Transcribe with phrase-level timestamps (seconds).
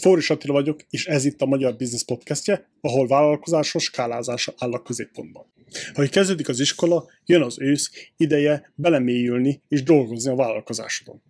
[0.00, 4.82] Fóris Attila vagyok, és ez itt a Magyar Business Podcastje, ahol vállalkozásos skálázása áll a
[4.82, 5.52] középpontban.
[5.94, 11.22] Ha kezdődik az iskola, jön az ősz, ideje belemélyülni és dolgozni a vállalkozásodon.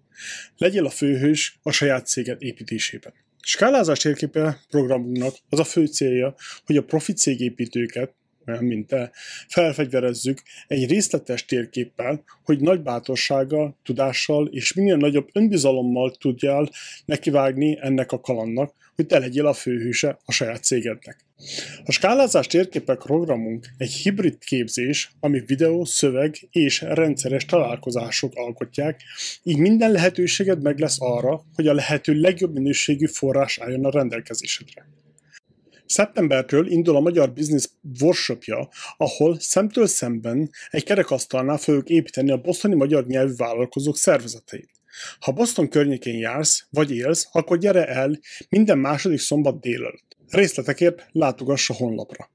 [0.56, 3.12] Legyél a főhős a saját céged építésében.
[3.40, 6.34] Skálázás térképe programunknak az a fő célja,
[6.64, 9.10] hogy a profit cégépítőket, mint te,
[9.48, 16.68] felfegyverezzük egy részletes térképpel, hogy nagy bátorsággal, tudással és minél nagyobb önbizalommal tudjál
[17.04, 21.24] nekivágni ennek a kalannak, hogy te legyél a főhőse a saját cégednek.
[21.84, 29.00] A skálázás térképek programunk egy hibrid képzés, ami videó, szöveg és rendszeres találkozások alkotják,
[29.42, 34.86] így minden lehetőséged meg lesz arra, hogy a lehető legjobb minőségű forrás álljon a rendelkezésedre.
[35.86, 37.68] Szeptembertől indul a Magyar Business
[38.00, 44.70] Workshopja, ahol szemtől szemben egy kerekasztalnál fogjuk építeni a bosztoni magyar nyelvű vállalkozók szervezeteit.
[45.20, 50.16] Ha Boston környékén jársz, vagy élsz, akkor gyere el minden második szombat délelőtt.
[50.28, 52.32] Részletekért látogass a honlapra.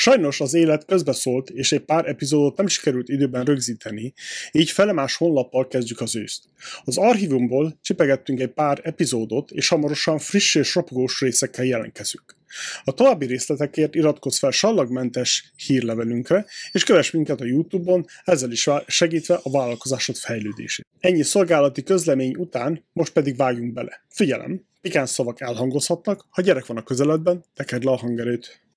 [0.00, 4.12] Sajnos az élet közbeszólt, és egy pár epizódot nem sikerült időben rögzíteni,
[4.52, 6.44] így felemás honlappal kezdjük az őszt.
[6.84, 12.36] Az archívumból csipegettünk egy pár epizódot, és hamarosan friss és ropogós részekkel jelentkezünk.
[12.84, 19.40] A további részletekért iratkozz fel sallagmentes hírlevelünkre, és kövess minket a Youtube-on, ezzel is segítve
[19.42, 20.86] a vállalkozásod fejlődését.
[21.00, 24.04] Ennyi szolgálati közlemény után, most pedig vágjunk bele.
[24.08, 28.67] Figyelem, pikáns szavak elhangozhatnak, ha gyerek van a közeledben, tekerd le a hangerőt.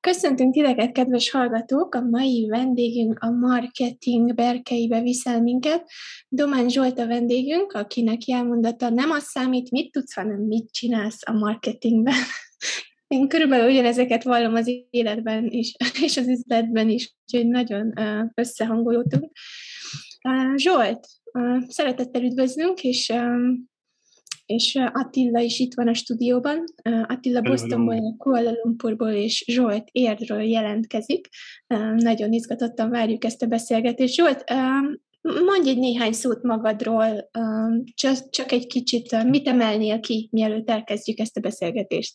[0.00, 1.94] Köszöntünk titeket, kedves hallgatók!
[1.94, 5.90] A mai vendégünk a marketing berkeibe viszel minket.
[6.28, 11.32] Domán Zsolt a vendégünk, akinek jelmondata nem az számít, mit tudsz, hanem mit csinálsz a
[11.32, 12.14] marketingben.
[13.08, 15.74] Én körülbelül ugyanezeket vallom az életben is,
[16.06, 17.92] és az üzletben is, úgyhogy nagyon
[18.34, 19.32] összehangolódtunk.
[20.56, 21.06] Zsolt,
[21.68, 23.12] szeretettel üdvözlünk, és
[24.50, 26.64] és Attila is itt van a stúdióban.
[27.06, 31.28] Attila Bostonból, Kuala Lumpurból és Zsolt Érdről jelentkezik.
[31.96, 34.14] Nagyon izgatottan várjuk ezt a beszélgetést.
[34.14, 34.44] Zsolt,
[35.20, 37.30] mondj egy néhány szót magadról,
[38.30, 42.14] csak egy kicsit, mit emelnél ki, mielőtt elkezdjük ezt a beszélgetést?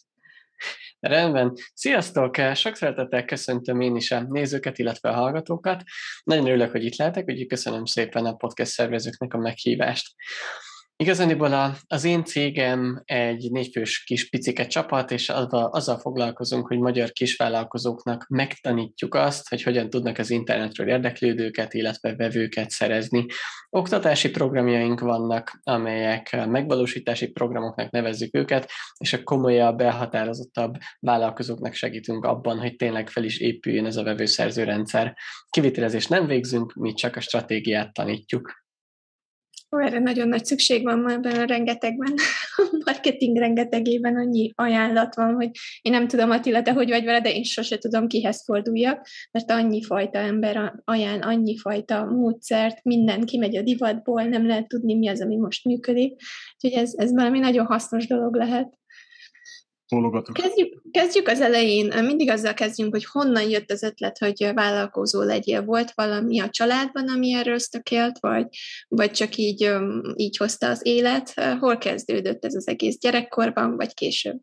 [0.99, 1.53] Rendben.
[1.73, 2.35] Sziasztok!
[2.53, 5.83] Sok szeretettel köszöntöm én is a nézőket, illetve a hallgatókat.
[6.23, 10.15] Nagyon örülök, hogy itt lehetek, úgyhogy köszönöm szépen a podcast szervezőknek a meghívást.
[10.97, 17.11] Igazániból az én cégem egy négyfős kis picike csapat, és azzal, azzal foglalkozunk, hogy magyar
[17.11, 23.25] kisvállalkozóknak megtanítjuk azt, hogy hogyan tudnak az internetről érdeklődőket, illetve vevőket szerezni.
[23.69, 32.59] Oktatási programjaink vannak, amelyek megvalósítási programoknak nevezzük őket, és a komolyabb, elhatározottabb vállalkozóknak segítünk abban,
[32.59, 35.15] hogy tényleg fel is épüljön ez a vevőszerző rendszer.
[35.49, 38.64] Kivitelezést nem végzünk, mi csak a stratégiát tanítjuk.
[39.69, 42.13] Erre nagyon nagy szükség van ma ebben a rengetegben,
[42.55, 45.49] a marketing rengetegében annyi ajánlat van, hogy
[45.81, 49.51] én nem tudom, Attila, te hogy vagy vele, de én sose tudom, kihez forduljak, mert
[49.51, 55.07] annyi fajta ember ajánl, annyi fajta módszert, minden kimegy a divatból, nem lehet tudni, mi
[55.07, 56.21] az, ami most működik.
[56.61, 58.77] Úgyhogy ez, ez valami nagyon hasznos dolog lehet
[59.89, 60.35] bólogatok.
[60.35, 65.63] Kezdjük, kezdjük az elején, mindig azzal kezdjünk, hogy honnan jött az ötlet, hogy vállalkozó legyél.
[65.63, 68.45] Volt valami a családban, ami erről ösztökélt, vagy,
[68.87, 69.71] vagy csak így,
[70.15, 71.33] így hozta az élet?
[71.59, 74.37] Hol kezdődött ez az egész gyerekkorban, vagy később?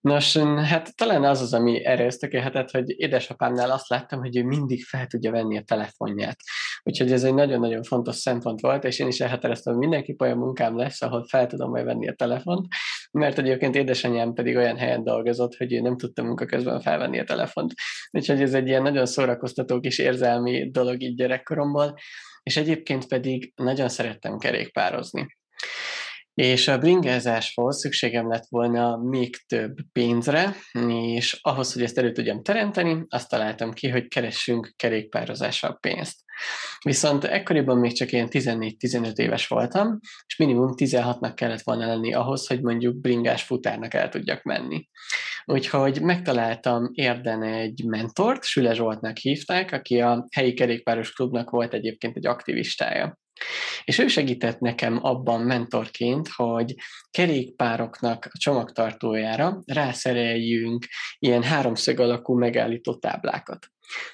[0.00, 4.84] Nos, hát talán az az, ami erre ösztökélhetett, hogy édesapámnál azt láttam, hogy ő mindig
[4.84, 6.36] fel tudja venni a telefonját.
[6.82, 10.76] Úgyhogy ez egy nagyon-nagyon fontos szempont volt, és én is elhatároztam, hogy mindenki olyan munkám
[10.76, 12.66] lesz, ahol fel tudom majd venni a telefont,
[13.10, 17.24] mert egyébként édesanyám pedig olyan helyen dolgozott, hogy ő nem tudta munka közben felvenni a
[17.24, 17.72] telefont.
[18.10, 21.94] Úgyhogy ez egy ilyen nagyon szórakoztató kis érzelmi dolog így gyerekkoromból,
[22.42, 25.36] és egyébként pedig nagyon szerettem kerékpározni.
[26.38, 30.54] És a bringázáshoz szükségem lett volna még több pénzre,
[30.90, 36.20] és ahhoz, hogy ezt elő tudjam teremteni, azt találtam ki, hogy keressünk kerékpározással pénzt.
[36.84, 42.46] Viszont ekkoriban még csak ilyen 14-15 éves voltam, és minimum 16-nak kellett volna lenni ahhoz,
[42.46, 44.88] hogy mondjuk bringás futárnak el tudjak menni.
[45.44, 52.16] Úgyhogy megtaláltam érden egy mentort, Süle Zsoltnak hívták, aki a helyi kerékpáros klubnak volt egyébként
[52.16, 53.18] egy aktivistája.
[53.84, 56.74] És ő segített nekem abban mentorként, hogy
[57.10, 60.86] kerékpároknak a csomagtartójára rászereljünk
[61.18, 63.70] ilyen háromszög alakú megállító táblákat.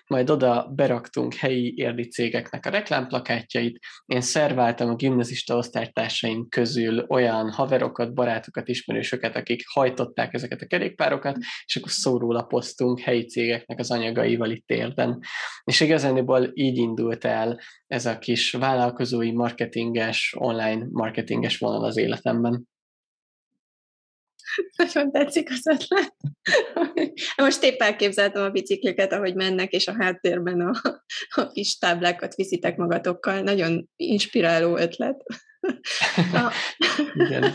[0.06, 3.78] Majd oda beraktunk helyi érdi cégeknek a reklámplakátjait.
[4.06, 11.36] Én szerváltam a gimnazista osztálytársaim közül olyan haverokat, barátokat, ismerősöket, akik hajtották ezeket a kerékpárokat,
[11.64, 15.18] és akkor szórólapoztunk helyi cégeknek az anyagaival itt érden.
[15.64, 22.72] És igazániból így indult el ez a kis vállalkozói marketinges, online marketinges vonal az életemben.
[24.76, 26.14] Nagyon tetszik az ötlet.
[27.36, 30.80] Most épp elképzeltem a bicikliket, ahogy mennek, és a háttérben a,
[31.28, 33.40] a kis táblákat viszitek magatokkal.
[33.40, 35.22] Nagyon inspiráló ötlet.
[36.32, 36.52] A...
[37.26, 37.54] Igen.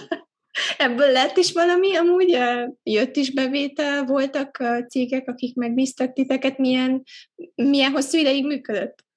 [0.78, 2.38] Ebből lett is valami, amúgy
[2.84, 7.04] jött is bevétel, voltak cégek, akik megbíztak titeket, milyen,
[7.56, 9.08] milyen hosszú ideig működött?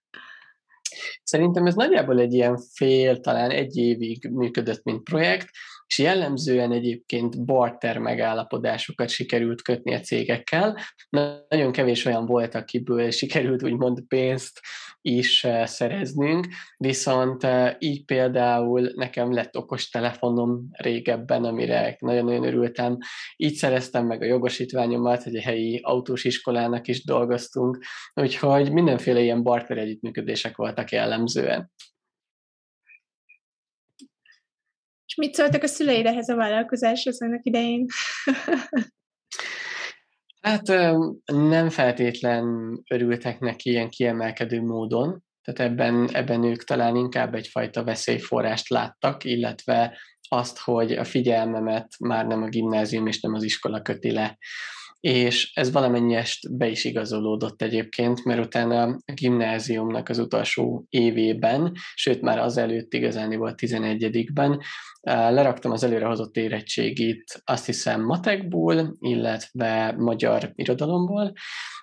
[1.22, 5.48] Szerintem ez nagyjából egy ilyen fél, talán egy évig működött, mint projekt,
[5.86, 10.78] és jellemzően egyébként barter megállapodásokat sikerült kötni a cégekkel.
[11.48, 14.60] Nagyon kevés olyan volt, akiből sikerült úgymond pénzt
[15.02, 16.46] is eh, szereznünk,
[16.76, 22.98] viszont eh, így például nekem lett okos telefonom régebben, amire nagyon-nagyon örültem.
[23.36, 27.78] Így szereztem meg a jogosítványomat, hogy a helyi autós iskolának is dolgoztunk,
[28.14, 31.70] úgyhogy mindenféle ilyen barter együttműködések voltak jellemzően.
[35.12, 37.86] És mit szóltak a szüleid ehhez a vállalkozáshoz annak idején?
[40.40, 40.66] hát
[41.24, 42.44] nem feltétlen
[42.90, 49.98] örültek neki ilyen kiemelkedő módon, tehát ebben, ebben ők talán inkább egyfajta veszélyforrást láttak, illetve
[50.28, 54.38] azt, hogy a figyelmemet már nem a gimnázium és nem az iskola köti le
[55.02, 62.20] és ez valamennyest be is igazolódott egyébként, mert utána a gimnáziumnak az utolsó évében, sőt
[62.20, 64.60] már az előtt igazán volt 11-ben,
[65.02, 71.32] leraktam az előrehozott érettségit azt hiszem matekból, illetve magyar irodalomból,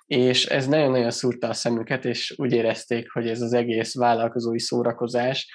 [0.06, 5.48] és ez nagyon-nagyon szúrta a szemüket, és úgy érezték, hogy ez az egész vállalkozói szórakozás,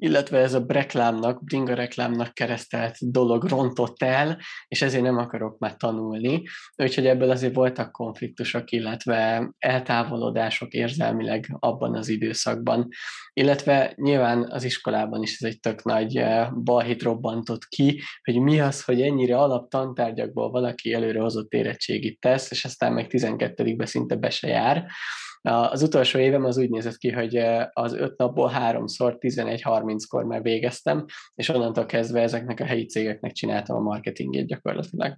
[0.00, 4.38] illetve ez a reklámnak, bringa reklámnak keresztelt dolog rontott el,
[4.68, 6.42] és ezért nem akarok már tanulni.
[6.76, 12.88] Úgyhogy ebből azért voltak konfliktusok, illetve eltávolodások érzelmileg abban az időszakban.
[13.32, 18.60] Illetve nyilván az iskolában is ez egy tök nagy eh, balhit robbantott ki, hogy mi
[18.60, 24.48] az, hogy ennyire alaptantárgyakból valaki előrehozott érettségit tesz, és aztán meg 12-be szinte be se
[24.48, 24.86] jár.
[25.46, 27.36] Az utolsó évem az úgy nézett ki, hogy
[27.72, 31.04] az öt napból háromszor 11.30-kor már végeztem,
[31.34, 35.16] és onnantól kezdve ezeknek a helyi cégeknek csináltam a marketingét gyakorlatilag.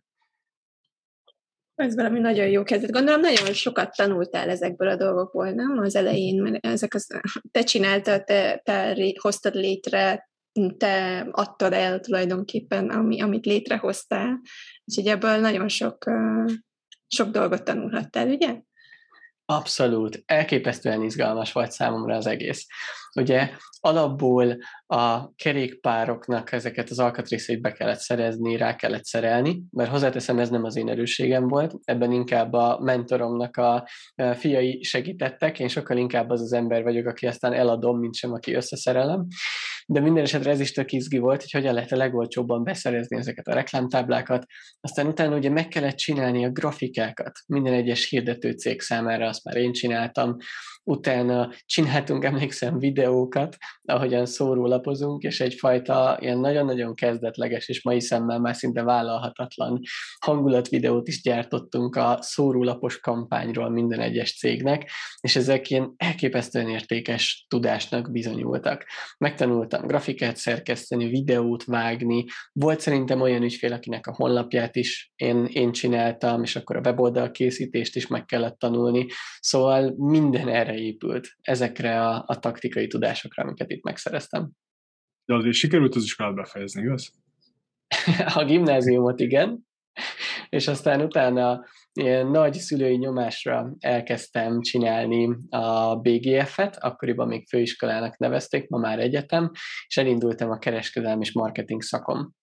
[1.75, 2.91] Ez valami nagyon jó kezdet.
[2.91, 5.79] Gondolom, nagyon sokat tanultál ezekből a dolgokból, nem?
[5.79, 7.07] Az elején, mert ezek az,
[7.51, 10.31] te csináltad, te, te hoztad létre,
[10.77, 14.41] te adtad el tulajdonképpen, ami, amit létrehoztál.
[14.85, 16.05] Úgyhogy ebből nagyon sok,
[17.07, 18.61] sok dolgot tanulhattál, ugye?
[19.50, 22.67] Abszolút, elképesztően izgalmas volt számomra az egész.
[23.15, 23.51] Ugye
[23.81, 24.57] alapból
[24.87, 30.65] a kerékpároknak ezeket az alkatrészeit be kellett szerezni, rá kellett szerelni, mert hozzáteszem, ez nem
[30.65, 33.89] az én erősségem volt, ebben inkább a mentoromnak a
[34.35, 38.55] fiai segítettek, én sokkal inkább az az ember vagyok, aki aztán eladom, mint sem, aki
[38.55, 39.27] összeszerelem
[39.91, 43.47] de minden esetre ez is tök izgi volt, hogy hogyan lehet a legolcsóbban beszerezni ezeket
[43.47, 44.47] a reklámtáblákat.
[44.81, 49.57] Aztán utána ugye meg kellett csinálni a grafikákat minden egyes hirdető cég számára, azt már
[49.57, 50.37] én csináltam.
[50.88, 58.55] Utána csináltunk, emlékszem, videókat, ahogyan szórólapozunk, és egyfajta ilyen nagyon-nagyon kezdetleges, és mai szemmel már
[58.55, 59.81] szinte vállalhatatlan
[60.25, 64.90] hangulatvideót is gyártottunk a szórólapos kampányról minden egyes cégnek,
[65.21, 68.85] és ezek ilyen elképesztően értékes tudásnak bizonyultak.
[69.18, 72.25] Megtanultam grafikát szerkeszteni, videót vágni.
[72.52, 77.30] Volt szerintem olyan ügyfél, akinek a honlapját is én, én csináltam, és akkor a weboldal
[77.30, 79.07] készítést is meg kellett tanulni.
[79.40, 84.50] Szóval minden erre épült, ezekre a, a taktikai tudásokra, amiket itt megszereztem.
[85.25, 87.12] De azért sikerült az iskolát befejezni, igaz?
[88.40, 89.66] a gimnáziumot igen,
[90.49, 98.68] és aztán utána ilyen nagy szülői nyomásra elkezdtem csinálni a BGF-et, akkoriban még főiskolának nevezték,
[98.68, 99.50] ma már egyetem,
[99.87, 102.37] és elindultam a kereskedelmi és marketing szakon.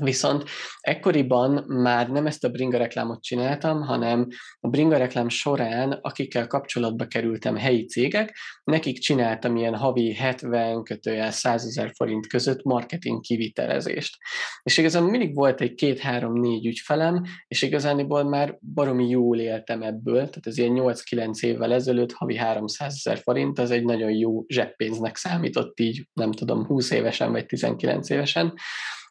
[0.00, 0.44] Viszont
[0.80, 4.26] ekkoriban már nem ezt a bringa reklámot csináltam, hanem
[4.60, 11.30] a bringa reklám során, akikkel kapcsolatba kerültem helyi cégek, nekik csináltam ilyen havi 70 kötőjel
[11.30, 14.16] 100 ezer forint között marketing kivitelezést.
[14.62, 20.46] És igazán mindig volt egy két-három-négy ügyfelem, és igazániból már baromi jól éltem ebből, tehát
[20.46, 25.80] ez ilyen 8-9 évvel ezelőtt havi 300 ezer forint, az egy nagyon jó zseppénznek számított
[25.80, 28.54] így, nem tudom, 20 évesen vagy 19 évesen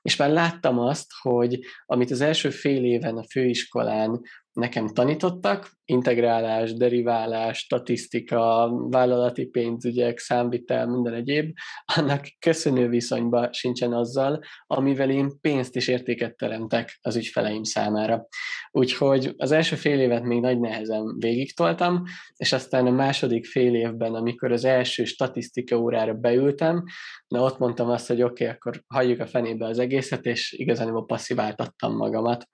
[0.02, 4.22] és már láttam azt, hogy amit az első fél éven a főiskolán
[4.60, 11.54] nekem tanítottak, integrálás, deriválás, statisztika, vállalati pénzügyek, számvitel, minden egyéb,
[11.96, 18.28] annak köszönő viszonyban sincsen azzal, amivel én pénzt és értéket teremtek az ügyfeleim számára.
[18.72, 22.04] Úgyhogy az első fél évet még nagy nehezen végigtoltam,
[22.36, 26.84] és aztán a második fél évben, amikor az első statisztika órára beültem,
[27.28, 31.06] na ott mondtam azt, hogy oké, okay, akkor hagyjuk a fenébe az egészet, és igazán
[31.06, 32.48] passziváltattam magamat.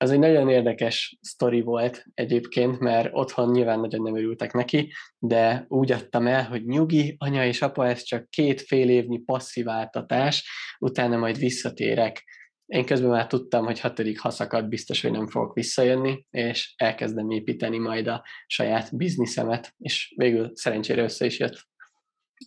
[0.00, 5.64] Az egy nagyon érdekes sztori volt egyébként, mert otthon nyilván nagyon nem örültek neki, de
[5.68, 11.16] úgy adtam el, hogy nyugi, anya és apa, ez csak két fél évnyi passziváltatás, utána
[11.16, 12.24] majd visszatérek.
[12.66, 17.78] Én közben már tudtam, hogy hatodik haszakat biztos, hogy nem fogok visszajönni, és elkezdem építeni
[17.78, 21.66] majd a saját bizniszemet, és végül szerencsére össze is jött.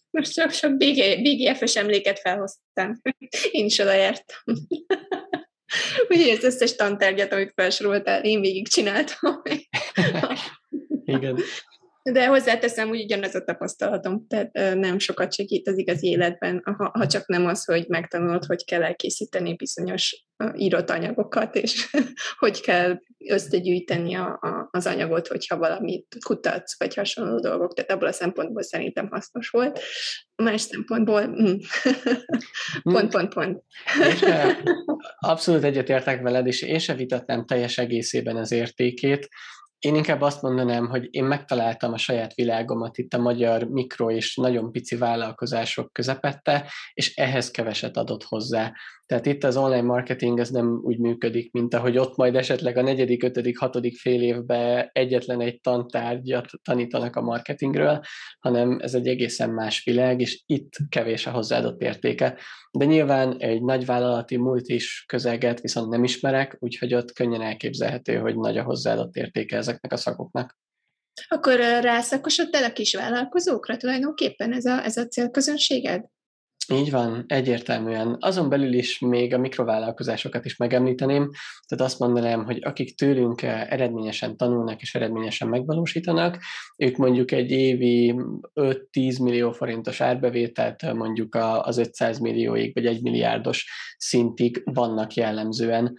[0.09, 3.01] Most csak sok BGF-es emléket felhoztam.
[3.51, 4.13] Én is oda.
[6.07, 9.41] Úgyhogy az összes tantárgyat, amit felsoroltál, én végig csináltam.
[11.05, 11.37] Igen.
[12.03, 17.07] De hozzáteszem, úgy ugyanaz a tapasztalatom, tehát nem sokat segít az igazi életben, ha, ha
[17.07, 20.25] csak nem az, hogy megtanulod, hogy kell elkészíteni bizonyos
[20.55, 21.89] írott anyagokat, és
[22.39, 27.73] hogy kell összegyűjteni a, a, az anyagot, hogyha valamit kutatsz, vagy hasonló dolgok.
[27.73, 29.79] Tehát abból a szempontból szerintem hasznos volt.
[30.35, 31.55] A más szempontból mm.
[32.93, 33.63] pont, pont, pont.
[35.19, 39.27] Abszolút egyetértek veled, és én sem vitatnám teljes egészében az értékét.
[39.79, 44.35] Én inkább azt mondanám, hogy én megtaláltam a saját világomat itt a magyar mikro és
[44.35, 48.73] nagyon pici vállalkozások közepette, és ehhez keveset adott hozzá.
[49.11, 52.81] Tehát itt az online marketing ez nem úgy működik, mint ahogy ott majd esetleg a
[52.81, 58.01] negyedik, ötödik, hatodik fél évben egyetlen egy tantárgyat tanítanak a marketingről,
[58.39, 62.37] hanem ez egy egészen más világ, és itt kevés a hozzáadott értéke.
[62.71, 68.15] De nyilván egy nagy vállalati múlt is közelget viszont nem ismerek, úgyhogy ott könnyen elképzelhető,
[68.15, 70.57] hogy nagy a hozzáadott értéke ezeknek a szakoknak.
[71.27, 76.05] Akkor rászakosodtál a kis vállalkozókra tulajdonképpen ez a, ez a célközönséged?
[76.69, 78.17] Így van, egyértelműen.
[78.19, 81.29] Azon belül is még a mikrovállalkozásokat is megemlíteném,
[81.67, 86.37] tehát azt mondanám, hogy akik tőlünk eredményesen tanulnak és eredményesen megvalósítanak,
[86.77, 88.15] ők mondjuk egy évi
[88.53, 95.93] 5-10 millió forintos árbevételt mondjuk az 500 millióig vagy 1 milliárdos szintig vannak jellemzően.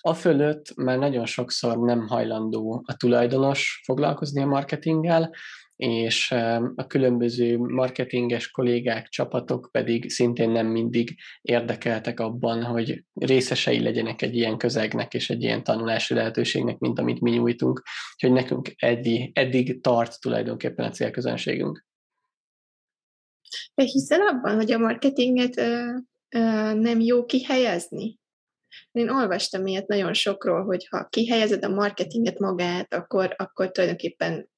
[0.00, 5.30] A fölött már nagyon sokszor nem hajlandó a tulajdonos foglalkozni a marketinggel,
[5.78, 6.30] és
[6.74, 14.36] a különböző marketinges kollégák, csapatok pedig szintén nem mindig érdekeltek abban, hogy részesei legyenek egy
[14.36, 17.82] ilyen közegnek és egy ilyen tanulási lehetőségnek, mint amit mi nyújtunk.
[18.14, 21.86] Úgyhogy nekünk eddig, eddig tart tulajdonképpen a célközönségünk.
[23.74, 25.90] Te hiszel abban, hogy a marketinget ö,
[26.28, 26.38] ö,
[26.74, 28.18] nem jó kihelyezni?
[28.92, 34.48] Én olvastam ilyet nagyon sokról, hogy ha kihelyezed a marketinget magát, akkor, akkor tulajdonképpen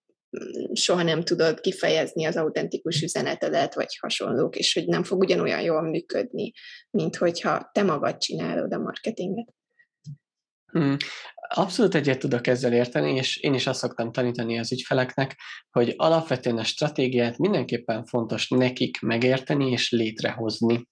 [0.72, 5.82] soha nem tudod kifejezni az autentikus üzenetedet, vagy hasonlók, és hogy nem fog ugyanolyan jól
[5.82, 6.52] működni,
[6.90, 9.54] mint hogyha te magad csinálod a marketinget.
[10.72, 10.96] Hmm.
[11.54, 15.36] Abszolút egyet tudok ezzel érteni, és én is azt szoktam tanítani az ügyfeleknek,
[15.70, 20.88] hogy alapvetően a stratégiát mindenképpen fontos nekik megérteni és létrehozni.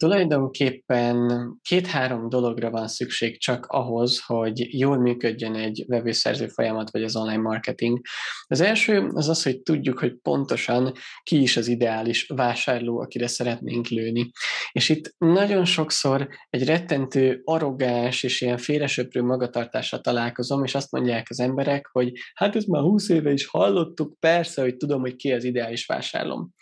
[0.00, 7.16] Tulajdonképpen két-három dologra van szükség csak ahhoz, hogy jól működjön egy webőszerző folyamat, vagy az
[7.16, 8.00] online marketing.
[8.46, 10.92] Az első az az, hogy tudjuk, hogy pontosan
[11.22, 14.30] ki is az ideális vásárló, akire szeretnénk lőni.
[14.72, 21.26] És itt nagyon sokszor egy rettentő, arrogáns és ilyen félresöprő magatartásra találkozom, és azt mondják
[21.30, 25.32] az emberek, hogy hát ez már húsz éve is hallottuk, persze, hogy tudom, hogy ki
[25.32, 26.52] az ideális vásárlóm.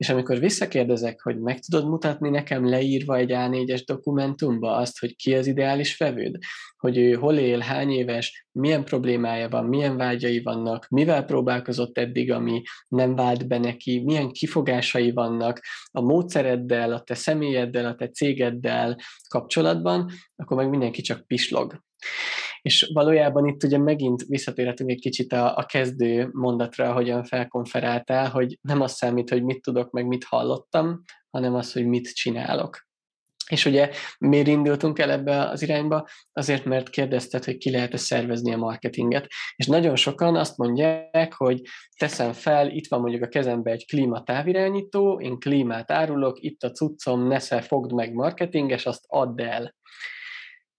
[0.00, 5.34] És amikor visszakérdezek, hogy meg tudod mutatni nekem leírva egy A4-es dokumentumba azt, hogy ki
[5.34, 6.36] az ideális vevőd,
[6.76, 12.32] hogy ő hol él, hány éves, milyen problémája van, milyen vágyai vannak, mivel próbálkozott eddig,
[12.32, 18.08] ami nem vált be neki, milyen kifogásai vannak a módszereddel, a te személyeddel, a te
[18.08, 18.96] cégeddel
[19.28, 21.80] kapcsolatban, akkor meg mindenki csak pislog.
[22.62, 28.58] És valójában itt ugye megint visszatérhetünk egy kicsit a, a kezdő mondatra, ahogyan felkonferáltál, hogy
[28.60, 32.88] nem az számít, hogy mit tudok, meg mit hallottam, hanem az, hogy mit csinálok.
[33.50, 36.08] És ugye miért indultunk el ebbe az irányba?
[36.32, 39.26] Azért, mert kérdezted, hogy ki lehet-e szervezni a marketinget.
[39.56, 41.60] És nagyon sokan azt mondják, hogy
[41.98, 47.26] teszem fel, itt van mondjuk a kezembe egy klímatávirányító, én klímát árulok, itt a cuccom,
[47.26, 49.74] nesze, fogd meg marketinges, azt add el.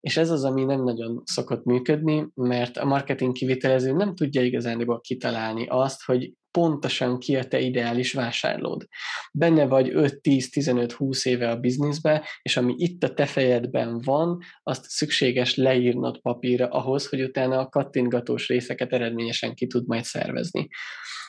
[0.01, 5.01] És ez az, ami nem nagyon szokott működni, mert a marketing kivitelező nem tudja igazándiból
[5.01, 8.87] kitalálni azt, hogy pontosan ki a te ideális vásárlód.
[9.33, 15.55] Benne vagy 5-10-15-20 éve a bizniszbe, és ami itt a te fejedben van, azt szükséges
[15.55, 20.67] leírnod papírra ahhoz, hogy utána a kattintgatós részeket eredményesen ki tud majd szervezni.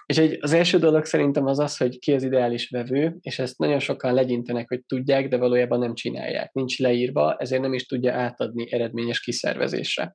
[0.07, 3.59] És egy, az első dolog szerintem az az, hogy ki az ideális vevő, és ezt
[3.59, 6.53] nagyon sokan legyintenek, hogy tudják, de valójában nem csinálják.
[6.53, 10.15] Nincs leírva, ezért nem is tudja átadni eredményes kiszervezésre.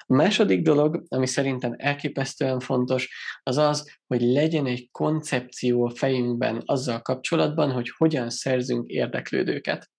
[0.00, 3.08] A második dolog, ami szerintem elképesztően fontos,
[3.42, 9.92] az az, hogy legyen egy koncepció a fejünkben azzal kapcsolatban, hogy hogyan szerzünk érdeklődőket.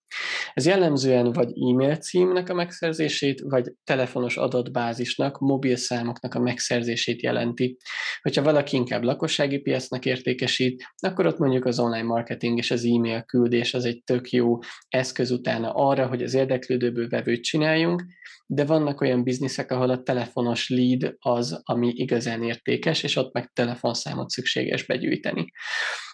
[0.54, 7.78] Ez jellemzően vagy e-mail címnek a megszerzését, vagy telefonos adatbázisnak, mobil számoknak a megszerzését jelenti.
[8.22, 13.24] Hogyha valaki inkább lakossági piacnak értékesít, akkor ott mondjuk az online marketing és az e-mail
[13.24, 14.58] küldés az egy tök jó
[14.88, 18.04] eszköz utána arra, hogy az érdeklődőből vevőt csináljunk,
[18.48, 23.52] de vannak olyan bizniszek, ahol a telefonos lead az, ami igazán értékes, és ott meg
[23.54, 25.52] telefonszámot szükséges begyűjteni.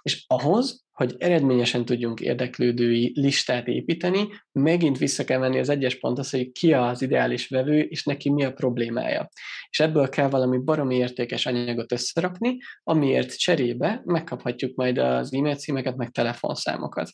[0.01, 6.29] És ahhoz, hogy eredményesen tudjunk érdeklődői listát építeni, megint vissza kell menni az egyes ponthoz,
[6.29, 9.29] hogy ki az ideális vevő, és neki mi a problémája.
[9.69, 15.95] És ebből kell valami baromi értékes anyagot összerakni, amiért cserébe megkaphatjuk majd az e-mail címeket,
[15.95, 17.09] meg telefonszámokat.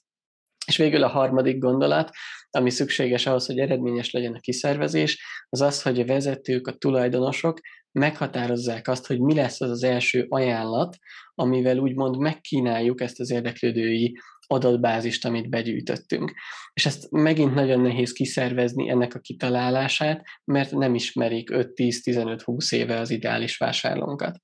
[0.67, 2.09] És végül a harmadik gondolat,
[2.49, 7.59] ami szükséges ahhoz, hogy eredményes legyen a kiszervezés, az az, hogy a vezetők, a tulajdonosok
[7.91, 10.97] meghatározzák azt, hogy mi lesz az az első ajánlat,
[11.35, 16.33] amivel úgymond megkínáljuk ezt az érdeklődői adatbázist, amit begyűjtöttünk.
[16.73, 23.09] És ezt megint nagyon nehéz kiszervezni ennek a kitalálását, mert nem ismerik 5-10-15-20 éve az
[23.09, 24.41] ideális vásárlónkat.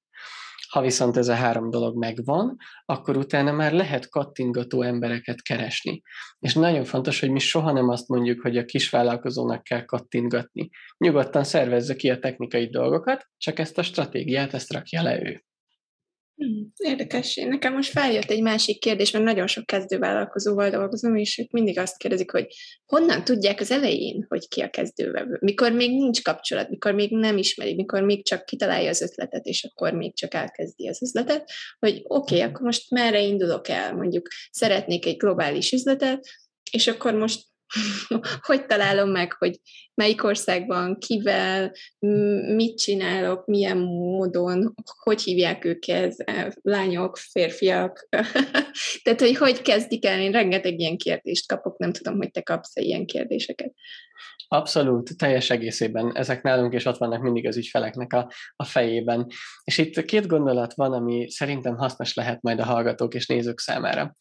[0.73, 6.01] Ha viszont ez a három dolog megvan, akkor utána már lehet kattingató embereket keresni.
[6.39, 10.69] És nagyon fontos, hogy mi soha nem azt mondjuk, hogy a kisvállalkozónak kell kattingatni.
[10.97, 15.43] Nyugodtan szervezze ki a technikai dolgokat, csak ezt a stratégiát, ezt rakja le ő.
[16.35, 17.35] Hmm, érdekes.
[17.35, 21.97] Nekem most feljött egy másik kérdés, mert nagyon sok kezdővállalkozóval dolgozom, és ők mindig azt
[21.97, 22.47] kérdezik, hogy
[22.85, 25.37] honnan tudják az elején, hogy ki a kezdővevő.
[25.41, 29.63] Mikor még nincs kapcsolat, mikor még nem ismeri, mikor még csak kitalálja az ötletet, és
[29.63, 34.27] akkor még csak elkezdi az üzletet, hogy oké, okay, akkor most merre indulok el, mondjuk
[34.51, 36.27] szeretnék egy globális üzletet,
[36.71, 37.41] és akkor most
[38.47, 39.59] hogy találom meg, hogy
[39.93, 41.71] melyik országban, kivel,
[42.55, 48.07] mit csinálok, milyen módon, hogy hívják őket, e, lányok, férfiak.
[49.03, 52.81] Tehát, hogy hogy kezdik el, én rengeteg ilyen kérdést kapok, nem tudom, hogy te kapsz-e
[52.81, 53.73] ilyen kérdéseket.
[54.47, 56.15] Abszolút, teljes egészében.
[56.15, 59.27] Ezek nálunk és ott vannak mindig az ügyfeleknek a, a fejében.
[59.63, 64.15] És itt két gondolat van, ami szerintem hasznos lehet majd a hallgatók és nézők számára.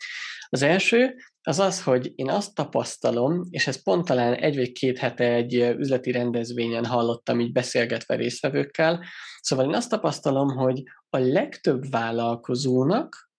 [0.49, 4.99] Az első az az, hogy én azt tapasztalom, és ez pont talán egy vagy két
[4.99, 9.05] hete egy üzleti rendezvényen hallottam így beszélgetve résztvevőkkel,
[9.41, 13.31] szóval én azt tapasztalom, hogy a legtöbb vállalkozónak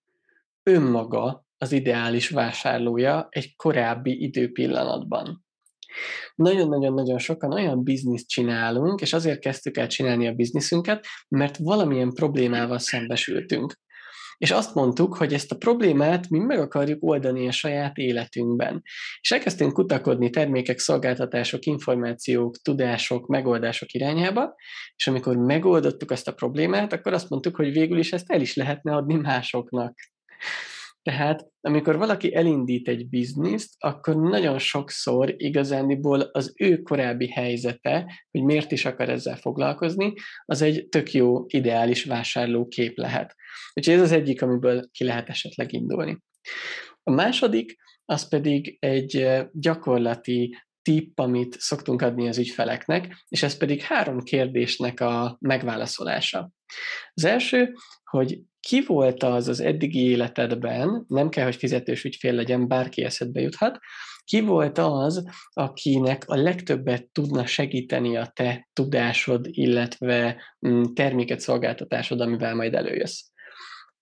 [0.63, 5.45] önmaga az ideális vásárlója egy korábbi időpillanatban.
[6.35, 12.79] Nagyon-nagyon-nagyon sokan olyan bizniszt csinálunk, és azért kezdtük el csinálni a bizniszünket, mert valamilyen problémával
[12.79, 13.81] szembesültünk.
[14.43, 18.81] És azt mondtuk, hogy ezt a problémát mi meg akarjuk oldani a saját életünkben.
[19.21, 24.55] És elkezdtünk kutakodni termékek, szolgáltatások, információk, tudások, megoldások irányába,
[24.95, 28.55] és amikor megoldottuk ezt a problémát, akkor azt mondtuk, hogy végül is ezt el is
[28.55, 29.95] lehetne adni másoknak.
[31.03, 38.43] Tehát amikor valaki elindít egy bizniszt, akkor nagyon sokszor igazániból az ő korábbi helyzete, hogy
[38.43, 40.13] miért is akar ezzel foglalkozni,
[40.45, 43.35] az egy tök jó, ideális vásárló kép lehet.
[43.73, 46.17] Úgyhogy ez az egyik, amiből ki lehet esetleg indulni.
[47.03, 53.81] A második, az pedig egy gyakorlati tipp, amit szoktunk adni az ügyfeleknek, és ez pedig
[53.81, 56.51] három kérdésnek a megválaszolása.
[57.13, 62.67] Az első, hogy ki volt az az eddigi életedben, nem kell, hogy fizetős ügyfél legyen,
[62.67, 63.79] bárki eszedbe juthat,
[64.23, 72.21] ki volt az, akinek a legtöbbet tudna segíteni a te tudásod, illetve mm, terméket, szolgáltatásod,
[72.21, 73.21] amivel majd előjössz.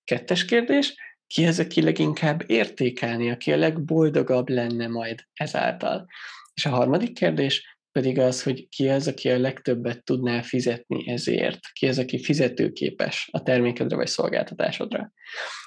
[0.04, 0.96] Kettes kérdés,
[1.28, 6.06] ki az, aki leginkább értékelni, aki a legboldogabb lenne majd ezáltal?
[6.54, 11.60] És a harmadik kérdés, pedig az, hogy ki az, aki a legtöbbet tudná fizetni ezért,
[11.74, 15.12] ki az, aki fizetőképes a termékedre vagy szolgáltatásodra.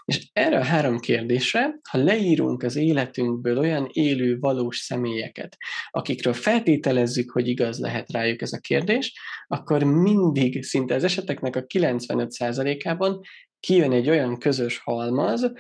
[0.04, 5.56] És erre a három kérdésre, ha leírunk az életünkből olyan élő, valós személyeket,
[5.90, 9.12] akikről feltételezzük, hogy igaz lehet rájuk ez a kérdés,
[9.46, 13.20] akkor mindig, szinte az eseteknek a 95%-ában
[13.60, 15.52] kijön egy olyan közös halmaz,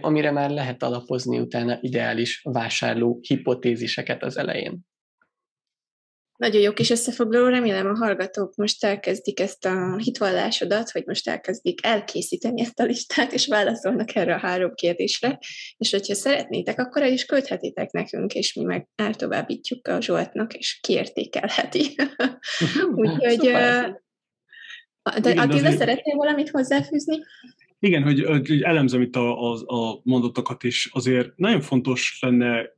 [0.00, 4.80] amire már lehet alapozni utána ideális vásárló hipotéziseket az elején.
[6.36, 11.86] Nagyon jó kis összefoglaló, remélem a hallgatók most elkezdik ezt a hitvallásodat, hogy most elkezdik
[11.86, 15.38] elkészíteni ezt a listát, és válaszolnak erre a három kérdésre,
[15.76, 20.78] és hogyha szeretnétek, akkor el is küldhetitek nekünk, és mi meg eltovábbítjuk a Zsoltnak, és
[20.80, 21.96] kiértékelheti.
[22.94, 23.52] Úgyhogy
[25.20, 25.76] de Igen, Attila, azért...
[25.76, 27.16] szeretnél valamit hozzáfűzni?
[27.78, 32.74] Igen, hogy, hogy elemzem itt a, a, a mondottakat is, azért nagyon fontos lenne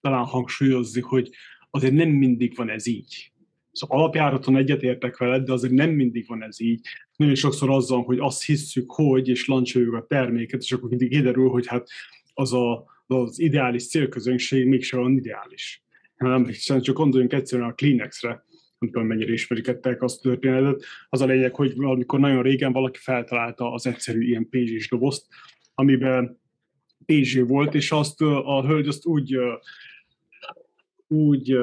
[0.00, 1.30] talán hangsúlyozni, hogy
[1.70, 3.32] azért nem mindig van ez így.
[3.72, 6.80] Szóval alapjáraton egyetértek veled, de azért nem mindig van ez így.
[7.16, 11.48] Nagyon sokszor azzal, hogy azt hisszük, hogy, és lancsoljuk a terméket, és akkor mindig kiderül,
[11.48, 11.88] hogy hát
[12.34, 15.82] az a, az ideális célközönség mégsem olyan ideális.
[16.16, 18.46] Nem, hiszen csak gondoljunk egyszerűen a Kleenexre,
[18.78, 20.84] nem tudom, mennyire ismerik ettek azt a történetet.
[21.08, 25.26] Az a lényeg, hogy amikor nagyon régen valaki feltalálta az egyszerű ilyen pézsés dobozt,
[25.74, 26.40] amiben
[27.04, 29.36] pézsé volt, és azt a hölgy azt úgy
[31.08, 31.56] úgy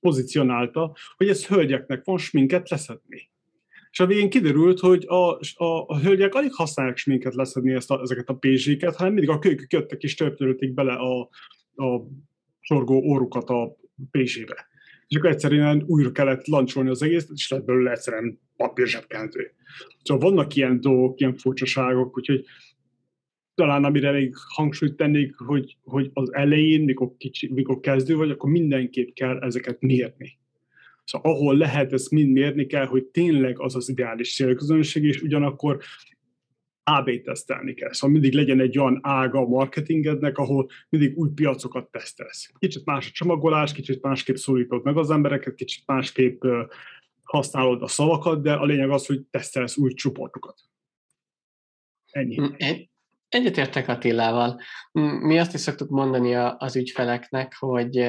[0.00, 3.30] pozícionálta, hogy ez hölgyeknek van sminket leszedni.
[3.90, 8.00] És a végén kiderült, hogy a, a, a hölgyek alig használják sminket leszedni ezt a,
[8.00, 11.20] ezeket a pézséket, hanem mindig a kölykök jöttek és törpölték bele a,
[11.84, 12.06] a
[12.60, 13.76] sorgó órukat a
[14.10, 14.72] pézsébe
[15.08, 19.52] és akkor egyszerűen újra kellett lancsolni az egészet, és lett belőle egyszerűen papírzsebkendő.
[20.02, 22.44] Szóval vannak ilyen dolgok, ilyen furcsaságok, úgyhogy
[23.54, 28.50] talán amire még hangsúlyt tennék, hogy, hogy az elején, mikor, kicsi, mikor kezdő vagy, akkor
[28.50, 30.38] mindenképp kell ezeket mérni.
[31.04, 35.78] Szóval ahol lehet ezt mind mérni kell, hogy tényleg az az ideális célközönség, és ugyanakkor
[36.82, 37.92] AB tesztelni kell.
[37.92, 42.50] Szóval mindig legyen egy olyan ága a marketingednek, ahol mindig új piacokat tesztelsz.
[42.58, 46.42] Kicsit más a csomagolás, kicsit másképp szólítod meg az embereket, kicsit másképp
[47.22, 50.60] használod a szavakat, de a lényeg az, hogy tesztelsz új csoportokat.
[52.10, 52.36] Ennyi.
[53.34, 54.60] Egyetértek Attilával.
[55.20, 58.06] Mi azt is szoktuk mondani az ügyfeleknek, hogy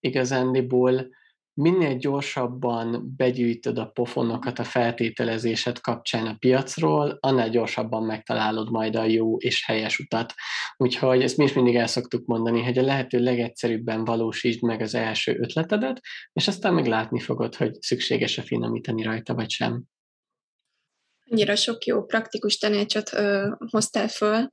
[0.00, 1.08] igazándiból
[1.54, 9.04] minél gyorsabban begyűjtöd a pofonokat a feltételezésed kapcsán a piacról, annál gyorsabban megtalálod majd a
[9.04, 10.34] jó és helyes utat.
[10.76, 14.94] Úgyhogy ezt mi is mindig el szoktuk mondani, hogy a lehető legegyszerűbben valósítsd meg az
[14.94, 16.00] első ötletedet,
[16.32, 19.84] és aztán meg látni fogod, hogy szükséges-e finomítani rajta, vagy sem
[21.30, 24.50] annyira sok jó praktikus tanácsot ö, hoztál föl,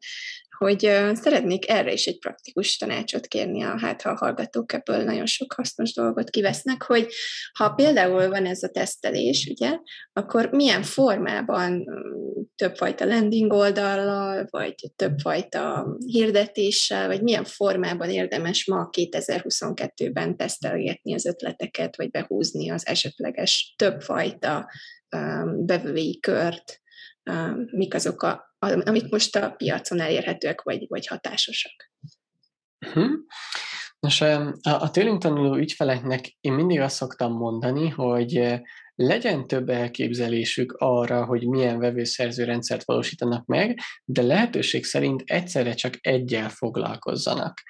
[0.58, 5.04] hogy ö, szeretnék erre is egy praktikus tanácsot kérni, a, hát ha a hallgatók ebből
[5.04, 7.08] nagyon sok hasznos dolgot kivesznek, hogy
[7.54, 9.78] ha például van ez a tesztelés, ugye,
[10.14, 11.86] akkor milyen formában
[12.56, 21.96] többfajta landing oldallal, vagy többfajta hirdetéssel, vagy milyen formában érdemes ma 2022-ben tesztelgetni az ötleteket,
[21.96, 24.68] vagy behúzni az esetleges többfajta
[25.66, 26.82] bevői kört,
[27.72, 31.92] mik azok, a, amik most a piacon elérhetőek, vagy, vagy hatásosak.
[32.86, 33.12] Uh-huh.
[34.00, 38.62] Nos, a, a tőlünk tanuló ügyfeleknek én mindig azt szoktam mondani, hogy
[38.96, 45.98] legyen több elképzelésük arra, hogy milyen vevőszerző rendszert valósítanak meg, de lehetőség szerint egyszerre csak
[46.02, 47.62] egyel foglalkozzanak.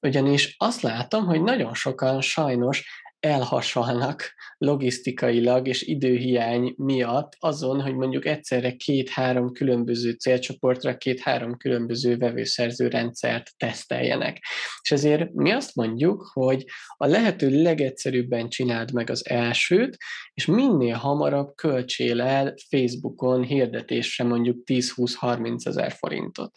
[0.00, 8.26] Ugyanis azt látom, hogy nagyon sokan sajnos elhasalnak logisztikailag és időhiány miatt azon, hogy mondjuk
[8.26, 14.44] egyszerre két-három különböző célcsoportra két-három különböző vevőszerző rendszert teszteljenek.
[14.82, 16.64] És ezért mi azt mondjuk, hogy
[16.96, 19.96] a lehető legegyszerűbben csináld meg az elsőt,
[20.34, 26.52] és minél hamarabb költsél el Facebookon hirdetésre mondjuk 10-20-30 ezer forintot.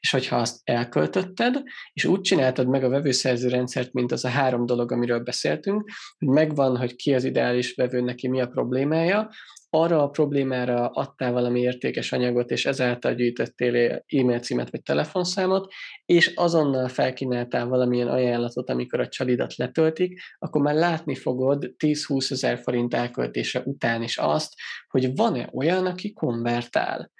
[0.00, 4.66] És hogyha azt elköltötted, és úgy csináltad meg a vevőszerző rendszert, mint az a három
[4.66, 9.30] dolog, amiről beszéltünk, hogy megvan, hogy ki az ideális vevő, neki mi a problémája,
[9.74, 15.72] arra a problémára adtál valami értékes anyagot, és ezáltal gyűjtöttél e-mail címet vagy telefonszámot,
[16.04, 22.58] és azonnal felkínáltál valamilyen ajánlatot, amikor a csalidat letöltik, akkor már látni fogod 10-20 ezer
[22.58, 24.52] forint elköltése után is azt,
[24.88, 27.10] hogy van-e olyan, aki konvertál.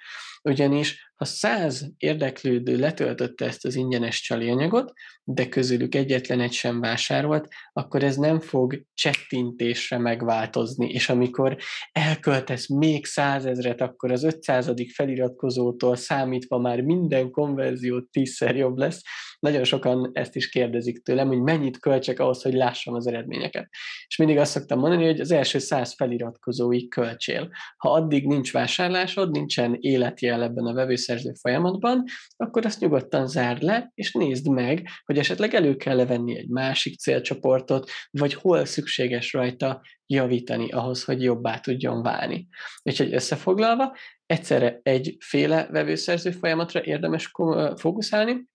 [0.43, 6.79] Ugyanis ha száz érdeklődő letöltötte ezt az ingyenes csali anyagot, de közülük egyetlen egy sem
[6.79, 11.57] vásárolt, akkor ez nem fog csettintésre megváltozni, és amikor
[11.91, 14.71] elkölt tesz még százezret, akkor az 500.
[14.93, 19.01] feliratkozótól számítva már minden konverzió tízszer jobb lesz.
[19.39, 23.69] Nagyon sokan ezt is kérdezik tőlem, hogy mennyit költsek ahhoz, hogy lássam az eredményeket.
[24.07, 27.49] És mindig azt szoktam mondani, hogy az első száz feliratkozóig költsél.
[27.77, 30.73] Ha addig nincs vásárlásod, nincsen életjel ebben a
[31.13, 32.03] vevőszerző folyamatban,
[32.35, 36.99] akkor azt nyugodtan zárd le, és nézd meg, hogy esetleg elő kell levenni egy másik
[36.99, 42.47] célcsoportot, vagy hol szükséges rajta javítani ahhoz, hogy jobbá tudjon válni.
[42.83, 43.95] Úgyhogy összefoglalva,
[44.25, 47.31] egyszerre egyféle vevőszerző folyamatra érdemes
[47.75, 48.51] fókuszálni,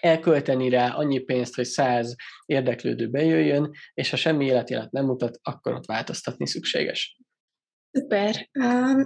[0.00, 2.14] elkölteni rá annyi pénzt, hogy száz
[2.46, 7.18] érdeklődő bejöjjön, és ha semmi életjelet nem mutat, akkor ott változtatni szükséges.
[7.92, 8.48] Szuper.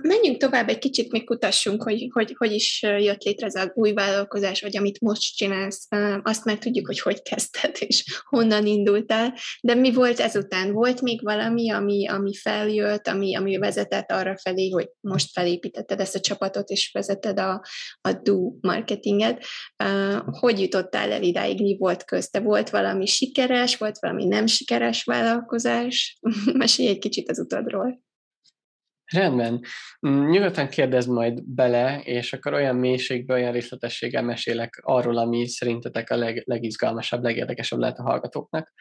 [0.03, 3.92] Menjünk tovább egy kicsit, még kutassunk, hogy, hogy hogy is jött létre ez a új
[3.92, 5.88] vállalkozás, vagy amit most csinálsz.
[6.23, 9.35] Azt már tudjuk, hogy hogy kezdted, és honnan indultál.
[9.62, 10.73] De mi volt ezután?
[10.73, 16.14] Volt még valami, ami, ami feljött, ami, ami vezetett arra felé, hogy most felépítetted ezt
[16.14, 17.64] a csapatot, és vezeted a,
[18.01, 19.45] a Do marketinget.
[20.25, 21.61] Hogy jutottál el idáig?
[21.62, 22.40] Mi volt közte?
[22.40, 26.18] Volt valami sikeres, volt valami nem sikeres vállalkozás?
[26.53, 28.11] Mesélj egy kicsit az utadról.
[29.12, 29.61] Rendben.
[30.09, 36.11] Mm, nyugodtan kérdezd majd bele, és akkor olyan mélységben, olyan részletességgel mesélek arról, ami szerintetek
[36.11, 38.72] a leg, legizgalmasabb, legérdekesebb lehet a hallgatóknak.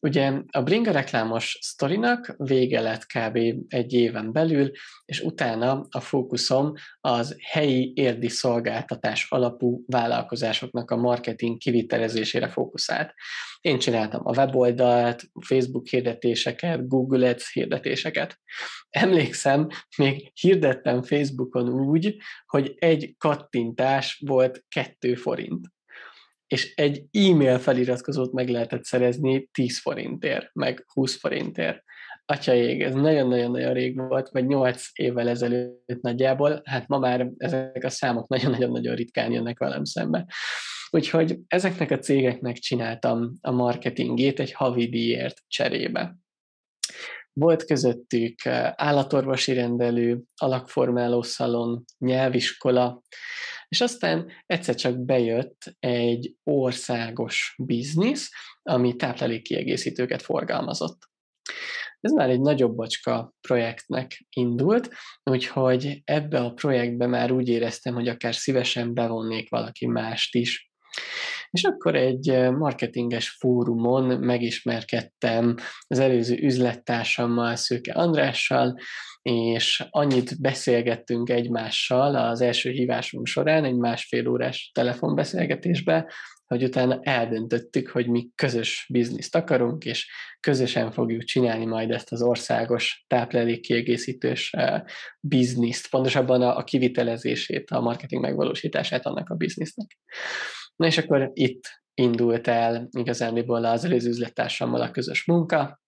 [0.00, 3.38] Ugye a Bringa reklámos sztorinak vége lett kb.
[3.68, 4.70] egy éven belül,
[5.04, 13.14] és utána a fókuszom az helyi érdi szolgáltatás alapú vállalkozásoknak a marketing kivitelezésére fókuszált.
[13.60, 18.38] Én csináltam a weboldalt, Facebook hirdetéseket, Google Ads hirdetéseket.
[18.90, 25.73] Emlékszem, még hirdettem Facebookon úgy, hogy egy kattintás volt kettő forint
[26.46, 31.82] és egy e-mail feliratkozót meg lehetett szerezni 10 forintért, meg 20 forintért.
[32.26, 37.90] Atyaég, ez nagyon-nagyon-nagyon rég volt, vagy 8 évvel ezelőtt nagyjából, hát ma már ezek a
[37.90, 40.26] számok nagyon-nagyon-nagyon ritkán jönnek velem szembe.
[40.90, 46.16] Úgyhogy ezeknek a cégeknek csináltam a marketingét egy havi díjért cserébe.
[47.36, 53.02] Volt közöttük eh, állatorvosi rendelő, alakformáló szalon, nyelviskola,
[53.68, 58.30] és aztán egyszer csak bejött egy országos biznisz,
[58.62, 60.98] ami táplálékkiegészítőket forgalmazott.
[62.00, 64.90] Ez már egy nagyobb bacska projektnek indult,
[65.22, 70.70] úgyhogy ebbe a projektbe már úgy éreztem, hogy akár szívesen bevonnék valaki mást is.
[71.54, 75.54] És akkor egy marketinges fórumon megismerkedtem
[75.86, 78.78] az előző üzlettársammal, Szőke Andrással,
[79.22, 86.12] és annyit beszélgettünk egymással az első hívásunk során, egy másfél órás telefonbeszélgetésbe,
[86.46, 92.22] hogy utána eldöntöttük, hogy mi közös bizniszt akarunk, és közösen fogjuk csinálni majd ezt az
[92.22, 94.54] országos táplálékkiegészítős
[95.20, 99.98] bizniszt, pontosabban a, a kivitelezését, a marketing megvalósítását annak a biznisznek.
[100.76, 105.80] Na és akkor itt indult el igazándiból az előző üzlettársammal a közös munka,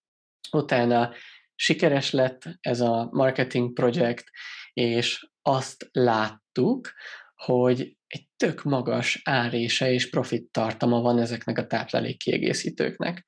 [0.53, 1.13] utána
[1.55, 4.25] sikeres lett ez a marketing projekt,
[4.73, 6.93] és azt láttuk,
[7.35, 13.25] hogy egy tök magas árése és profit tartama van ezeknek a táplálékkiegészítőknek.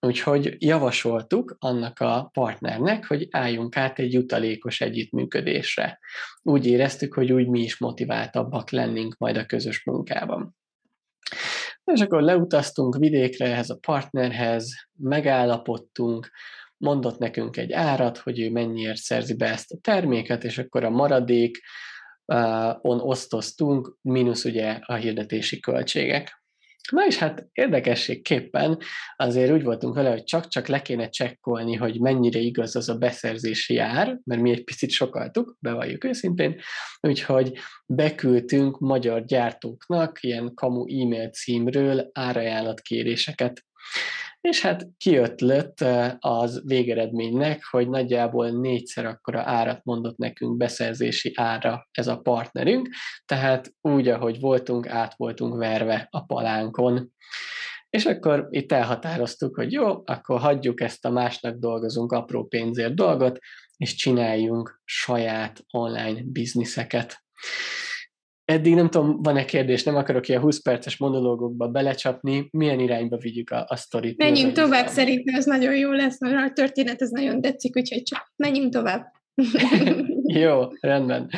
[0.00, 5.98] Úgyhogy javasoltuk annak a partnernek, hogy álljunk át egy jutalékos együttműködésre.
[6.42, 10.56] Úgy éreztük, hogy úgy mi is motiváltabbak lennénk majd a közös munkában.
[11.84, 16.30] És akkor leutaztunk vidékre ehhez a partnerhez, megállapodtunk,
[16.76, 20.90] mondott nekünk egy árat, hogy ő mennyiért szerzi be ezt a terméket, és akkor a
[20.90, 21.60] maradék
[22.80, 26.44] on osztoztunk, mínusz ugye a hirdetési költségek.
[26.90, 28.78] Na és hát érdekességképpen
[29.16, 33.78] azért úgy voltunk vele, hogy csak-csak le kéne csekkolni, hogy mennyire igaz az a beszerzési
[33.78, 36.60] ár, mert mi egy picit sokaltuk, bevalljuk őszintén,
[37.00, 43.64] úgyhogy beküldtünk magyar gyártóknak ilyen kamu e-mail címről árajánlatkéréseket.
[44.48, 45.84] És hát kiötlött
[46.18, 52.88] az végeredménynek, hogy nagyjából négyszer akkora árat mondott nekünk beszerzési ára ez a partnerünk,
[53.24, 57.12] tehát úgy, ahogy voltunk, át voltunk verve a palánkon.
[57.90, 63.38] És akkor itt elhatároztuk, hogy jó, akkor hagyjuk ezt a másnak dolgozunk apró pénzért dolgot,
[63.76, 67.24] és csináljunk saját online bizniszeket.
[68.46, 73.50] Eddig nem tudom, van-e kérdés, nem akarok ilyen 20 perces monológokba belecsapni, milyen irányba vigyük
[73.50, 74.16] a, a sztorit.
[74.16, 78.32] Menjünk tovább, szerintem ez nagyon jó lesz, mert a történet ez nagyon tetszik, úgyhogy csak
[78.36, 79.12] menjünk tovább.
[80.42, 81.30] jó, rendben.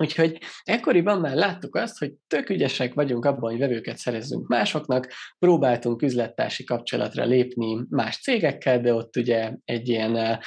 [0.00, 5.08] Úgyhogy ekkoriban már láttuk azt, hogy tök ügyesek vagyunk abban, hogy vevőket szerezzünk másoknak,
[5.38, 10.38] próbáltunk üzlettársi kapcsolatra lépni más cégekkel, de ott ugye egy ilyen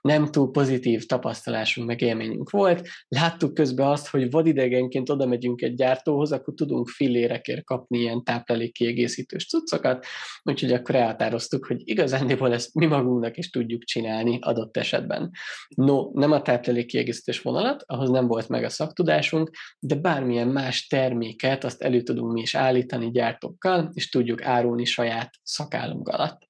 [0.00, 2.88] nem túl pozitív tapasztalásunk, meg élményünk volt.
[3.08, 9.48] Láttuk közben azt, hogy vadidegenként oda megyünk egy gyártóhoz, akkor tudunk fillérekért kapni ilyen táplálékkiegészítős
[9.48, 10.06] cuccokat,
[10.42, 15.30] úgyhogy akkor elhatároztuk, hogy igazándiból ezt mi magunknak is tudjuk csinálni adott esetben.
[15.68, 18.68] No, nem a táplálékkiegészítős vonalat, ahhoz nem volt meg a
[19.00, 24.84] szaktudásunk, de bármilyen más terméket azt elő tudunk mi is állítani gyártókkal, és tudjuk árulni
[24.84, 26.48] saját szakállunk alatt.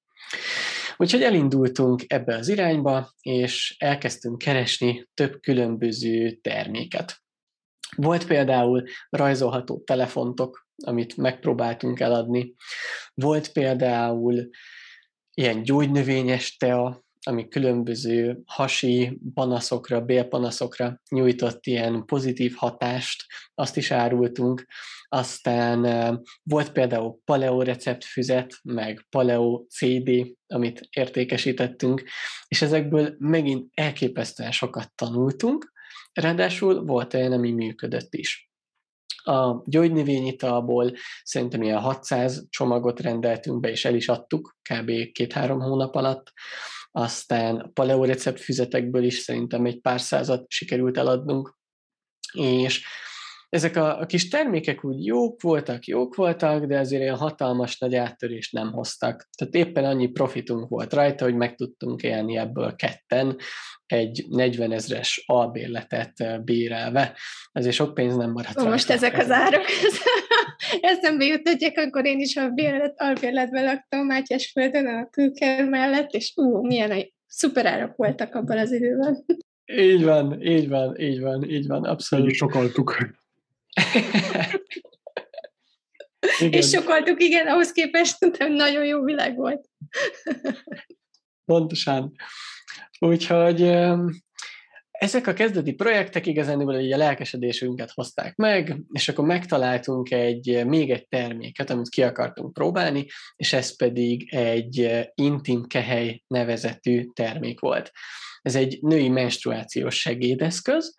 [0.97, 7.19] Úgyhogy elindultunk ebbe az irányba, és elkezdtünk keresni több különböző terméket.
[7.95, 12.55] Volt például rajzolható telefontok, amit megpróbáltunk eladni.
[13.13, 14.49] Volt például
[15.33, 24.65] ilyen gyógynövényes tea, ami különböző hasi panaszokra, bélpanaszokra nyújtott ilyen pozitív hatást, azt is árultunk.
[25.07, 25.81] Aztán
[26.43, 30.09] volt például paleo receptfüzet, meg paleo CD,
[30.47, 32.03] amit értékesítettünk,
[32.47, 35.71] és ezekből megint elképesztően sokat tanultunk,
[36.13, 38.49] ráadásul volt olyan, ami működött is.
[39.23, 40.91] A gyógynövényitalból
[41.23, 44.91] szerintem ilyen 600 csomagot rendeltünk be, és el is adtuk kb.
[45.11, 46.33] két-három hónap alatt
[46.91, 51.57] aztán a paleo recept füzetekből is szerintem egy pár százat sikerült eladnunk,
[52.33, 52.85] és
[53.49, 57.95] ezek a, a kis termékek úgy jók voltak, jók voltak, de azért ilyen hatalmas nagy
[57.95, 59.29] áttörést nem hoztak.
[59.37, 63.37] Tehát éppen annyi profitunk volt rajta, hogy meg tudtunk élni ebből ketten
[63.85, 67.17] egy 40 ezres albérletet bérelve.
[67.51, 68.61] Ezért sok pénz nem maradt.
[68.61, 69.65] Ó, most ezek az árak,
[70.81, 76.65] eszembe jutottak, akkor én is albérlet, albérletben laktam Mátyás földön a külker mellett, és ú,
[76.65, 79.25] milyen szuper árak voltak abban az időben.
[79.65, 82.29] Így van, így van, így van, így van, abszolút.
[82.29, 82.97] Így sokaltuk.
[86.39, 86.51] igen.
[86.51, 89.69] És sokaltuk, igen, ahhoz képest nagyon jó világ volt.
[91.45, 92.11] Pontosan.
[92.99, 93.61] Úgyhogy
[95.01, 101.07] ezek a kezdeti projektek igazán a lelkesedésünket hozták meg, és akkor megtaláltunk egy, még egy
[101.07, 107.91] terméket, amit ki akartunk próbálni, és ez pedig egy intim kehely nevezetű termék volt.
[108.41, 110.95] Ez egy női menstruációs segédeszköz,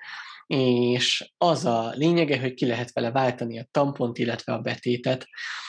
[0.47, 5.27] és az a lényege, hogy ki lehet vele váltani a tampont, illetve a betétet.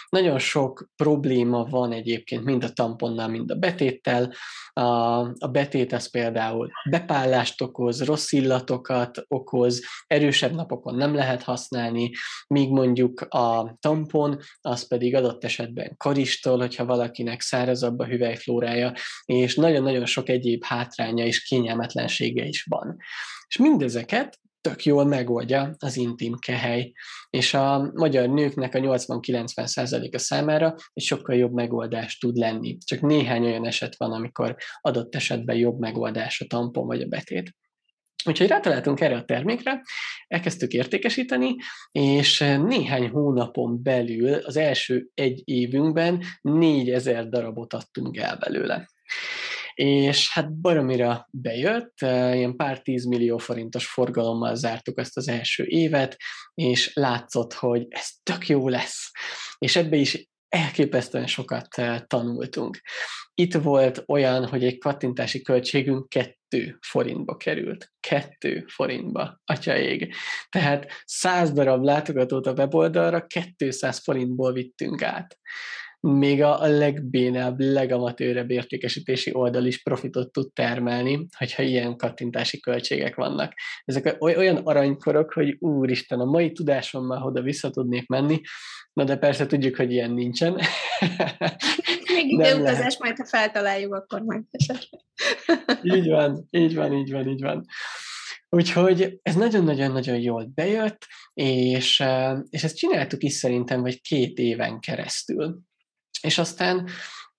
[0.10, 4.34] Nagyon sok probléma van egyébként mind a tamponnál, mind a betéttel.
[4.74, 4.82] A,
[5.20, 12.12] a betét az például bepállást okoz, rossz illatokat okoz, erősebb napokon nem lehet használni,
[12.48, 18.94] míg mondjuk a tampon, az pedig adott esetben karistol, hogyha valakinek szárazabb a hüvelyflórája,
[19.26, 22.98] és nagyon-nagyon sok egyéb hátránya és kényelmetlensége is van.
[23.48, 26.92] És mindezeket tök jól megoldja az intim kehely,
[27.30, 32.78] és a magyar nőknek a 80-90%-a számára egy sokkal jobb megoldás tud lenni.
[32.86, 37.56] Csak néhány olyan eset van, amikor adott esetben jobb megoldás a tampon vagy a betét.
[38.26, 39.82] Úgyhogy rátaláltunk erre a termékre,
[40.28, 41.56] elkezdtük értékesíteni,
[41.92, 48.88] és néhány hónapon belül, az első egy évünkben 4000 darabot adtunk el belőle
[49.74, 56.18] és hát baromira bejött, ilyen pár tízmillió forintos forgalommal zártuk ezt az első évet,
[56.54, 59.12] és látszott, hogy ez tök jó lesz.
[59.58, 61.68] És ebbe is elképesztően sokat
[62.08, 62.82] tanultunk.
[63.34, 67.92] Itt volt olyan, hogy egy kattintási költségünk kettő forintba került.
[68.00, 70.14] Kettő forintba, atyaég.
[70.50, 73.26] Tehát száz darab látogatót a weboldalra
[73.58, 75.38] 200 forintból vittünk át
[76.08, 83.54] még a legbénább, legamatőrebb értékesítési oldal is profitot tud termelni, hogyha ilyen kattintási költségek vannak.
[83.86, 88.42] Ezek olyan aranykorok, hogy úristen, a mai tudásommal oda vissza tudnék menni,
[88.94, 90.54] na de persze tudjuk, hogy ilyen nincsen.
[92.14, 95.02] Még időutazás, majd ha feltaláljuk, akkor majd esetleg.
[95.98, 97.66] így van, így van, így van, így van.
[98.50, 102.04] Úgyhogy ez nagyon-nagyon-nagyon jól bejött, és,
[102.50, 105.62] és ezt csináltuk is szerintem, vagy két éven keresztül.
[106.24, 106.90] És aztán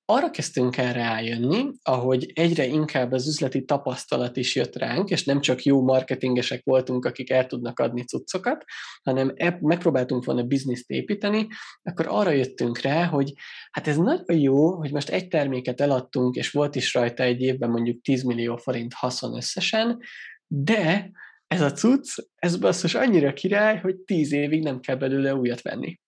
[0.06, 5.40] arra kezdtünk el rájönni, ahogy egyre inkább az üzleti tapasztalat is jött ránk, és nem
[5.40, 8.64] csak jó marketingesek voltunk, akik el tudnak adni cuccokat,
[9.02, 11.46] hanem megpróbáltunk volna bizniszt építeni,
[11.82, 13.32] akkor arra jöttünk rá, hogy
[13.70, 17.70] hát ez nagyon jó, hogy most egy terméket eladtunk, és volt is rajta egy évben
[17.70, 19.98] mondjuk 10 millió forint haszon összesen,
[20.46, 21.10] de
[21.46, 26.02] ez a cucc, ez basszus annyira király, hogy 10 évig nem kell belőle újat venni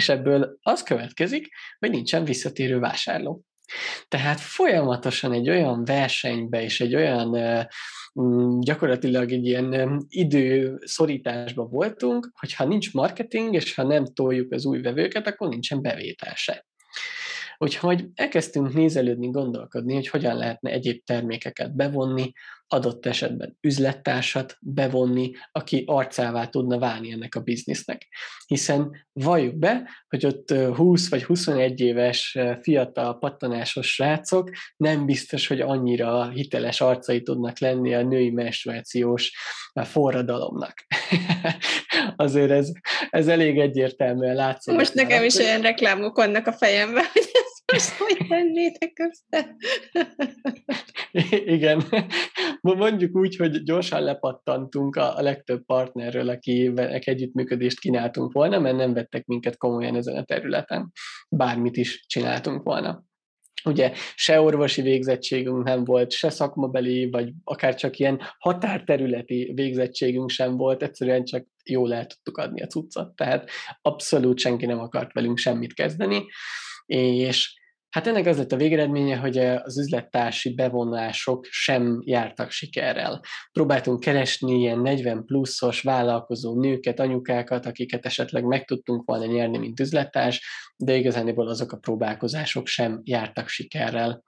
[0.00, 3.44] és ebből az következik, hogy nincsen visszatérő vásárló.
[4.08, 7.28] Tehát folyamatosan egy olyan versenybe és egy olyan
[8.20, 14.64] mm, gyakorlatilag egy ilyen időszorításban voltunk, hogy ha nincs marketing, és ha nem toljuk az
[14.64, 16.66] új vevőket, akkor nincsen bevétel se.
[17.58, 22.32] Úgyhogy elkezdtünk nézelődni, gondolkodni, hogy hogyan lehetne egyéb termékeket bevonni,
[22.72, 28.08] adott esetben üzlettársat bevonni, aki arcává tudna válni ennek a biznisznek.
[28.46, 35.60] Hiszen valljuk be, hogy ott 20 vagy 21 éves fiatal pattanásos srácok nem biztos, hogy
[35.60, 39.32] annyira hiteles arcai tudnak lenni a női menstruációs
[39.74, 40.74] forradalomnak.
[42.16, 42.72] Azért ez,
[43.10, 44.74] ez elég egyértelműen látszik.
[44.74, 47.28] Most nekem is olyan reklámok vannak a fejemben, hogy
[47.72, 49.56] most hogy tennétek össze?
[51.56, 51.82] Igen.
[52.60, 59.26] Mondjuk úgy, hogy gyorsan lepattantunk a, legtöbb partnerről, akivel együttműködést kínáltunk volna, mert nem vettek
[59.26, 60.92] minket komolyan ezen a területen.
[61.28, 63.04] Bármit is csináltunk volna.
[63.64, 70.56] Ugye se orvosi végzettségünk nem volt, se szakmabeli, vagy akár csak ilyen határterületi végzettségünk sem
[70.56, 73.14] volt, egyszerűen csak jól el tudtuk adni a cuccot.
[73.14, 73.50] Tehát
[73.82, 76.24] abszolút senki nem akart velünk semmit kezdeni,
[76.86, 77.59] és
[77.90, 83.20] Hát ennek az lett a végeredménye, hogy az üzlettársi bevonások sem jártak sikerrel.
[83.52, 89.80] Próbáltunk keresni ilyen 40 pluszos vállalkozó nőket, anyukákat, akiket esetleg meg tudtunk volna nyerni, mint
[89.80, 90.42] üzlettárs,
[90.76, 94.22] de igazániból azok a próbálkozások sem jártak sikerrel.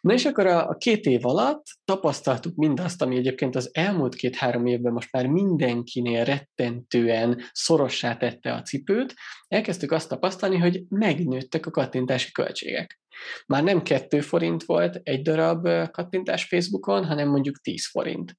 [0.00, 4.66] Na és akkor a, a két év alatt tapasztaltuk mindazt, ami egyébként az elmúlt két-három
[4.66, 9.14] évben most már mindenkinél rettentően szorossá tette a cipőt,
[9.48, 13.00] elkezdtük azt tapasztalni, hogy megnőttek a kattintási költségek.
[13.46, 18.36] Már nem kettő forint volt egy darab kattintás Facebookon, hanem mondjuk 10 forint.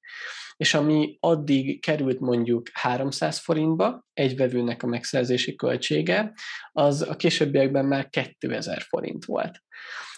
[0.58, 6.34] És ami addig került mondjuk 300 forintba, egy vevőnek a megszerzési költsége,
[6.72, 9.62] az a későbbiekben már 2000 forint volt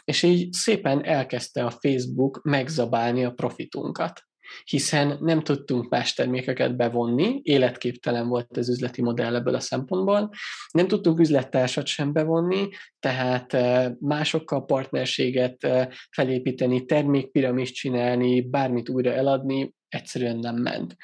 [0.04, 4.26] és így szépen elkezdte a Facebook megzabálni a profitunkat
[4.64, 10.30] hiszen nem tudtunk más termékeket bevonni, életképtelen volt az üzleti modell ebből a szempontból,
[10.72, 19.12] nem tudtunk üzlettársat sem bevonni, tehát eh, másokkal partnerséget eh, felépíteni, termékpiramist csinálni, bármit újra
[19.12, 20.96] eladni, egyszerűen nem ment.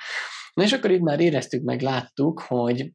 [0.54, 2.92] Na és akkor itt már éreztük meg, láttuk, hogy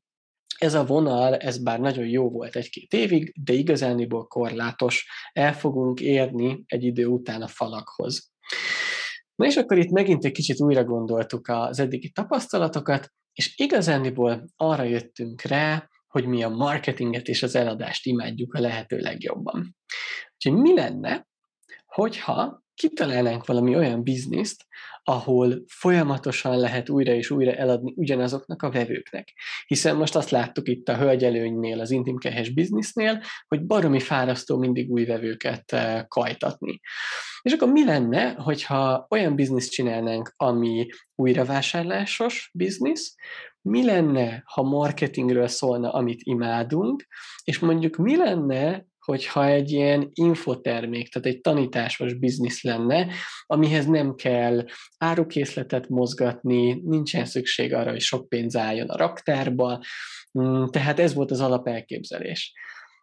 [0.59, 5.07] ez a vonal, ez bár nagyon jó volt egy-két évig, de igazániból korlátos.
[5.32, 8.30] El fogunk érni egy idő után a falakhoz.
[9.34, 14.82] Na és akkor itt megint egy kicsit újra gondoltuk az eddigi tapasztalatokat, és igazániból arra
[14.82, 19.76] jöttünk rá, hogy mi a marketinget és az eladást imádjuk a lehető legjobban.
[20.34, 21.26] Úgyhogy mi lenne,
[21.86, 24.64] hogyha kitalálnánk valami olyan bizniszt,
[25.05, 29.32] ahol folyamatosan lehet újra és újra eladni ugyanazoknak a vevőknek.
[29.66, 35.05] Hiszen most azt láttuk itt a hölgyelőnynél, az intimkehes biznisznél, hogy baromi fárasztó mindig új
[35.05, 36.80] vevőket eh, kajtatni.
[37.42, 43.14] És akkor mi lenne, hogyha olyan bizniszt csinálnánk, ami újravásárlásos biznisz,
[43.61, 47.07] mi lenne, ha marketingről szólna, amit imádunk,
[47.44, 53.07] és mondjuk mi lenne, hogyha egy ilyen infotermék, tehát egy tanításos biznisz lenne,
[53.46, 54.64] amihez nem kell
[54.98, 59.80] árukészletet mozgatni, nincsen szükség arra, hogy sok pénz álljon a raktárba,
[60.40, 62.53] mm, tehát ez volt az alapelképzelés.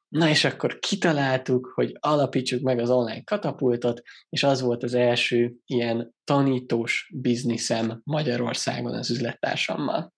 [0.09, 5.53] Na és akkor kitaláltuk, hogy alapítsuk meg az online katapultot, és az volt az első
[5.65, 10.13] ilyen tanítós bizniszem Magyarországon az üzlettársammal.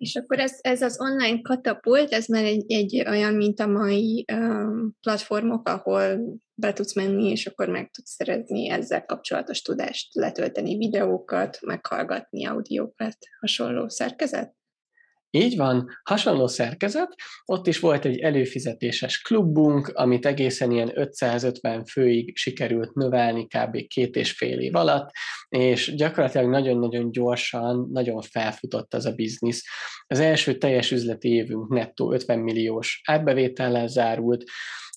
[0.00, 4.24] És akkor ez, ez az online katapult, ez már egy, egy olyan, mint a mai
[4.32, 6.20] um, platformok, ahol
[6.54, 13.16] be tudsz menni, és akkor meg tudsz szerezni ezzel kapcsolatos tudást, letölteni videókat, meghallgatni audiókat,
[13.40, 14.54] hasonló szerkezet?
[15.30, 17.14] Így van, hasonló szerkezet,
[17.44, 23.86] ott is volt egy előfizetéses klubunk, amit egészen ilyen 550 főig sikerült növelni kb.
[23.86, 25.10] két és fél év alatt,
[25.48, 29.64] és gyakorlatilag nagyon-nagyon gyorsan, nagyon felfutott az a biznisz.
[30.06, 34.44] Az első teljes üzleti évünk nettó 50 milliós árbevétellel zárult,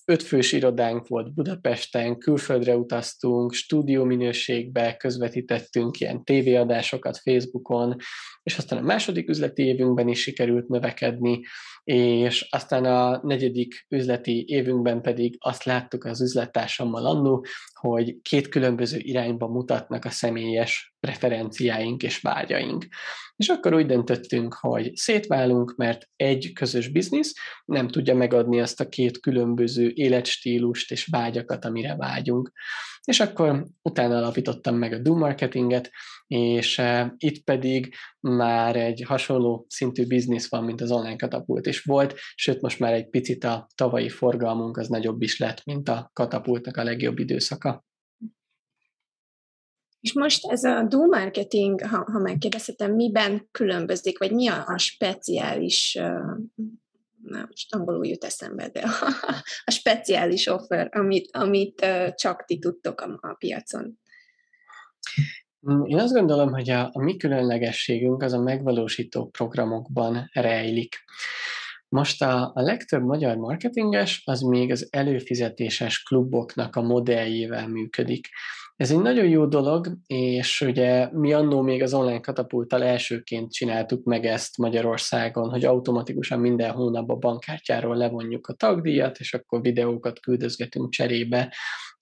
[0.04, 7.96] ötfős irodánk volt Budapesten, külföldre utaztunk, stúdió minőségbe közvetítettünk ilyen tévéadásokat Facebookon,
[8.42, 11.40] és aztán a második üzleti évünkben is sikerült növekedni,
[11.84, 17.46] és aztán a negyedik üzleti évünkben pedig azt láttuk az üzlettársammal annó,
[17.80, 22.86] hogy két különböző irányba mutatnak a személyes preferenciáink és vágyaink.
[23.36, 27.32] És akkor úgy döntöttünk, hogy szétválunk, mert egy közös biznisz
[27.64, 32.52] nem tudja megadni azt a két különböző életstílust és vágyakat, amire vágyunk.
[33.04, 35.90] És akkor utána alapítottam meg a Do Marketinget,
[36.26, 41.82] és uh, itt pedig már egy hasonló szintű biznisz van, mint az online katapult is
[41.82, 46.10] volt, sőt most már egy picit a tavalyi forgalmunk az nagyobb is lett, mint a
[46.12, 47.84] katapultnak a legjobb időszaka.
[50.04, 54.78] És most ez a do marketing, ha, ha megkérdezhetem, miben különbözik, vagy mi a, a
[54.78, 55.98] speciális
[57.22, 59.06] na, most angolul jut eszembe, de a,
[59.64, 63.98] a speciális offer, amit, amit csak ti tudtok a, a piacon.
[65.70, 71.04] Mm, én azt gondolom, hogy a, a mi különlegességünk az a megvalósító programokban rejlik.
[71.88, 78.28] Most a, a legtöbb magyar marketinges az még az előfizetéses kluboknak a modelljével működik.
[78.76, 84.04] Ez egy nagyon jó dolog, és ugye mi annó még az online katapulttal elsőként csináltuk
[84.04, 90.90] meg ezt Magyarországon, hogy automatikusan minden hónapban bankkártyáról levonjuk a tagdíjat, és akkor videókat küldözgetünk
[90.90, 91.54] cserébe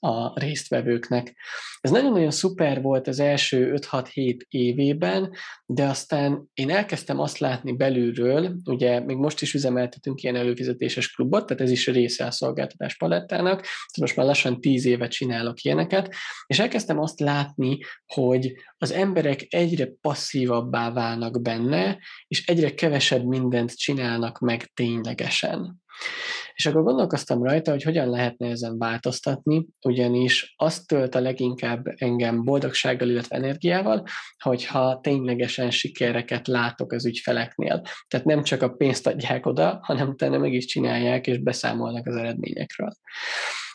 [0.05, 1.35] a résztvevőknek.
[1.81, 5.31] Ez nagyon-nagyon szuper volt az első 5-6-7 évében,
[5.67, 11.47] de aztán én elkezdtem azt látni belülről, ugye még most is üzemeltetünk ilyen előfizetéses klubot,
[11.47, 13.67] tehát ez is része a szolgáltatás palettának,
[14.01, 16.15] most már lassan 10 évet csinálok ilyeneket,
[16.47, 21.99] és elkezdtem azt látni, hogy az emberek egyre passzívabbá válnak benne,
[22.29, 25.82] és egyre kevesebb mindent csinálnak meg ténylegesen.
[26.55, 32.45] És akkor gondolkoztam rajta, hogy hogyan lehetne ezen változtatni, ugyanis azt tölt a leginkább engem
[32.45, 34.07] boldogsággal, illetve energiával,
[34.39, 37.83] hogyha ténylegesen sikereket látok az ügyfeleknél.
[38.09, 42.17] Tehát nem csak a pénzt adják oda, hanem utána meg is csinálják és beszámolnak az
[42.17, 42.91] eredményekről.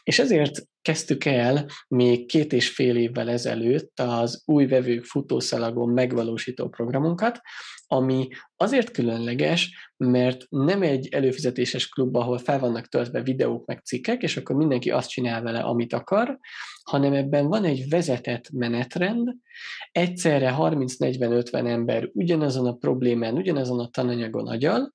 [0.04, 6.70] És ezért kezdtük el még két és fél évvel ezelőtt az új vevők futószalagon megvalósító
[6.70, 7.40] programunkat,
[7.88, 14.22] ami azért különleges, mert nem egy előfizetéses klub, ahol fel vannak töltve videók meg cikkek,
[14.22, 16.40] és akkor mindenki azt csinál vele, amit akar,
[16.84, 19.36] hanem ebben van egy vezetett menetrend,
[19.92, 24.94] egyszerre 30-40-50 ember ugyanazon a problémán, ugyanazon a tananyagon agyal,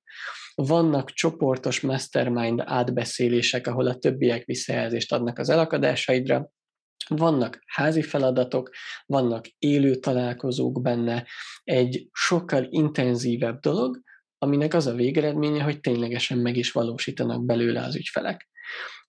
[0.55, 6.49] vannak csoportos mastermind átbeszélések, ahol a többiek visszajelzést adnak az elakadásaidra,
[7.07, 8.69] vannak házi feladatok,
[9.05, 11.27] vannak élő találkozók benne,
[11.63, 14.01] egy sokkal intenzívebb dolog,
[14.37, 18.49] aminek az a végeredménye, hogy ténylegesen meg is valósítanak belőle az ügyfelek.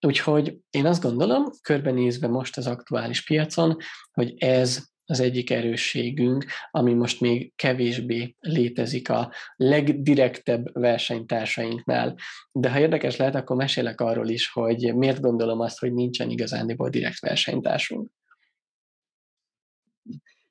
[0.00, 3.76] Úgyhogy én azt gondolom, körbenézve most az aktuális piacon,
[4.12, 12.16] hogy ez az egyik erősségünk, ami most még kevésbé létezik a legdirektebb versenytársainknál.
[12.52, 16.88] De ha érdekes lehet, akkor mesélek arról is, hogy miért gondolom azt, hogy nincsen igazándiból
[16.88, 18.10] direkt versenytársunk.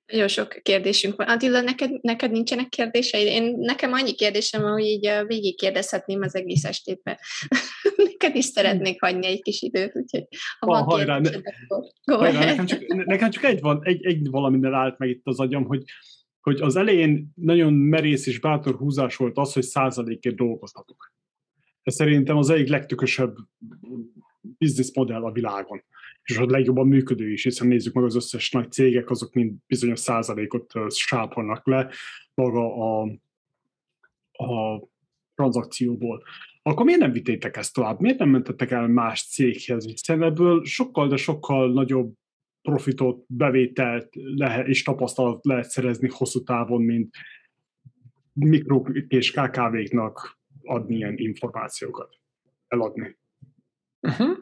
[0.06, 1.28] Nagyon sok kérdésünk van.
[1.28, 3.28] Attila, neked, neked nincsenek kérdéseid?
[3.28, 7.18] Én, nekem annyi kérdésem van, hogy így végig kérdezhetném az egész estétben.
[8.10, 10.28] neked is szeretnék hagyni egy kis időt, úgyhogy
[10.60, 14.30] ha van, van hajrá, ne, akkor hajrá, nekem, csak, nekem csak egy, van, egy, egy
[14.30, 15.84] valamivel állt meg itt az agyam, hogy,
[16.42, 21.14] hogy az elején nagyon merész és bátor húzás volt az, hogy százalékért dolgozhatok.
[21.84, 23.36] Ez szerintem az egyik legtökösebb
[24.40, 25.84] bizniszmodell a világon
[26.24, 30.00] és a legjobban működő is, hiszen nézzük meg az összes nagy cégek, azok mind bizonyos
[30.00, 31.90] százalékot sápolnak le
[32.34, 33.02] maga a,
[34.32, 34.82] a
[35.36, 36.24] tranzakcióból.
[36.62, 38.00] Akkor miért nem vitétek ezt tovább?
[38.00, 39.86] Miért nem mentettek el más céghez?
[39.86, 42.14] Hiszen ebből sokkal, de sokkal nagyobb
[42.62, 47.16] profitot, bevételt lehet, és tapasztalat lehet szerezni hosszú távon, mint
[48.34, 52.20] mikro és KKV-knak adni ilyen információkat,
[52.68, 53.18] eladni.
[54.02, 54.38] Uh-huh.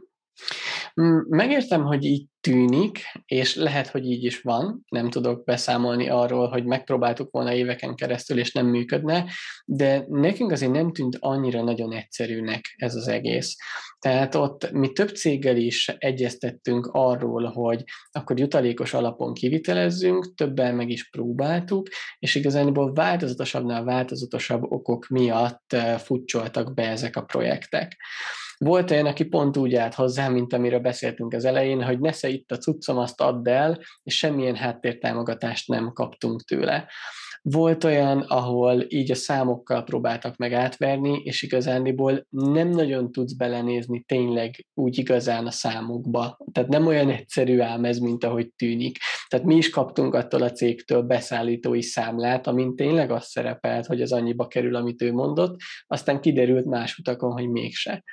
[1.30, 6.66] Megértem, hogy így tűnik, és lehet, hogy így is van, nem tudok beszámolni arról, hogy
[6.66, 9.26] megpróbáltuk volna éveken keresztül, és nem működne,
[9.66, 13.56] de nekünk azért nem tűnt annyira nagyon egyszerűnek ez az egész.
[14.00, 20.90] Tehát ott mi több céggel is egyeztettünk arról, hogy akkor jutalékos alapon kivitelezzünk, többen meg
[20.90, 21.88] is próbáltuk,
[22.20, 27.98] és igazából változatosabbnál változatosabb okok miatt eh, futcsoltak be ezek a projektek.
[28.64, 32.52] Volt olyan, aki pont úgy állt hozzá, mint amiről beszéltünk az elején, hogy nesze itt
[32.52, 36.88] a cuccom, azt add el, és semmilyen háttértámogatást nem kaptunk tőle.
[37.44, 44.04] Volt olyan, ahol így a számokkal próbáltak meg átverni, és igazándiból nem nagyon tudsz belenézni
[44.08, 46.38] tényleg úgy igazán a számokba.
[46.52, 48.98] Tehát nem olyan egyszerű ám ez, mint ahogy tűnik.
[49.28, 54.12] Tehát mi is kaptunk attól a cégtől beszállítói számlát, amin tényleg az szerepelt, hogy az
[54.12, 55.56] annyiba kerül, amit ő mondott,
[55.88, 58.04] aztán kiderült más utakon, hogy mégse.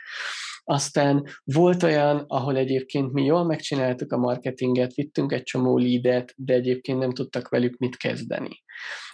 [0.70, 6.54] Aztán volt olyan, ahol egyébként mi jól megcsináltuk a marketinget, vittünk egy csomó leadet, de
[6.54, 8.62] egyébként nem tudtak velük mit kezdeni.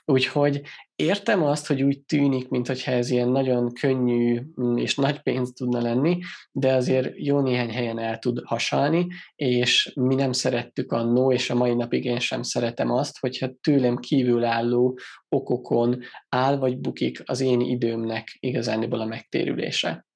[0.05, 0.61] Úgyhogy
[0.97, 5.81] értem azt, hogy úgy tűnik, mintha ez ilyen nagyon könnyű mm, és nagy pénz tudna
[5.81, 6.19] lenni,
[6.53, 11.55] de azért jó néhány helyen el tud hasalni, és mi nem szerettük annó, és a
[11.55, 14.99] mai napig én sem szeretem azt, hogyha tőlem kívülálló
[15.29, 20.07] okokon áll vagy bukik az én időmnek igazániból a megtérülése.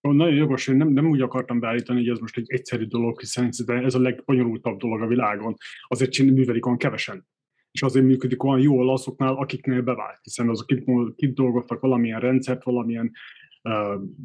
[0.00, 3.50] Nagyon jogos, én nem, nem úgy akartam beállítani, hogy ez most egy egyszerű dolog, hiszen
[3.66, 5.54] ez a legbonyolultabb dolog a világon.
[5.88, 7.26] Azért csinálni művelik olyan kevesen.
[7.70, 10.66] És azért működik olyan jól azoknál, akiknél bevált, hiszen azok
[11.16, 13.12] kit, dolgoztak valamilyen rendszert, valamilyen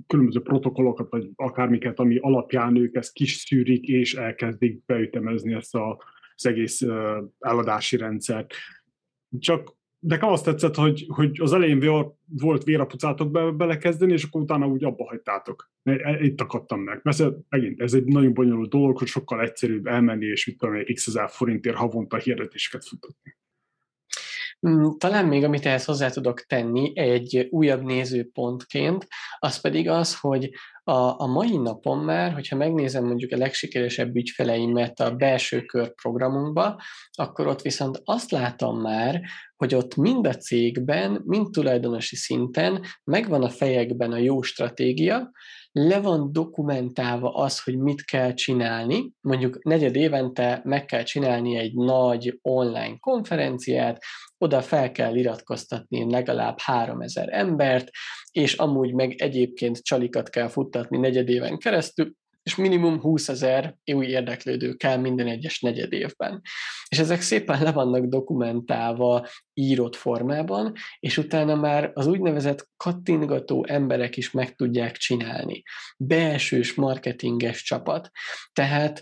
[0.08, 6.04] különböző protokollokat, vagy akármiket, ami alapján ők ezt kiszűrik, és elkezdik beütemezni ezt a,
[6.36, 6.82] az egész
[7.40, 8.54] eladási rendszert.
[9.40, 9.76] Csak
[10.08, 14.84] nekem azt tetszett, hogy, hogy az elején volt vérapucátok be, belekezdeni, és akkor utána úgy
[14.84, 15.72] abba hagytátok.
[16.22, 17.02] Itt akadtam meg.
[17.02, 21.08] Persze megint ez egy nagyon bonyolult dolog, hogy sokkal egyszerűbb elmenni, és mit tudom, x
[21.08, 23.36] ezer forintért havonta hirdetéseket futatni.
[24.68, 29.08] Mm, talán még, amit ehhez hozzá tudok tenni egy újabb nézőpontként,
[29.40, 30.50] az pedig az, hogy
[30.84, 36.82] a, a mai napon már, hogyha megnézem mondjuk a legsikeresebb ügyfeleimet a belső kör programunkba,
[37.12, 39.22] akkor ott viszont azt látom már,
[39.56, 45.32] hogy ott mind a cégben, mind tulajdonosi szinten megvan a fejekben a jó stratégia,
[45.78, 49.12] le van dokumentálva az, hogy mit kell csinálni.
[49.22, 54.04] Mondjuk negyed évente meg kell csinálni egy nagy online konferenciát,
[54.38, 57.90] oda fel kell iratkoztatni legalább 3000 embert,
[58.32, 62.14] és amúgy meg egyébként csalikat kell futtatni negyed éven keresztül,
[62.46, 66.42] és minimum 20 ezer új érdeklődő kell minden egyes negyed évben.
[66.88, 74.18] És ezek szépen le vannak dokumentálva írott formában, és utána már az úgynevezett kattingató emberek
[74.18, 75.64] is meg tudják csinálni.
[75.98, 78.10] Belsős marketinges csapat.
[78.54, 79.02] Tehát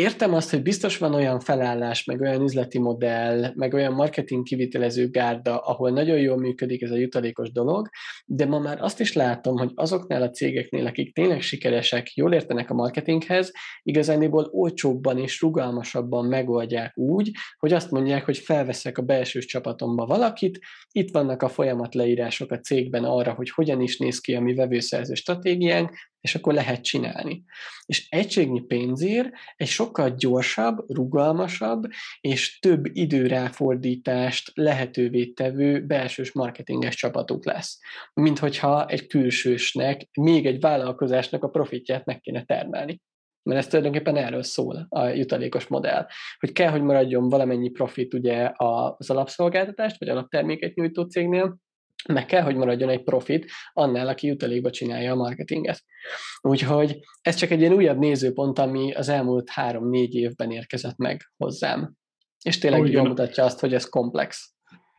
[0.00, 5.08] Értem azt, hogy biztos van olyan felállás, meg olyan üzleti modell, meg olyan marketing kivitelező
[5.10, 7.88] gárda, ahol nagyon jól működik ez a jutalékos dolog,
[8.26, 12.70] de ma már azt is látom, hogy azoknál a cégeknél, akik tényleg sikeresek, jól értenek
[12.70, 19.40] a marketinghez, igazániból olcsóbban és rugalmasabban megoldják úgy, hogy azt mondják, hogy felveszek a belső
[19.40, 20.58] csapatomba valakit,
[20.90, 24.54] itt vannak a folyamat leírások a cégben arra, hogy hogyan is néz ki a mi
[24.54, 25.90] vevőszerző stratégiánk,
[26.20, 27.44] és akkor lehet csinálni.
[27.86, 31.82] És egységnyi pénzért egy sokkal gyorsabb, rugalmasabb
[32.20, 37.78] és több időráfordítást lehetővé tevő belsős marketinges csapatuk lesz.
[38.14, 43.00] Mint hogyha egy külsősnek, még egy vállalkozásnak a profitját meg kéne termelni.
[43.42, 46.06] Mert ez tulajdonképpen erről szól a jutalékos modell,
[46.38, 51.58] hogy kell, hogy maradjon valamennyi profit ugye az alapszolgáltatást, vagy alapterméket nyújtó cégnél,
[52.08, 55.84] meg kell, hogy maradjon egy profit annál, aki jutalékba csinálja a marketinget.
[56.40, 61.94] Úgyhogy ez csak egy ilyen újabb nézőpont, ami az elmúlt három-négy évben érkezett meg hozzám.
[62.42, 64.54] És tényleg oh, jól mutatja azt, hogy ez komplex.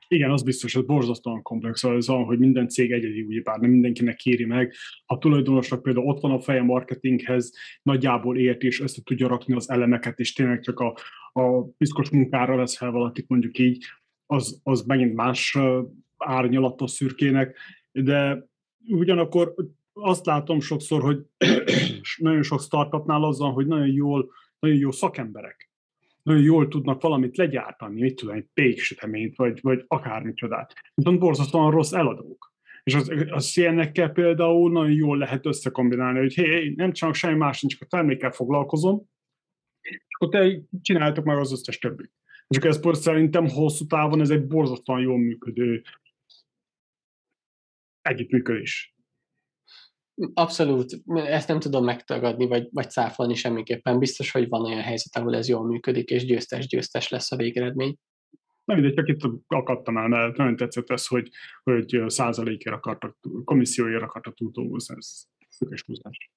[0.08, 4.16] Igen, az biztos, hogy borzasztóan komplex az van, hogy minden cég egyedi, bár nem mindenkinek
[4.16, 4.74] kéri meg.
[5.06, 9.70] Ha tulajdonosnak például ott van a feje marketinghez, nagyjából ért és össze tudja rakni az
[9.70, 10.98] elemeket, és tényleg csak a,
[11.32, 13.86] a piszkos munkára lesz fel valakit mondjuk így,
[14.26, 15.58] az, az megint más
[16.26, 17.58] árnyalata szürkének,
[17.92, 18.50] de
[18.88, 19.54] ugyanakkor
[19.94, 21.26] azt látom sokszor, hogy
[22.18, 25.72] nagyon sok startupnál az van, hogy nagyon jól, nagyon jó szakemberek,
[26.24, 30.74] nagyon jól tudnak valamit legyártani, mit tudom, egy péksüteményt, vagy, vagy akármicsodát.
[30.94, 32.54] Viszont borzasztóan rossz eladók.
[32.84, 37.38] És az, a CN-ekkel például nagyon jól lehet összekombinálni, hogy hé, hey, nem csak semmi
[37.38, 39.10] más, csak a termékkel foglalkozom,
[39.82, 42.12] és akkor te csináltok meg az összes többit.
[42.48, 45.82] És akkor ez szerintem hosszú távon ez egy borzasztóan jól működő
[48.02, 48.96] együttműködés.
[50.34, 54.00] Abszolút, ezt nem tudom megtagadni, vagy, vagy cáfolni semmiképpen.
[54.00, 57.98] Biztos, hogy van olyan helyzet, ahol ez jól működik, és győztes-győztes lesz a végeredmény.
[58.64, 61.30] Nem mindegy, csak itt akadtam el, mert nagyon tetszett ez, hogy,
[61.64, 66.32] hogy százalékért akartak, komisszióért akartak túl dolgozni, ez szökes húzás.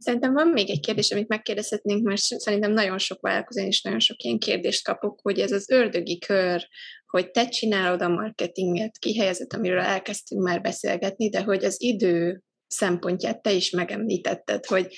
[0.00, 4.22] Szerintem van még egy kérdés, amit megkérdezhetnénk, mert szerintem nagyon sok vállalkozón és nagyon sok
[4.22, 6.68] ilyen kérdést kapok, hogy ez az ördögi kör,
[7.06, 13.42] hogy te csinálod a marketinget, kihelyezett, amiről elkezdtünk már beszélgetni, de hogy az idő szempontját
[13.42, 14.96] te is megemlítetted, hogy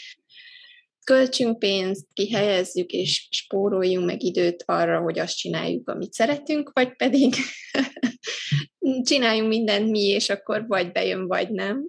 [1.05, 7.34] költsünk pénzt, kihelyezzük és spóroljunk meg időt arra, hogy azt csináljuk, amit szeretünk, vagy pedig
[9.09, 11.88] csináljunk mindent mi, és akkor vagy bejön, vagy nem.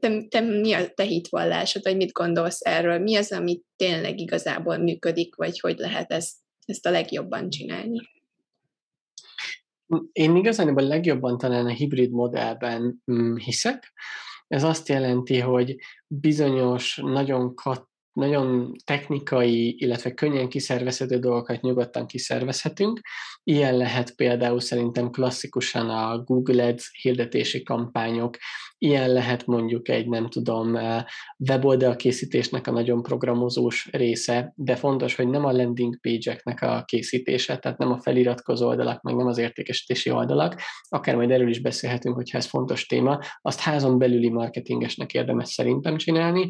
[0.00, 2.98] Te, te mi a te hitvallásod, vagy mit gondolsz erről?
[2.98, 8.00] Mi az, ami tényleg igazából működik, vagy hogy lehet ezt, ezt a legjobban csinálni?
[10.12, 13.92] Én igazán a legjobban talán a hibrid modellben mm, hiszek.
[14.48, 15.76] Ez azt jelenti, hogy
[16.06, 23.00] bizonyos, nagyon kat nagyon technikai, illetve könnyen kiszervezhető dolgokat nyugodtan kiszervezhetünk.
[23.42, 28.36] Ilyen lehet például szerintem klasszikusan a Google Ads hirdetési kampányok,
[28.78, 31.04] ilyen lehet mondjuk egy, nem tudom, eh,
[31.48, 37.58] weboldal készítésnek a nagyon programozós része, de fontos, hogy nem a landing page-eknek a készítése,
[37.58, 42.14] tehát nem a feliratkozó oldalak, meg nem az értékesítési oldalak, akár majd erről is beszélhetünk,
[42.14, 46.48] hogyha ez fontos téma, azt házon belüli marketingesnek érdemes szerintem csinálni,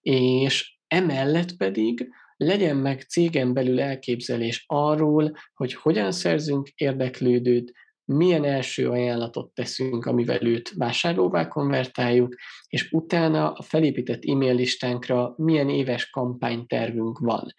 [0.00, 7.72] és Emellett pedig legyen meg cégen belül elképzelés arról, hogy hogyan szerzünk érdeklődőt,
[8.04, 12.34] milyen első ajánlatot teszünk, amivel őt vásárlóvá konvertáljuk,
[12.68, 17.54] és utána a felépített e-mail listánkra milyen éves kampánytervünk van.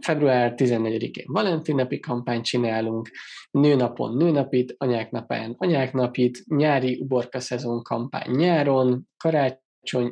[0.00, 3.10] Február 14-én Valentin napi kampányt csinálunk,
[3.50, 9.58] nőnapon nőnapit, anyák napán anyák napit, nyári uborka szezon kampány nyáron, karácsony,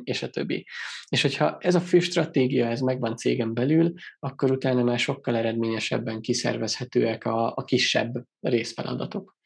[0.03, 0.65] és a többi.
[1.09, 6.21] És hogyha ez a fő stratégia, ez megvan cégen belül, akkor utána már sokkal eredményesebben
[6.21, 9.37] kiszervezhetőek a, a kisebb részfeladatok.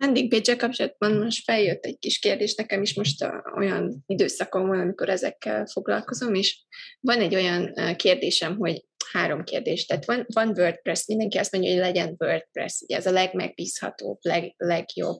[0.00, 5.66] Landing kapcsolatban most feljött egy kis kérdés, nekem is most olyan időszakom van, amikor ezekkel
[5.66, 6.64] foglalkozom, és
[7.00, 9.86] van egy olyan kérdésem, hogy három kérdés.
[9.86, 14.54] Tehát van, van WordPress, mindenki azt mondja, hogy legyen WordPress, ugye ez a legmegbízhatóbb, leg,
[14.56, 15.18] legjobb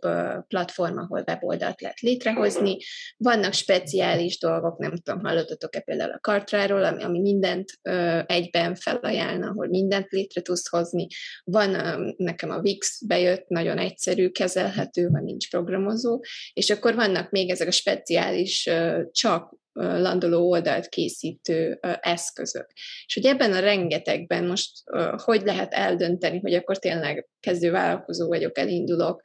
[0.48, 2.76] platform, ahol weboldalt lehet létrehozni.
[3.16, 9.42] Vannak speciális dolgok, nem tudom, hallottatok-e például a Kartráról, ami, ami mindent ö, egyben felajánl,
[9.42, 11.06] ahol mindent létre tudsz hozni.
[11.44, 16.20] Van ö, nekem a Wix bejött, nagyon egyszerű, kezelhető, van nincs programozó,
[16.52, 22.66] és akkor vannak még ezek a speciális ö, csak landoló oldalt készítő eszközök.
[23.06, 24.70] És hogy ebben a rengetegben most
[25.16, 29.20] hogy lehet eldönteni, hogy akkor tényleg kezdő vállalkozó vagyok, elindulok,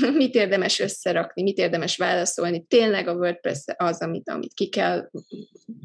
[0.22, 2.66] mit érdemes összerakni, mit érdemes válaszolni.
[2.66, 5.10] Tényleg a WordPress az, amit, amit ki kell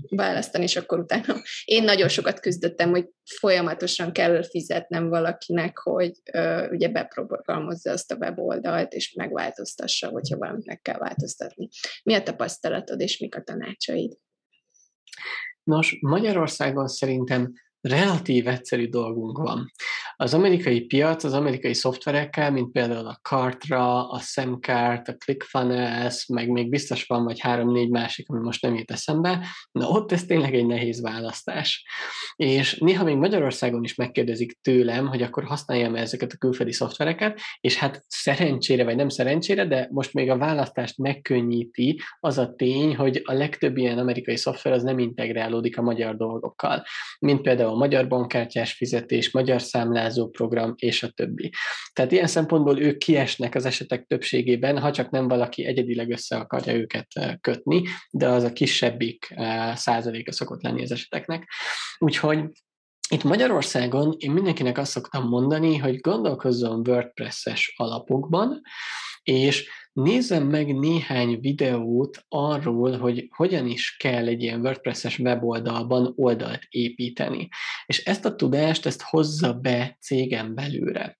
[0.10, 1.36] választani, és akkor utána
[1.66, 3.10] én nagyon sokat küzdöttem, hogy
[3.40, 10.66] folyamatosan kell fizetnem valakinek, hogy uh, ugye beprogramozza azt a weboldalt, és megváltoztassa, hogyha valamit
[10.66, 11.68] meg kell változtatni.
[12.04, 14.18] Mi a tapasztalatod, és mik a tanácsaid?
[15.64, 19.72] Nos, Magyarországon szerintem relatív egyszerű dolgunk van.
[20.16, 26.50] Az amerikai piac az amerikai szoftverekkel, mint például a Kartra, a Semcart, a ClickFunnels, meg
[26.50, 30.56] még biztos van vagy három-négy másik, ami most nem jut eszembe, na ott ez tényleg
[30.56, 31.86] egy nehéz választás.
[32.36, 37.78] És néha még Magyarországon is megkérdezik tőlem, hogy akkor használjam ezeket a külföldi szoftvereket, és
[37.78, 43.22] hát szerencsére, vagy nem szerencsére, de most még a választást megkönnyíti az a tény, hogy
[43.24, 46.84] a legtöbb ilyen amerikai szoftver az nem integrálódik a magyar dolgokkal.
[47.20, 49.62] Mint például a magyar bankkártyás fizetés, magyar
[50.04, 51.52] számlázó program, és a többi.
[51.94, 56.74] Tehát ilyen szempontból ők kiesnek az esetek többségében, ha csak nem valaki egyedileg össze akarja
[56.74, 61.52] őket eh, kötni, de az a kisebbik eh, százaléka szokott lenni az eseteknek.
[61.98, 62.40] Úgyhogy
[63.10, 68.62] itt Magyarországon én mindenkinek azt szoktam mondani, hogy gondolkozzon WordPress-es alapokban,
[69.24, 76.62] és nézzem meg néhány videót arról, hogy hogyan is kell egy ilyen WordPress-es weboldalban oldalt
[76.70, 77.48] építeni.
[77.86, 81.18] És ezt a tudást, ezt hozza be cégen belőle.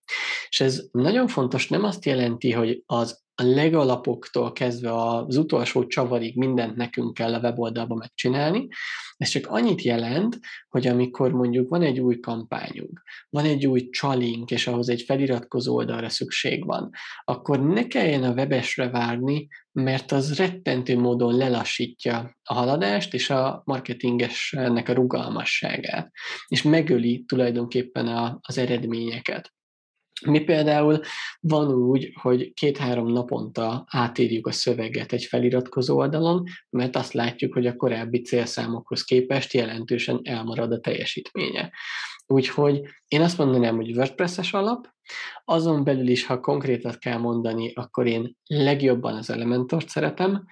[0.50, 6.38] És ez nagyon fontos, nem azt jelenti, hogy az a legalapoktól kezdve az utolsó csavarig
[6.38, 8.68] mindent nekünk kell a weboldalba megcsinálni.
[9.18, 14.52] Ez csak annyit jelent, hogy amikor mondjuk van egy új kampányunk, van egy új csalink,
[14.52, 16.90] és ahhoz egy feliratkozó oldalra szükség van,
[17.24, 23.62] akkor ne kelljen a webesre várni, mert az rettentő módon lelassítja a haladást és a
[23.66, 26.12] marketingesnek a rugalmasságát,
[26.48, 29.54] és megöli tulajdonképpen a, az eredményeket.
[30.26, 31.00] Mi például
[31.40, 37.68] van úgy, hogy két-három naponta átírjuk a szöveget egy feliratkozó oldalon, mert azt látjuk, hogy
[37.68, 41.72] a korábbi célszámokhoz képest jelentősen elmarad a teljesítménye.
[42.28, 44.88] Úgyhogy én azt mondanám, hogy WordPress-es alap,
[45.46, 50.46] azon belül is, ha konkrétat kell mondani, akkor én legjobban az Elementort szeretem,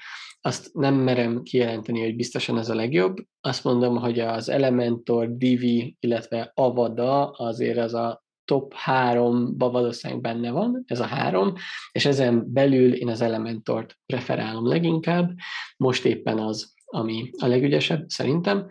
[0.44, 3.18] azt nem merem kijelenteni, hogy biztosan ez a legjobb.
[3.42, 10.52] Azt mondom, hogy az Elementor, Divi, illetve Avada azért az a top háromba valószínűleg benne
[10.52, 11.54] van, ez a három,
[11.92, 15.32] és ezen belül én az Elementort preferálom leginkább,
[15.78, 18.68] most éppen az, ami a legügyesebb szerintem,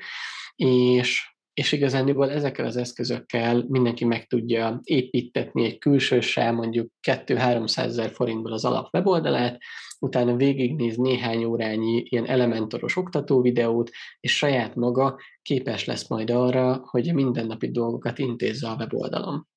[0.56, 1.28] és
[1.60, 8.52] és igazániból ezekkel az eszközökkel mindenki meg tudja építetni egy külsőssel mondjuk 2-300 ezer forintból
[8.52, 9.58] az alap weboldalát,
[9.98, 13.90] utána végignéz néhány órányi ilyen elementoros oktató videót,
[14.20, 19.48] és saját maga képes lesz majd arra, hogy mindennapi dolgokat intézze a weboldalon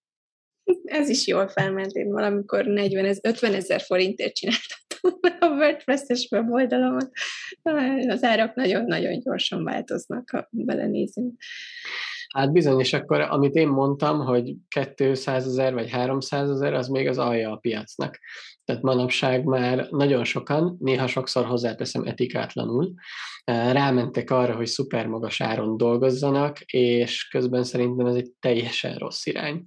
[0.83, 1.91] ez is jól felment.
[1.91, 4.77] Én valamikor 40 ez 50 ezer forintért csináltam
[5.39, 7.11] a WordPress-es weboldalamat.
[8.07, 11.41] Az árak nagyon-nagyon gyorsan változnak, ha belenézünk.
[12.33, 14.53] Hát bizony, és akkor amit én mondtam, hogy
[14.95, 18.19] 200 ezer vagy 300 ezer, az még az alja a piacnak.
[18.65, 22.93] Tehát manapság már nagyon sokan, néha sokszor hozzáteszem etikátlanul,
[23.45, 29.65] rámentek arra, hogy szuper magas áron dolgozzanak, és közben szerintem ez egy teljesen rossz irány.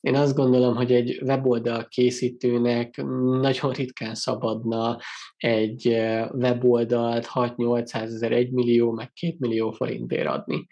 [0.00, 3.02] Én azt gondolom, hogy egy weboldal készítőnek
[3.40, 4.98] nagyon ritkán szabadna
[5.36, 5.86] egy
[6.32, 10.66] weboldalt 6-800 ezer, 1 millió, meg 2 millió forintért adni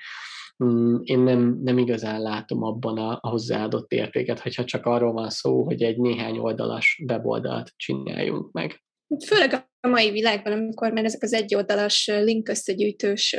[1.02, 5.64] én nem, nem igazán látom abban a, a hozzáadott értéket, hogyha csak arról van szó,
[5.64, 8.82] hogy egy néhány oldalas weboldalt csináljunk meg.
[9.26, 13.36] Főleg a mai világban, amikor már ezek az egyoldalas link összegyűjtős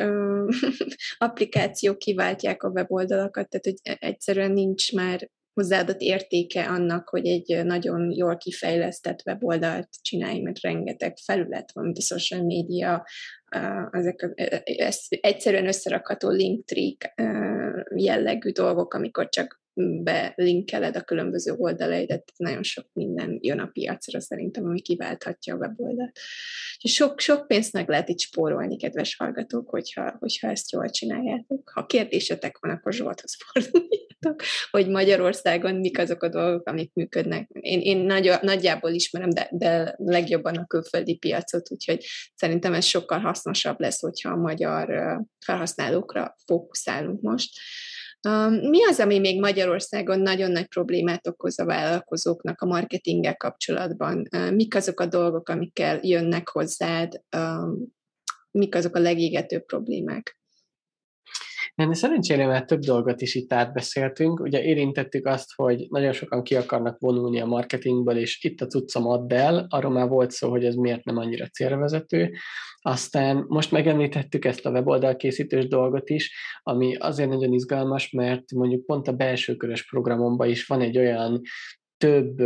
[1.18, 8.12] applikációk kiváltják a weboldalakat, tehát hogy egyszerűen nincs már hozzáadott értéke annak, hogy egy nagyon
[8.12, 13.06] jól kifejlesztett weboldalt csinálj, mert rengeteg felület van, mint a social media,
[13.92, 14.30] ezek
[15.22, 17.14] egyszerűen összerakható linktree
[17.96, 19.64] jellegű dolgok, amikor csak
[20.04, 26.20] belinkeled a különböző oldalaidat, nagyon sok minden jön a piacra szerintem, ami kiválthatja a weboldalt.
[26.78, 31.70] Sok, sok pénzt meg lehet itt spórolni, kedves hallgatók, hogyha, hogyha ezt jól csináljátok.
[31.74, 33.38] Ha kérdésetek van, akkor Zsolthoz
[34.26, 37.50] forduljatok, hogy Magyarországon mik azok a dolgok, amik működnek.
[37.50, 42.06] Én, én nagy, nagyjából ismerem, de, de legjobban a külföldi piacot, úgyhogy
[42.36, 47.50] szerintem ez sokkal hasznosabb lesz, hogyha a magyar felhasználókra fókuszálunk most
[48.70, 54.28] mi az, ami még Magyarországon nagyon nagy problémát okoz a vállalkozóknak a marketinggel kapcsolatban?
[54.54, 57.22] Mik azok a dolgok, amikkel jönnek hozzád?
[58.52, 60.38] Mik azok a legégetőbb problémák?
[61.76, 64.40] Ennél szerencsére már több dolgot is itt átbeszéltünk.
[64.40, 69.08] Ugye érintettük azt, hogy nagyon sokan ki akarnak vonulni a marketingből, és itt a cuccom
[69.08, 69.66] add el.
[69.70, 72.32] Arról már volt szó, hogy ez miért nem annyira célvezető.
[72.80, 78.86] Aztán most megemlítettük ezt a weboldal készítős dolgot is, ami azért nagyon izgalmas, mert mondjuk
[78.86, 81.42] pont a belső körös programomban is van egy olyan
[81.98, 82.42] több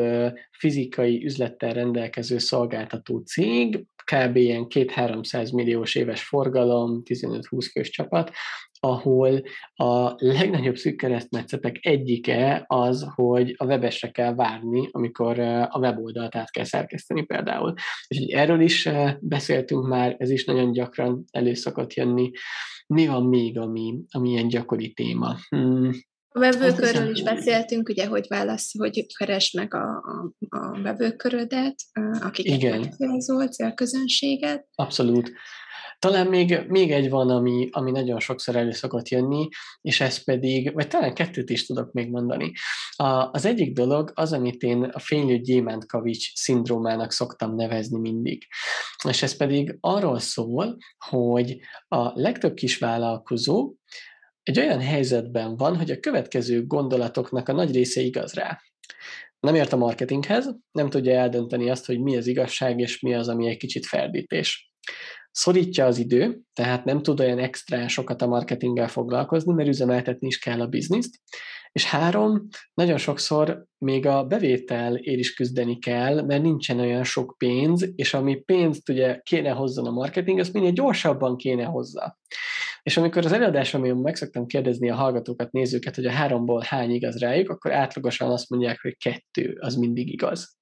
[0.58, 4.36] fizikai üzlettel rendelkező szolgáltató cég, kb.
[4.36, 8.32] ilyen 2-300 milliós éves forgalom, 15-20 fős csapat,
[8.80, 9.42] ahol
[9.74, 16.52] a legnagyobb szűk keresztmetszetek egyike az, hogy a webesre kell várni, amikor a weboldalt át
[16.52, 17.74] kell szerkeszteni például.
[18.08, 18.90] És erről is
[19.20, 22.32] beszéltünk már, ez is nagyon gyakran elő szokott jönni.
[22.88, 25.36] Mi van még, ami, ami ilyen gyakori téma?
[25.50, 25.92] Hmm.
[26.32, 31.76] A vevőkörről is beszéltünk, ugye, hogy válasz, hogy keresd meg a, a, a vevőkörödet,
[32.22, 32.80] akiket Igen.
[32.80, 34.68] megcélzol, célközönséget.
[34.76, 35.32] Abszolút.
[36.00, 39.48] Talán még, még egy van, ami, ami nagyon sokszor elő szokott jönni,
[39.82, 42.52] és ez pedig, vagy talán kettőt is tudok még mondani.
[42.96, 48.46] A, az egyik dolog az, amit én a fénylő gyémántkavics szindrómának szoktam nevezni mindig.
[49.08, 50.78] És ez pedig arról szól,
[51.10, 51.58] hogy
[51.88, 53.74] a legtöbb kisvállalkozó
[54.50, 58.60] egy olyan helyzetben van, hogy a következő gondolatoknak a nagy része igaz rá
[59.40, 63.28] nem ért a marketinghez, nem tudja eldönteni azt, hogy mi az igazság, és mi az,
[63.28, 64.74] ami egy kicsit ferdítés
[65.32, 70.40] szorítja az idő, tehát nem tud olyan extra sokat a marketinggel foglalkozni, mert üzemeltetni is
[70.40, 71.16] kell a bizniszt.
[71.72, 77.90] És három, nagyon sokszor még a bevételért is küzdeni kell, mert nincsen olyan sok pénz,
[77.96, 82.18] és ami pénzt ugye kéne hozzon a marketing, azt minél gyorsabban kéne hozza.
[82.90, 87.20] És amikor az előadásomon meg szoktam kérdezni a hallgatókat, nézőket, hogy a háromból hány igaz
[87.20, 90.58] rájuk, akkor átlagosan azt mondják, hogy kettő az mindig igaz.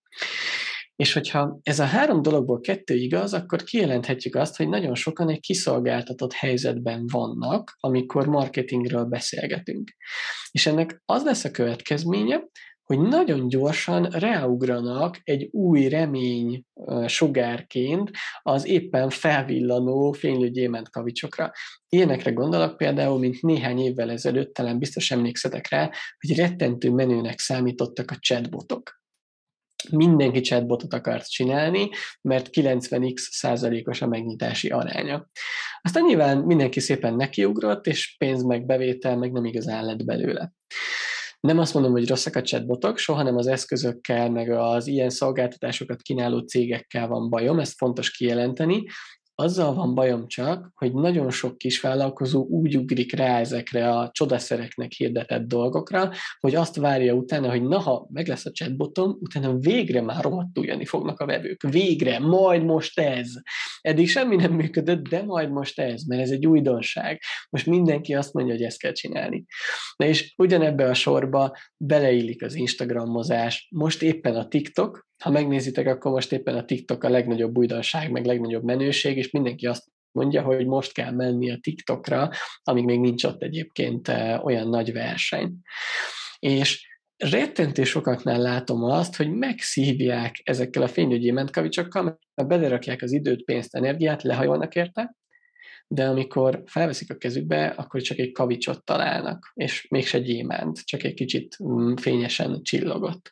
[0.96, 5.40] És hogyha ez a három dologból kettő igaz, akkor kijelenthetjük azt, hogy nagyon sokan egy
[5.40, 9.92] kiszolgáltatott helyzetben vannak, amikor marketingről beszélgetünk.
[10.52, 12.44] És ennek az lesz a következménye,
[12.88, 16.64] hogy nagyon gyorsan ráugranak egy új remény
[17.06, 18.12] sugárként
[18.42, 21.52] az éppen felvillanó fénylő gyémánt kavicsokra.
[21.90, 28.12] Ilyenekre gondolok például, mint néhány évvel ezelőtt, talán biztos emlékszetek rá, hogy rettentő menőnek számítottak
[28.12, 28.96] a chatbotok
[29.92, 31.90] mindenki chatbotot akart csinálni,
[32.22, 35.30] mert 90x százalékos a megnyitási aránya.
[35.82, 40.54] Aztán nyilván mindenki szépen nekiugrott, és pénz meg bevétel meg nem igazán lett belőle.
[41.40, 46.02] Nem azt mondom, hogy rosszak a chatbotok, soha nem az eszközökkel, meg az ilyen szolgáltatásokat
[46.02, 48.84] kínáló cégekkel van bajom, ezt fontos kijelenteni,
[49.40, 55.48] azzal van bajom csak, hogy nagyon sok kisvállalkozó úgy ugrik rá ezekre a csodaszereknek hirdetett
[55.48, 60.24] dolgokra, hogy azt várja utána, hogy na, ha meg lesz a chatbotom, utána végre már
[60.24, 61.62] rohadtul jönni fognak a vevők.
[61.62, 63.32] Végre, majd most ez.
[63.82, 67.22] Eddig semmi nem működött, de majd most ez, mert ez egy újdonság.
[67.50, 69.46] Most mindenki azt mondja, hogy ezt kell csinálni.
[69.96, 76.12] Na és ugyanebbe a sorba beleillik az Instagramozás, most éppen a TikTok, ha megnézitek, akkor
[76.12, 80.66] most éppen a TikTok a legnagyobb újdonság, meg legnagyobb menőség, és mindenki azt mondja, hogy
[80.66, 82.30] most kell menni a TikTokra,
[82.64, 85.54] amíg még nincs ott egyébként eh, olyan nagy verseny.
[86.40, 86.88] És
[87.18, 93.76] rettentő sokaknál látom azt, hogy megszívják ezekkel a fényügyi mentkavicsokkal, mert belerakják az időt, pénzt,
[93.76, 95.16] energiát, lehajolnak érte,
[95.88, 101.14] de amikor felveszik a kezükbe, akkor csak egy kavicsot találnak, és mégse gyémánt, csak egy
[101.14, 103.32] kicsit mm, fényesen csillogott.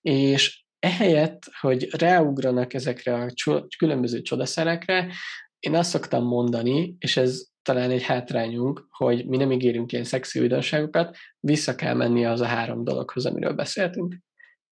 [0.00, 3.30] És ehelyett, hogy ráugranak ezekre a
[3.78, 5.12] különböző csodaszerekre,
[5.58, 10.40] én azt szoktam mondani, és ez talán egy hátrányunk, hogy mi nem ígérünk ilyen szexi
[10.40, 14.16] újdonságokat, vissza kell menni az a három dologhoz, amiről beszéltünk.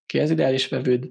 [0.06, 1.10] Ki az ideális vevőd,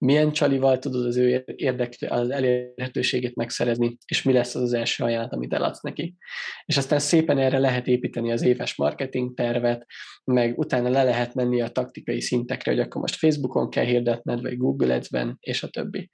[0.00, 5.04] milyen csalival tudod az ő érdekli, az elérhetőségét megszerezni, és mi lesz az az első
[5.04, 6.16] ajánlat, amit eladsz neki.
[6.64, 9.86] És aztán szépen erre lehet építeni az éves marketing tervet,
[10.24, 14.56] meg utána le lehet menni a taktikai szintekre, hogy akkor most Facebookon kell hirdetned, vagy
[14.56, 16.10] Google Ads-ben, és a többi.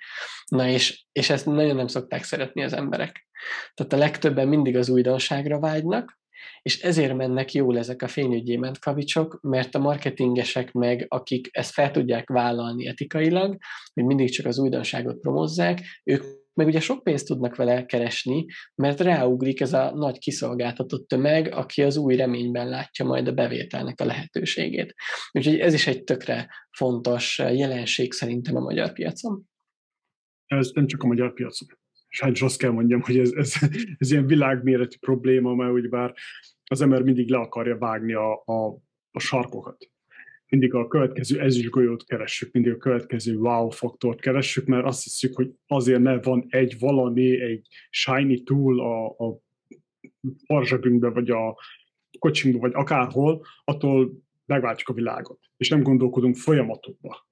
[0.47, 3.26] Na és, és ezt nagyon nem szokták szeretni az emberek.
[3.74, 6.18] Tehát a legtöbben mindig az újdonságra vágynak,
[6.62, 11.90] és ezért mennek jól ezek a fényügyément kavicsok, mert a marketingesek meg, akik ezt fel
[11.90, 13.57] tudják vállalni etikailag,
[13.94, 16.24] hogy mindig csak az újdonságot promozzák, ők
[16.55, 18.44] meg ugye sok pénzt tudnak vele keresni,
[18.74, 24.01] mert ráugrik ez a nagy kiszolgáltatott tömeg, aki az új reményben látja majd a bevételnek
[24.01, 24.94] a lehetőségét.
[25.32, 29.44] Úgyhogy ez is egy tökre fontos jelenség szerintem a magyar piacon.
[30.47, 31.68] Ez nem csak a magyar piacon
[32.16, 33.54] sajnos azt kell mondjam, hogy ez, ez,
[33.98, 36.14] ez ilyen világméretű probléma, mert úgy bár
[36.64, 38.66] az ember mindig le akarja vágni a, a,
[39.10, 39.90] a sarkokat.
[40.48, 45.50] Mindig a következő ezüstgolyót keressük, mindig a következő wow faktort keressük, mert azt hiszük, hogy
[45.66, 49.40] azért, mert van egy valami, egy shiny tool a, a
[50.46, 51.56] farzsebünkbe, vagy a
[52.18, 54.12] kocsinkba, vagy akárhol, attól
[54.44, 55.40] megváltjuk a világot.
[55.56, 57.28] És nem gondolkodunk folyamatokba.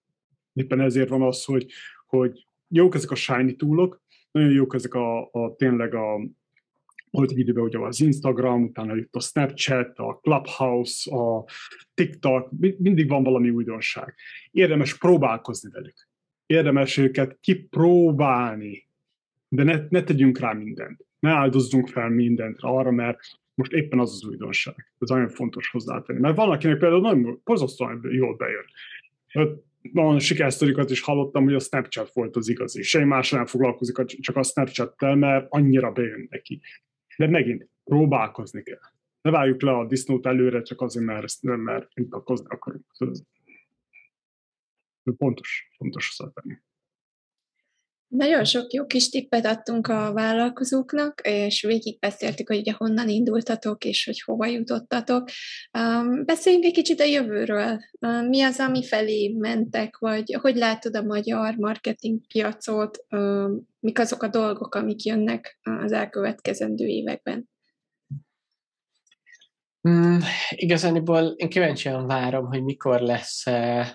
[0.52, 1.72] Éppen ezért van az, hogy,
[2.06, 4.03] hogy jók ezek a shiny toolok,
[4.34, 6.20] nagyon jók ezek a, a tényleg a
[7.10, 11.44] volt egy időben ugye az Instagram, utána jött a Snapchat, a Clubhouse, a
[11.94, 14.14] TikTok, mindig van valami újdonság.
[14.50, 16.08] Érdemes próbálkozni velük.
[16.46, 18.88] Érdemes őket kipróbálni,
[19.48, 21.06] de ne, ne tegyünk rá mindent.
[21.18, 23.18] Ne áldozzunk fel mindent arra, mert
[23.54, 24.92] most éppen az az újdonság.
[24.98, 26.20] Ez nagyon fontos hozzátenni.
[26.20, 28.64] Mert van, akinek például nagyon pozasztóan jól bejön
[29.92, 32.82] olyan sikersztorikat is hallottam, hogy a Snapchat volt az igazi.
[32.82, 36.60] Semmi más nem foglalkozik csak a Snapchat-tel, mert annyira bejön neki.
[37.16, 38.80] De megint próbálkozni kell.
[39.22, 42.84] Ne várjuk le a disznót előre, csak azért, mert nem, mert vitatkozni akarunk.
[45.16, 46.54] Pontos, fontos hozzátenni.
[48.08, 54.04] Nagyon sok jó kis tippet adtunk a vállalkozóknak, és végigbeszéltük, hogy ugye honnan indultatok, és
[54.04, 55.28] hogy hova jutottatok.
[56.24, 57.78] Beszéljünk egy kicsit a jövőről.
[58.28, 63.04] Mi az, ami felé mentek, vagy hogy látod a magyar marketing piacot,
[63.80, 67.48] mik azok a dolgok, amik jönnek az elkövetkezendő években?
[69.88, 70.18] Mm,
[70.50, 73.86] igazániból én kíváncsian várom, hogy mikor lesz uh,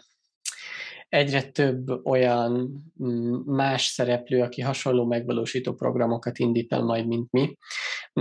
[1.10, 7.58] egyre több olyan mm, más szereplő, aki hasonló megvalósító programokat indít el majd, mint mi.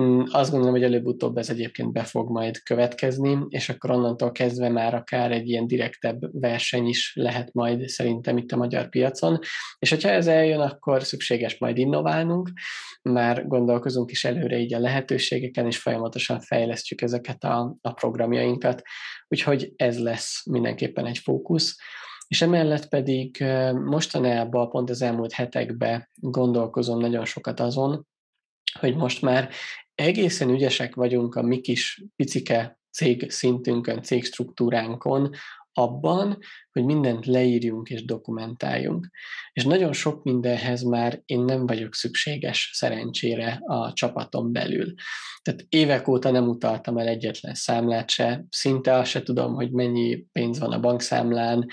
[0.00, 4.68] Mm, azt gondolom, hogy előbb-utóbb ez egyébként be fog majd következni, és akkor onnantól kezdve
[4.68, 9.38] már akár egy ilyen direktebb verseny is lehet majd szerintem itt a magyar piacon.
[9.78, 12.50] És hogyha ez eljön, akkor szükséges majd innoválnunk,
[13.02, 18.82] már gondolkozunk is előre így a lehetőségeken, és folyamatosan fejlesztjük ezeket a, a programjainkat.
[19.28, 21.76] Úgyhogy ez lesz mindenképpen egy fókusz.
[22.28, 23.44] És emellett pedig
[23.84, 28.06] mostanában, pont az elmúlt hetekben gondolkozom nagyon sokat azon,
[28.80, 29.50] hogy most már
[29.94, 35.30] egészen ügyesek vagyunk a mi kis picike cég szintünkön, cégstruktúránkon,
[35.72, 36.38] abban,
[36.78, 39.10] hogy mindent leírjunk és dokumentáljunk.
[39.52, 44.94] És nagyon sok mindenhez már én nem vagyok szükséges szerencsére a csapaton belül.
[45.42, 50.24] Tehát évek óta nem utaltam el egyetlen számlát se, szinte azt se tudom, hogy mennyi
[50.32, 51.66] pénz van a bankszámlán,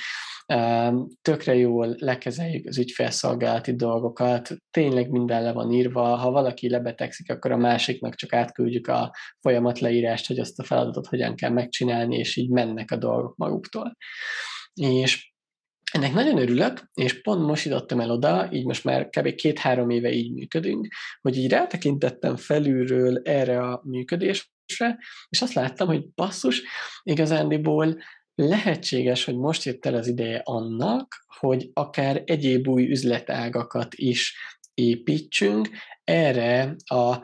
[1.21, 7.51] tökre jól lekezeljük az ügyfélszolgálati dolgokat, tényleg minden le van írva, ha valaki lebetegszik, akkor
[7.51, 12.35] a másiknak csak átküldjük a folyamat leírást, hogy azt a feladatot hogyan kell megcsinálni, és
[12.35, 13.97] így mennek a dolgok maguktól.
[14.76, 15.34] És
[15.91, 19.36] ennek nagyon örülök, és pont most jutottam el oda, így most már kb.
[19.36, 20.88] két-három éve így működünk,
[21.21, 24.97] hogy így rátekintettem felülről erre a működésre,
[25.30, 26.63] és azt láttam, hogy basszus,
[27.03, 27.97] igazándiból
[28.36, 34.38] lehetséges, hogy most jött el az ideje annak, hogy akár egyéb új üzletágakat is
[34.73, 35.69] építsünk
[36.03, 37.17] erre a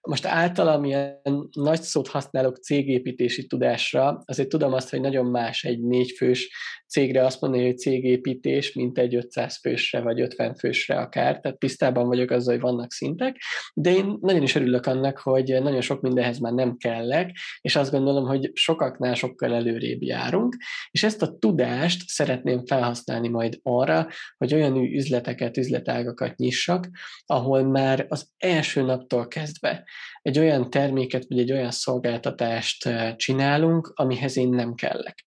[0.00, 5.80] most általam ilyen nagy szót használok cégépítési tudásra, azért tudom azt, hogy nagyon más egy
[5.80, 6.50] négy fős
[6.88, 12.06] cégre azt mondani, hogy cégépítés, mint egy 500 fősre vagy 50 fősre akár, tehát tisztában
[12.06, 13.36] vagyok azzal, hogy vannak szintek,
[13.74, 17.90] de én nagyon is örülök annak, hogy nagyon sok mindenhez már nem kellek, és azt
[17.90, 20.56] gondolom, hogy sokaknál sokkal előrébb járunk,
[20.90, 26.88] és ezt a tudást szeretném felhasználni majd arra, hogy olyan üzleteket, üzletágakat nyissak,
[27.26, 29.84] ahol már az első naptól kezdve
[30.22, 35.26] egy olyan terméket vagy egy olyan szolgáltatást csinálunk, amihez én nem kellek.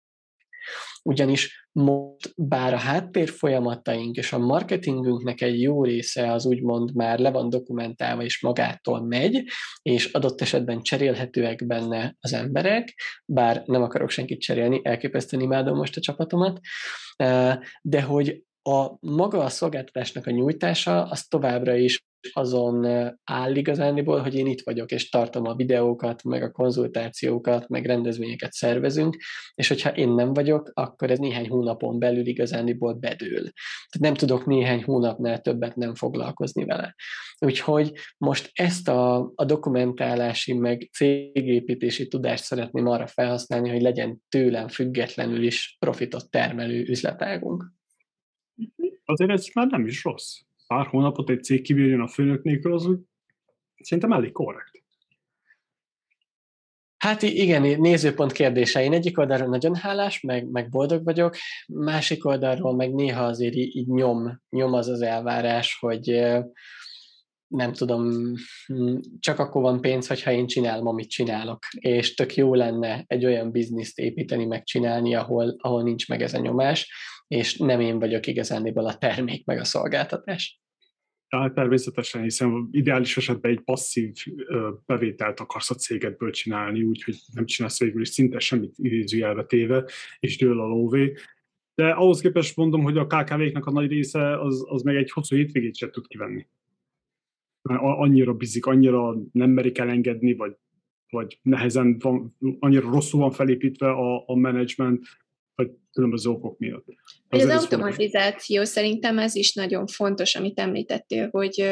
[1.06, 7.18] Ugyanis most bár a háttér folyamataink és a marketingünknek egy jó része az úgymond már
[7.18, 9.44] le van dokumentálva és magától megy,
[9.82, 12.94] és adott esetben cserélhetőek benne az emberek,
[13.24, 16.60] bár nem akarok senkit cserélni, elképesztően imádom most a csapatomat,
[17.82, 22.84] de hogy a maga a szolgáltatásnak a nyújtása az továbbra is azon
[23.24, 28.52] áll igazániból, hogy én itt vagyok, és tartom a videókat, meg a konzultációkat, meg rendezvényeket
[28.52, 29.16] szervezünk,
[29.54, 33.40] és hogyha én nem vagyok, akkor ez néhány hónapon belül igazániból bedől.
[33.40, 36.94] Tehát nem tudok néhány hónapnál többet nem foglalkozni vele.
[37.38, 44.68] Úgyhogy most ezt a, a dokumentálási, meg cégépítési tudást szeretném arra felhasználni, hogy legyen tőlem
[44.68, 47.64] függetlenül is profitot termelő üzletágunk.
[49.04, 50.34] Azért ez már nem is rossz
[50.66, 52.98] pár hónapot egy cég kibírjon a főnök nélkül, az úgy
[53.82, 54.84] szerintem elég korrekt.
[56.96, 58.82] Hát igen, nézőpont kérdése.
[58.82, 61.36] Én egyik oldalról nagyon hálás, meg, meg boldog vagyok,
[61.66, 66.26] másik oldalról meg néha azért így nyom, nyom az az elvárás, hogy
[67.56, 68.32] nem tudom,
[69.18, 71.58] csak akkor van pénz, hogyha én csinálom, amit csinálok.
[71.78, 76.38] És tök jó lenne egy olyan bizniszt építeni, megcsinálni, ahol, ahol nincs meg ez a
[76.38, 76.88] nyomás
[77.28, 80.60] és nem én vagyok igazándiból a termék meg a szolgáltatás.
[81.28, 84.14] Ja, természetesen, hiszen ideális esetben egy passzív
[84.86, 89.84] bevételt akarsz a cégedből csinálni, úgyhogy nem csinálsz végül is szinte semmit idézőjelbe téve,
[90.18, 91.12] és dől a lóvé.
[91.74, 95.36] De ahhoz képest mondom, hogy a KKV-knak a nagy része az, az meg egy hosszú
[95.36, 96.46] hétvégét sem tud kivenni.
[97.78, 100.56] Annyira bizik, annyira nem merik elengedni, vagy,
[101.10, 105.06] vagy nehezen van, annyira rosszul van felépítve a, a menedzsment,
[105.54, 106.84] vagy különböző okok miatt.
[107.28, 108.72] Az, az automatizáció fontos.
[108.72, 111.64] szerintem ez is nagyon fontos, amit említettél, hogy,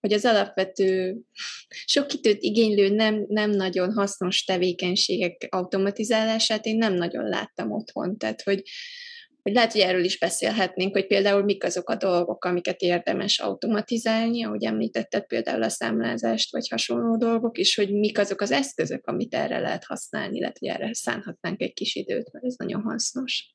[0.00, 1.20] hogy az alapvető,
[1.84, 8.18] sok időt igénylő, nem, nem nagyon hasznos tevékenységek automatizálását én nem nagyon láttam otthon.
[8.18, 8.62] Tehát, hogy,
[9.42, 14.44] hogy lehet, hogy erről is beszélhetnénk, hogy például mik azok a dolgok, amiket érdemes automatizálni,
[14.44, 19.34] ahogy említetted például a számlázást, vagy hasonló dolgok, és hogy mik azok az eszközök, amit
[19.34, 23.54] erre lehet használni, illetve erre szánhatnánk egy kis időt, mert ez nagyon hasznos.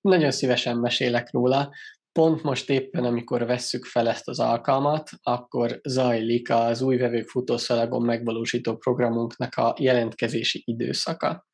[0.00, 1.72] Nagyon szívesen mesélek róla
[2.16, 8.02] pont most éppen, amikor vesszük fel ezt az alkalmat, akkor zajlik az új vevők futószalagon
[8.02, 11.46] megvalósító programunknak a jelentkezési időszaka.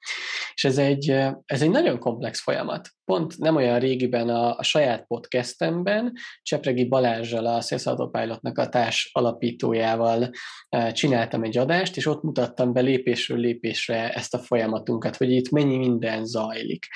[0.54, 1.10] És ez egy,
[1.44, 2.88] ez egy nagyon komplex folyamat.
[3.04, 9.10] Pont nem olyan régiben a, a saját podcastemben Csepregi Balázsjal, a Sales Autopilotnak a társ
[9.12, 10.30] alapítójával
[10.68, 15.50] e, csináltam egy adást, és ott mutattam be lépésről lépésre ezt a folyamatunkat, hogy itt
[15.50, 16.86] mennyi minden zajlik.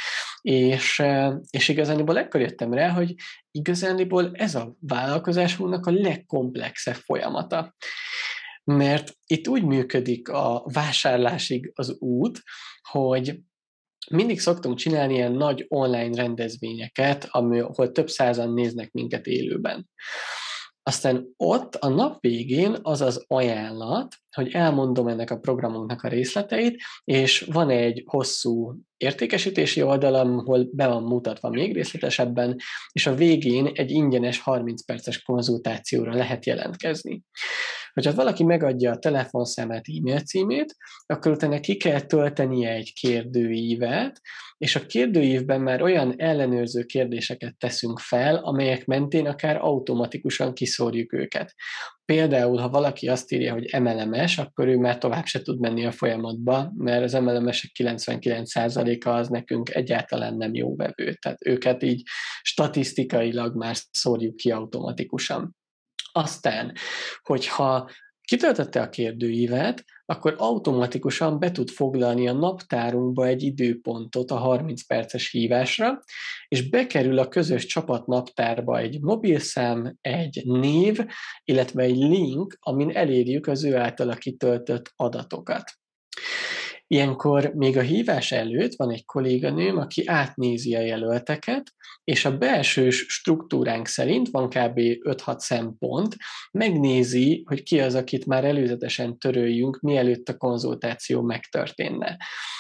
[0.41, 3.15] És, e, és igazániból ekkor jöttem rá, hogy
[3.57, 7.75] igazániból ez a vállalkozásunknak a legkomplexebb folyamata.
[8.65, 12.43] Mert itt úgy működik a vásárlásig az út,
[12.91, 13.41] hogy
[14.11, 19.89] mindig szoktunk csinálni ilyen nagy online rendezvényeket, ahol több százan néznek minket élőben.
[20.83, 26.83] Aztán ott a nap végén az az ajánlat, hogy elmondom ennek a programunknak a részleteit,
[27.05, 32.57] és van egy hosszú értékesítési oldalam, ahol be van mutatva még részletesebben,
[32.93, 37.23] és a végén egy ingyenes 30 perces konzultációra lehet jelentkezni.
[37.93, 40.77] Hogyha valaki megadja a telefonszámát, e-mail címét,
[41.07, 44.21] akkor utána ki kell töltenie egy kérdőívet,
[44.59, 51.55] és a kérdőívben már olyan ellenőrző kérdéseket teszünk fel, amelyek mentén akár automatikusan kiszórjuk őket.
[52.07, 55.93] Például, ha valaki azt írja, hogy MLMS, akkor ő már tovább se tud menni a
[55.93, 61.13] folyamatba, mert az MLMS-ek 99%-a az nekünk egyáltalán nem jó vevő.
[61.13, 62.03] Tehát őket így
[62.43, 65.57] statisztikailag már szórjuk ki automatikusan.
[66.13, 66.73] Aztán,
[67.23, 67.91] hogyha
[68.27, 75.31] kitöltötte a kérdőívet, akkor automatikusan be tud foglalni a naptárunkba egy időpontot a 30 perces
[75.31, 76.03] hívásra,
[76.49, 81.07] és bekerül a közös csapat naptárba egy mobilszám, egy név,
[81.45, 85.73] illetve egy link, amin elérjük az ő általa kitöltött adatokat.
[86.87, 91.73] Ilyenkor még a hívás előtt van egy kolléganőm, aki átnézi a jelölteket,
[92.05, 94.79] és a belső struktúránk szerint van kb.
[94.79, 96.17] 5-6 szempont,
[96.53, 102.17] megnézi, hogy ki az, akit már előzetesen töröljünk, mielőtt a konzultáció megtörténne.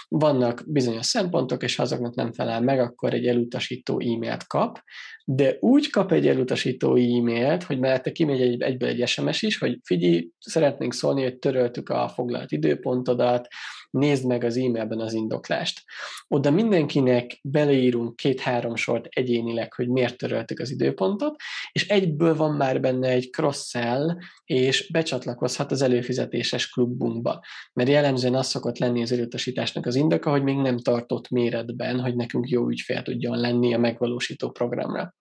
[0.08, 4.78] Vannak bizonyos szempontok, és ha azoknak nem felel meg, akkor egy elutasító e-mailt kap,
[5.24, 9.78] de úgy kap egy elutasító e-mailt, hogy mellette kimegy egy, egyből egy SMS is, hogy
[9.84, 13.48] figyelj, szeretnénk szólni, hogy töröltük a foglalt időpontodat,
[13.96, 15.82] nézd meg az e-mailben az indoklást.
[16.28, 21.36] Oda mindenkinek beleírunk két-három sort egyénileg, hogy miért töröltük az időpontot,
[21.72, 27.44] és egyből van már benne egy cross-sell, és becsatlakozhat az előfizetéses klubunkba.
[27.72, 32.16] Mert jellemzően az szokott lenni az elutasításnak az indoka, hogy még nem tartott méretben, hogy
[32.16, 35.14] nekünk jó ügyfél tudjon lenni a megvalósító programra.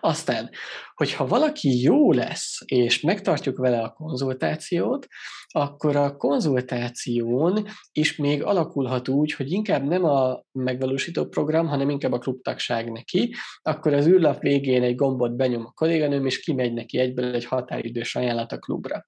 [0.00, 0.50] Aztán,
[0.94, 5.06] hogyha valaki jó lesz, és megtartjuk vele a konzultációt,
[5.46, 12.12] akkor a konzultáción is még alakulhat úgy, hogy inkább nem a megvalósító program, hanem inkább
[12.12, 16.98] a klubtagság neki, akkor az űrlap végén egy gombot benyom a kolléganőm, és kimegy neki
[16.98, 19.04] egyből egy határidős ajánlat a klubra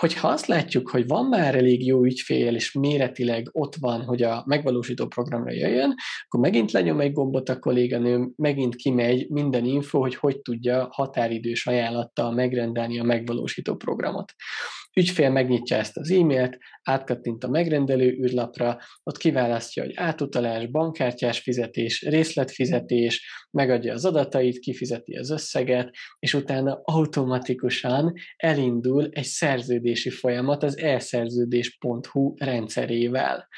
[0.00, 4.42] hogyha azt látjuk, hogy van már elég jó ügyfél, és méretileg ott van, hogy a
[4.46, 5.94] megvalósító programra jöjjön,
[6.24, 11.66] akkor megint lenyom egy gombot a kolléganőm, megint kimegy minden info, hogy hogy tudja határidős
[11.66, 14.32] ajánlattal megrendelni a megvalósító programot
[14.96, 22.02] ügyfél megnyitja ezt az e-mailt, átkattint a megrendelő űrlapra, ott kiválasztja, hogy átutalás, bankkártyás fizetés,
[22.02, 30.78] részletfizetés, megadja az adatait, kifizeti az összeget, és utána automatikusan elindul egy szerződési folyamat az
[30.78, 33.48] elszerződés.hu rendszerével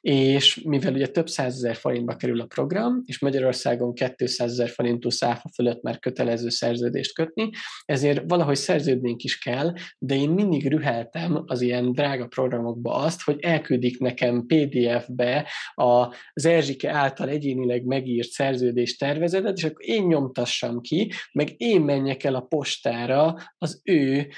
[0.00, 5.48] és mivel ugye több százezer forintba kerül a program, és Magyarországon 200 ezer forintú száfa
[5.54, 7.50] fölött már kötelező szerződést kötni,
[7.84, 13.40] ezért valahogy szerződnénk is kell, de én mindig rüheltem az ilyen drága programokba azt, hogy
[13.40, 21.12] elküldik nekem PDF-be az Erzsike által egyénileg megírt szerződés tervezetet, és akkor én nyomtassam ki,
[21.32, 24.28] meg én menjek el a postára az ő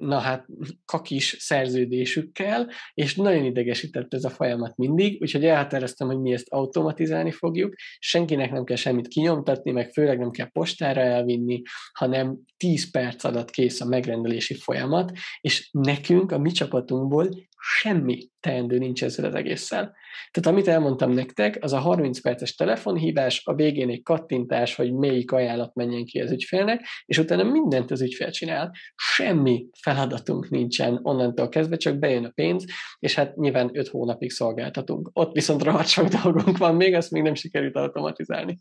[0.00, 0.46] na hát
[0.84, 7.30] kakis szerződésükkel, és nagyon idegesített ez a folyamat mindig, úgyhogy elhatároztam, hogy mi ezt automatizálni
[7.30, 11.62] fogjuk, senkinek nem kell semmit kinyomtatni, meg főleg nem kell postára elvinni,
[11.92, 18.78] hanem 10 perc alatt kész a megrendelési folyamat, és nekünk, a mi csapatunkból semmi teendő
[18.78, 19.96] nincs ezzel az egésszel.
[20.30, 25.32] Tehát amit elmondtam nektek, az a 30 perces telefonhívás, a végén egy kattintás, hogy melyik
[25.32, 28.74] ajánlat menjen ki az ügyfélnek, és utána mindent az ügyfél csinál.
[28.94, 32.64] Semmi feladatunk nincsen onnantól kezdve, csak bejön a pénz,
[32.98, 35.10] és hát nyilván 5 hónapig szolgáltatunk.
[35.12, 38.60] Ott viszont rohadt sok dolgunk van még, azt még nem sikerült automatizálni.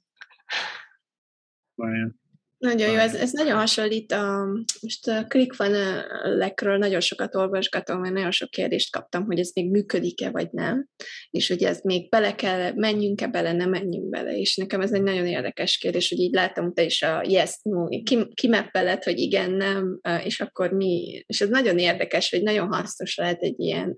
[2.60, 4.46] Nagyon jó, ez, ez nagyon hasonlít a,
[4.82, 10.30] most a ClickFunnels-ekről nagyon sokat olvasgatom, mert nagyon sok kérdést kaptam, hogy ez még működik-e,
[10.30, 10.88] vagy nem,
[11.30, 15.04] és hogy ez még bele kell, menjünk-e bele, nem menjünk bele, és nekem ez egy
[15.04, 17.88] nagyon érdekes kérdés, hogy így látom, te is a yes, no,
[18.34, 23.42] kimeppeled, hogy igen, nem, és akkor mi, és ez nagyon érdekes, hogy nagyon hasznos lehet
[23.42, 23.94] egy ilyen,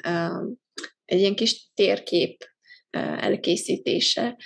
[1.05, 2.45] egy ilyen kis térkép
[3.19, 4.37] elkészítése,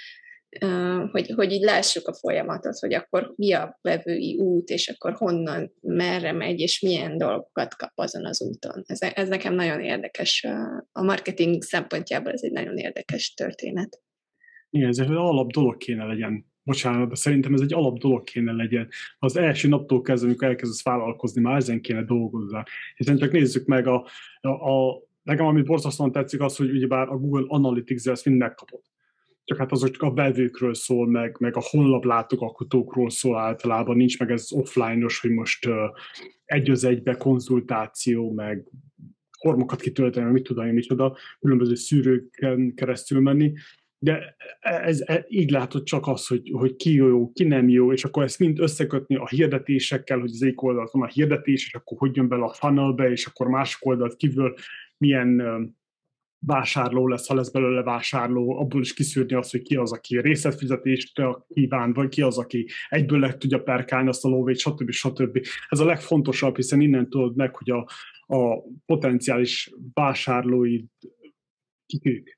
[1.11, 5.73] hogy, hogy így lássuk a folyamatot, hogy akkor mi a vevői út, és akkor honnan,
[5.81, 8.83] merre megy, és milyen dolgokat kap azon az úton.
[8.85, 10.47] Ez, ez nekem nagyon érdekes.
[10.91, 13.99] A marketing szempontjából ez egy nagyon érdekes történet.
[14.69, 16.53] Igen, ez egy alap dolog kéne legyen.
[16.63, 18.87] Bocsánat, de szerintem ez egy alap dolog kéne legyen.
[19.19, 22.63] Az első naptól kezdve, amikor elkezdesz vállalkozni, már ezen kéne dolgozni.
[22.95, 24.07] Hiszen csak nézzük meg a,
[24.41, 28.81] a, a nekem, amit borzasztóan tetszik, az, hogy ugyebár a Google Analytics-el ezt mind megkapod
[29.45, 34.19] csak hát azok csak a vevőkről szól, meg, meg a honlap látogatókról szól általában, nincs
[34.19, 35.73] meg ez offline-os, hogy most uh,
[36.45, 38.65] egy az egybe konzultáció, meg
[39.39, 43.53] formokat kitölteni, mit tudom én, micsoda, különböző szűrőken keresztül menni,
[43.99, 48.03] de ez, ez, így látod csak az, hogy, hogy ki jó, ki nem jó, és
[48.03, 51.97] akkor ezt mind összekötni a hirdetésekkel, hogy az egyik oldalt van a hirdetés, és akkor
[51.97, 54.53] hogy jön bele a funnelbe, és akkor másik oldalt kívül
[54.97, 55.41] milyen
[56.45, 61.21] vásárló lesz, ha lesz belőle vásárló, abból is kiszűrni azt, hogy ki az, aki részletfizetést
[61.47, 64.91] kíván, vagy ki az, aki egyből le tudja perkálni azt a lóvét, stb.
[64.91, 65.47] stb.
[65.69, 67.87] Ez a legfontosabb, hiszen innen tudod meg, hogy a,
[68.35, 70.85] a potenciális vásárlóid
[71.85, 72.29] kik ők,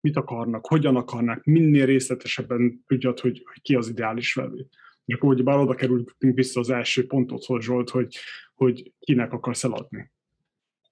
[0.00, 4.66] mit akarnak, hogyan akarnak, minél részletesebben tudjad, hogy, hogy ki az ideális vevő.
[5.04, 8.16] És akkor ugye bár oda kerültünk vissza az első pontodhoz, Zsolt, hogy,
[8.54, 10.10] hogy kinek akarsz eladni.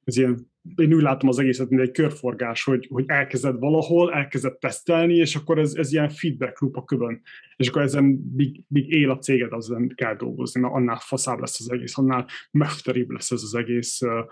[0.05, 4.59] Ez ilyen én úgy látom az egészet, mint egy körforgás, hogy, hogy elkezded valahol, elkezded
[4.59, 7.23] tesztelni, és akkor ez, ez ilyen feedback loop a kövön.
[7.57, 8.05] És akkor ezen
[8.35, 12.27] míg, míg él a céged, azon kell dolgozni, mert annál faszább lesz az egész, annál
[12.51, 14.25] mefteribb lesz ez az egész uh,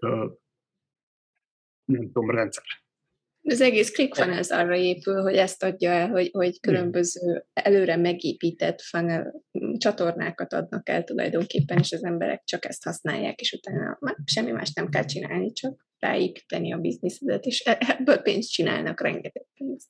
[0.00, 0.30] uh,
[1.84, 2.64] nem tudom, rendszer.
[3.48, 9.42] Az egész ClickFunnels arra épül, hogy ezt adja el, hogy, hogy különböző előre megépített funnel
[9.76, 14.72] csatornákat adnak el tulajdonképpen, és az emberek csak ezt használják, és utána már semmi más
[14.72, 19.88] nem kell csinálni, csak ráépíteni a bizniszedet, és e-, ebből pénzt csinálnak, rengeteg pénzt.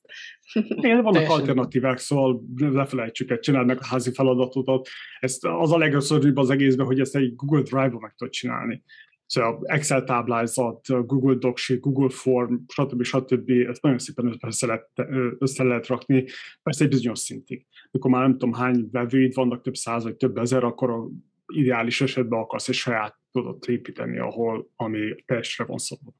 [0.83, 4.89] Igen, vannak alternatívák, szóval lefelejtsük egy csinálni meg a házi feladatot.
[5.19, 8.83] Ezt az a legösszörűbb az egészben, hogy ezt egy Google Drive-ba meg tudod csinálni
[9.27, 13.03] Szóval Excel táblázat, Google Docs, Google Form, stb.
[13.03, 13.49] stb.
[13.49, 14.89] Ezt nagyon szépen össze lehet,
[15.39, 16.25] össze lehet rakni,
[16.63, 17.65] persze egy bizonyos szintig.
[17.91, 21.07] Mikor már nem tudom hány vevőid vannak, több száz vagy több ezer, akkor a
[21.53, 26.13] ideális esetben akarsz egy saját tudod építeni, ahol, ami teljesre van szabad.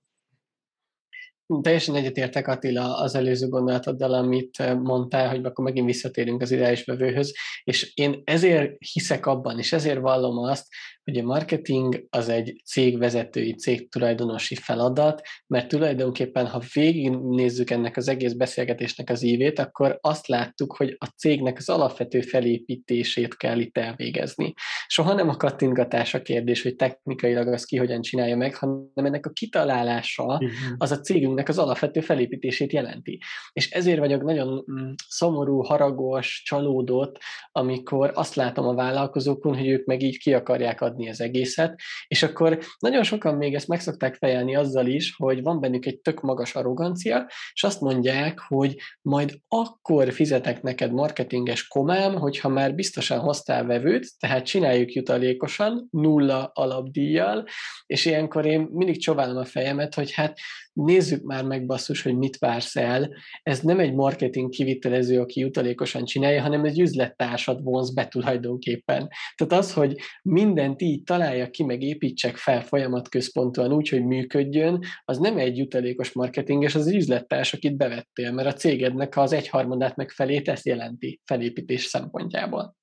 [1.61, 7.35] Teljesen egyetértek Attila az előző gondolatoddal, amit mondtál, hogy akkor megint visszatérünk az ideális vevőhöz,
[7.63, 10.67] és én ezért hiszek abban, és ezért vallom azt,
[11.15, 19.09] a marketing az egy cégvezetői, cégtulajdonosi feladat, mert tulajdonképpen, ha végignézzük ennek az egész beszélgetésnek
[19.09, 24.53] az ívét, akkor azt láttuk, hogy a cégnek az alapvető felépítését kell itt elvégezni.
[24.87, 29.25] Soha nem a kattintgatás a kérdés, hogy technikailag az ki hogyan csinálja meg, hanem ennek
[29.25, 30.41] a kitalálása
[30.77, 33.19] az a cégünknek az alapvető felépítését jelenti.
[33.53, 37.17] És ezért vagyok nagyon mm, szomorú, haragos, csalódott,
[37.51, 41.79] amikor azt látom a vállalkozókon, hogy ők meg így ki akarják adni adni az egészet,
[42.07, 45.99] és akkor nagyon sokan még ezt meg szokták fejelni azzal is, hogy van bennük egy
[45.99, 52.75] tök magas arrogancia, és azt mondják, hogy majd akkor fizetek neked marketinges komám, hogyha már
[52.75, 57.45] biztosan hoztál vevőt, tehát csináljuk jutalékosan, nulla alapdíjjal,
[57.85, 60.39] és ilyenkor én mindig csóválom a fejemet, hogy hát
[60.85, 63.09] nézzük már meg basszus, hogy mit vársz el.
[63.43, 69.09] Ez nem egy marketing kivitelező, aki jutalékosan csinálja, hanem egy üzlettársad vonz be tulajdonképpen.
[69.35, 75.17] Tehát az, hogy mindent így találja ki, meg építsek fel folyamatközpontúan úgy, hogy működjön, az
[75.17, 80.09] nem egy jutalékos marketinges, az egy üzlettárs, akit bevettél, mert a cégednek az egyharmadát meg
[80.09, 82.75] felét ezt jelenti felépítés szempontjából.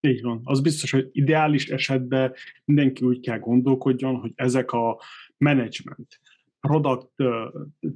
[0.00, 0.40] Így van.
[0.44, 2.34] Az biztos, hogy ideális esetben
[2.64, 5.00] mindenki úgy kell gondolkodjon, hogy ezek a
[5.38, 6.20] menedzsment,
[6.66, 7.08] product,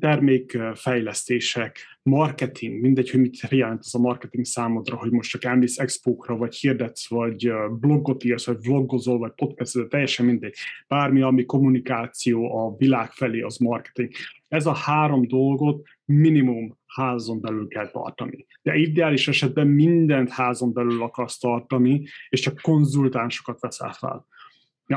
[0.01, 6.37] termékfejlesztések, marketing, mindegy, hogy mit jelent az a marketing számodra, hogy most csak elmész expókra,
[6.37, 10.55] vagy hirdetsz, vagy blogot írsz, vagy vlogozol, vagy podcastol, teljesen mindegy.
[10.89, 14.11] Bármi, ami kommunikáció a világ felé, az marketing.
[14.49, 18.47] Ez a három dolgot minimum házon belül kell tartani.
[18.63, 24.27] De ideális esetben mindent házon belül akarsz tartani, és csak konzultánsokat veszel fel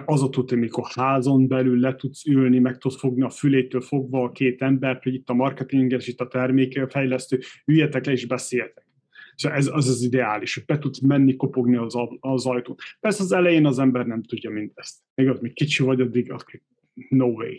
[0.06, 4.24] az a tudni, mikor házon belül le tudsz ülni, meg tudsz fogni a fülétől fogva
[4.24, 8.88] a két embert, hogy itt a marketinges, itt a termékfejlesztő, üljetek le és beszéljetek.
[9.36, 12.82] Szóval ez az az ideális, hogy be tudsz menni, kopogni az, az ajtót.
[13.00, 15.00] Persze az elején az ember nem tudja mindezt.
[15.16, 16.34] Még az, még kicsi vagy, addig
[17.10, 17.54] no way.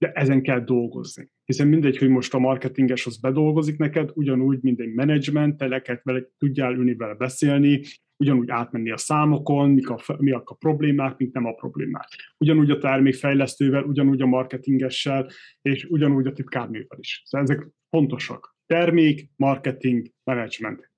[0.00, 1.30] De ezen kell dolgozni.
[1.44, 6.00] Hiszen mindegy, hogy most a marketinges az bedolgozik neked, ugyanúgy, mint egy menedzsment, te le
[6.02, 7.80] vele, tudjál ülni vele beszélni,
[8.16, 12.08] ugyanúgy átmenni a számokon, mik a, mi a problémák, mik nem a problémák.
[12.38, 15.30] Ugyanúgy a termékfejlesztővel, ugyanúgy a marketingessel,
[15.62, 17.22] és ugyanúgy a titkárnővel is.
[17.24, 18.56] Szóval ezek fontosak.
[18.66, 20.90] Termék, marketing, management,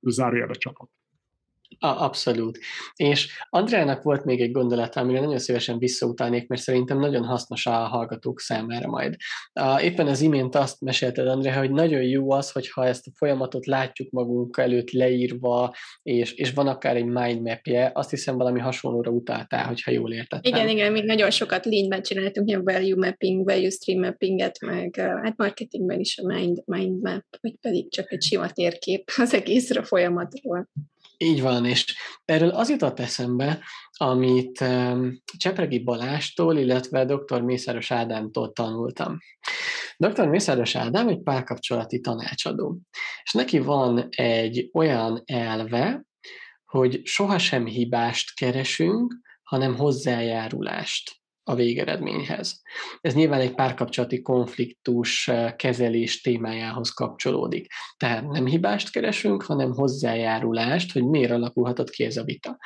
[0.00, 0.93] zárójelbe csapat.
[1.78, 2.58] Abszolút.
[2.96, 7.70] És Andrának volt még egy gondolata, amire nagyon szívesen visszautalnék, mert szerintem nagyon hasznos a
[7.70, 9.16] hallgatók számára majd.
[9.82, 14.10] Éppen az imént azt mesélted, André, hogy nagyon jó az, hogyha ezt a folyamatot látjuk
[14.10, 19.90] magunk előtt leírva, és, és van akár egy mindmapje, azt hiszem valami hasonlóra utaltál, hogyha
[19.90, 20.52] jól értettem.
[20.54, 25.36] Igen, igen, még nagyon sokat lean csináltunk, a value mapping, value stream mappinget, meg hát
[25.36, 30.68] marketingben is a mind, mind map, vagy pedig csak egy sima térkép az egészre folyamatról.
[31.16, 33.60] Így van, és erről az jutott eszembe,
[33.90, 34.64] amit
[35.36, 37.40] Csepregi Balástól, illetve dr.
[37.40, 39.18] Mészáros Ádámtól tanultam.
[39.96, 40.26] Dr.
[40.26, 42.78] Mészáros Ádám egy párkapcsolati tanácsadó,
[43.22, 46.04] és neki van egy olyan elve,
[46.64, 52.62] hogy sohasem hibást keresünk, hanem hozzájárulást a végeredményhez.
[53.00, 57.66] Ez nyilván egy párkapcsolati konfliktus eh, kezelés témájához kapcsolódik.
[57.96, 62.58] Tehát nem hibást keresünk, hanem hozzájárulást, hogy miért alakulhatott ki ez a vita.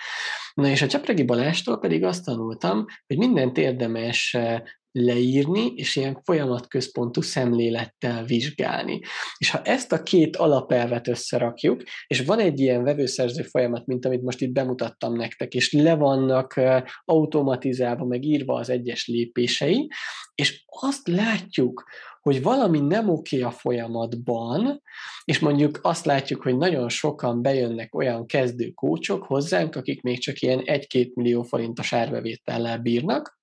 [0.55, 4.62] Na és a Csapregi Balástól pedig azt tanultam, hogy mindent érdemes eh,
[4.93, 9.01] leírni, és ilyen folyamatközpontú szemlélettel vizsgálni.
[9.36, 14.23] És ha ezt a két alapelvet összerakjuk, és van egy ilyen vevőszerző folyamat, mint amit
[14.23, 16.60] most itt bemutattam nektek, és le vannak
[17.05, 19.89] automatizálva, meg írva az egyes lépései,
[20.35, 21.85] és azt látjuk,
[22.20, 24.82] hogy valami nem oké a folyamatban,
[25.24, 30.40] és mondjuk azt látjuk, hogy nagyon sokan bejönnek olyan kezdő kócsok hozzánk, akik még csak
[30.40, 33.38] ilyen 1-2 millió forintos árbevétellel bírnak,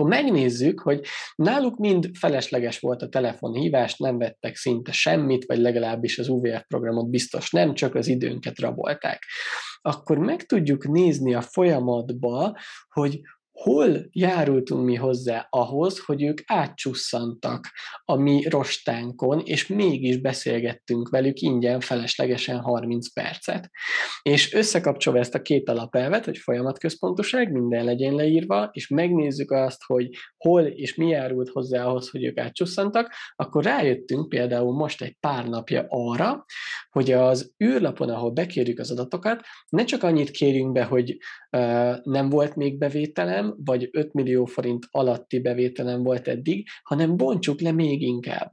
[0.00, 1.00] akkor megnézzük, hogy
[1.34, 7.10] náluk mind felesleges volt a telefonhívás, nem vettek szinte semmit, vagy legalábbis az UVF programot
[7.10, 9.22] biztos nem, csak az időnket rabolták.
[9.80, 12.56] Akkor meg tudjuk nézni a folyamatba,
[12.88, 13.20] hogy
[13.62, 17.70] hol járultunk mi hozzá ahhoz, hogy ők átcsusszantak
[18.04, 23.70] a mi rostánkon, és mégis beszélgettünk velük ingyen feleslegesen 30 percet.
[24.22, 30.08] És összekapcsolva ezt a két alapelvet, hogy folyamatközpontoság, minden legyen leírva, és megnézzük azt, hogy
[30.36, 35.48] hol és mi járult hozzá ahhoz, hogy ők átcsusszantak, akkor rájöttünk például most egy pár
[35.48, 36.44] napja arra,
[36.90, 41.16] hogy az űrlapon, ahol bekérjük az adatokat, ne csak annyit kérjünk be, hogy
[41.50, 47.60] uh, nem volt még bevételem, vagy 5 millió forint alatti bevételem volt eddig, hanem bontsuk
[47.60, 48.50] le még inkább.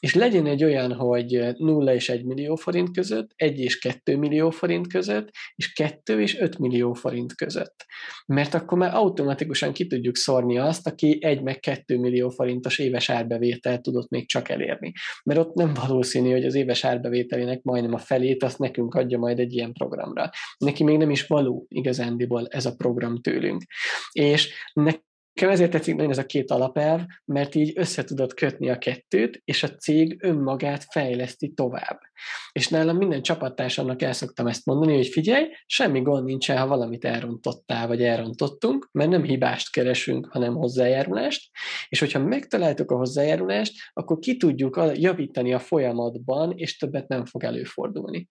[0.00, 4.50] És legyen egy olyan, hogy 0 és 1 millió forint között, 1 és 2 millió
[4.50, 7.84] forint között, és 2 és 5 millió forint között.
[8.26, 13.10] Mert akkor már automatikusan ki tudjuk szórni azt, aki 1 meg 2 millió forintos éves
[13.10, 14.92] árbevételt tudott még csak elérni.
[15.24, 19.38] Mert ott nem valószínű, hogy az éves árbevételének majdnem a felét azt nekünk adja majd
[19.38, 20.30] egy ilyen programra.
[20.58, 23.62] Neki még nem is való igazándiból ez a program tőlünk.
[24.12, 24.54] És
[25.34, 29.40] Nekem ezért tetszik nagyon ez a két alapelv, mert így össze tudod kötni a kettőt,
[29.44, 32.00] és a cég önmagát fejleszti tovább.
[32.52, 37.04] És nálam minden csapattársamnak el szoktam ezt mondani, hogy figyelj, semmi gond nincsen, ha valamit
[37.04, 41.50] elrontottál, vagy elrontottunk, mert nem hibást keresünk, hanem hozzájárulást,
[41.88, 47.44] és hogyha megtaláltuk a hozzájárulást, akkor ki tudjuk javítani a folyamatban, és többet nem fog
[47.44, 48.28] előfordulni.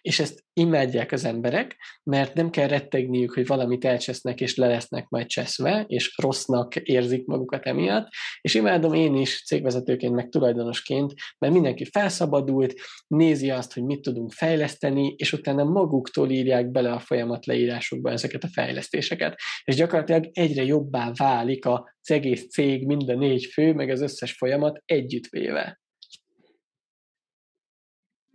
[0.00, 5.08] És ezt imádják az emberek, mert nem kell rettegniük, hogy valamit elcsesznek, és le lesznek
[5.08, 8.08] majd cseszve, és rossznak érzik magukat emiatt.
[8.40, 12.74] És imádom én is cégvezetőként, meg tulajdonosként, mert mindenki felszabadult,
[13.06, 18.44] nézi azt, hogy mit tudunk fejleszteni, és utána maguktól írják bele a folyamat leírásokba ezeket
[18.44, 19.40] a fejlesztéseket.
[19.64, 24.32] És gyakorlatilag egyre jobbá válik az egész cég, mind a négy fő, meg az összes
[24.32, 25.80] folyamat együttvéve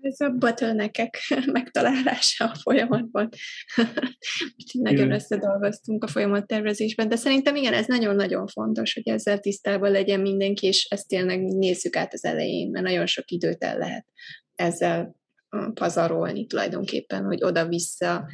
[0.06, 1.18] ez a bottleneckek
[1.52, 3.30] megtalálása a folyamatban.
[4.57, 10.19] Úgyhogy nagyon összedolgoztunk a folyamattervezésben, de szerintem igen, ez nagyon-nagyon fontos, hogy ezzel tisztában legyen
[10.19, 14.06] mindenki, és ezt tényleg nézzük át az elején, mert nagyon sok időt el lehet
[14.56, 15.15] ezzel
[15.73, 18.26] pazarolni tulajdonképpen, hogy oda-vissza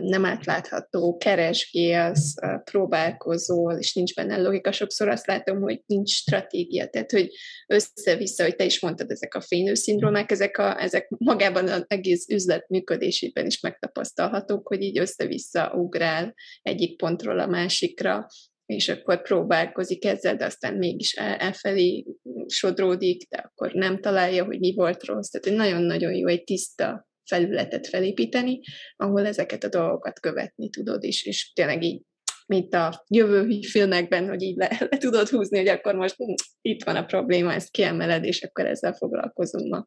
[0.00, 2.34] nem átlátható, keresgélsz,
[2.64, 4.72] próbálkozol, és nincs benne logika.
[4.72, 7.28] Sokszor azt látom, hogy nincs stratégia, tehát hogy
[7.66, 12.68] össze-vissza, hogy te is mondtad, ezek a fénylőszindrómák, ezek, a, ezek magában az egész üzlet
[12.68, 18.26] működésében is megtapasztalhatók, hogy így össze-vissza ugrál egyik pontról a másikra,
[18.72, 22.04] és akkor próbálkozik ezzel, de aztán mégis elfelé
[22.46, 25.28] sodródik, de akkor nem találja, hogy mi volt rossz.
[25.28, 28.60] Tehát hogy nagyon-nagyon jó egy tiszta felületet felépíteni,
[28.96, 32.02] ahol ezeket a dolgokat követni tudod is, és tényleg így
[32.46, 36.84] mint a jövő filmekben, hogy így le, le tudod húzni, hogy akkor most hm, itt
[36.84, 39.86] van a probléma, ezt kiemeled, és akkor ezzel foglalkozunk ma.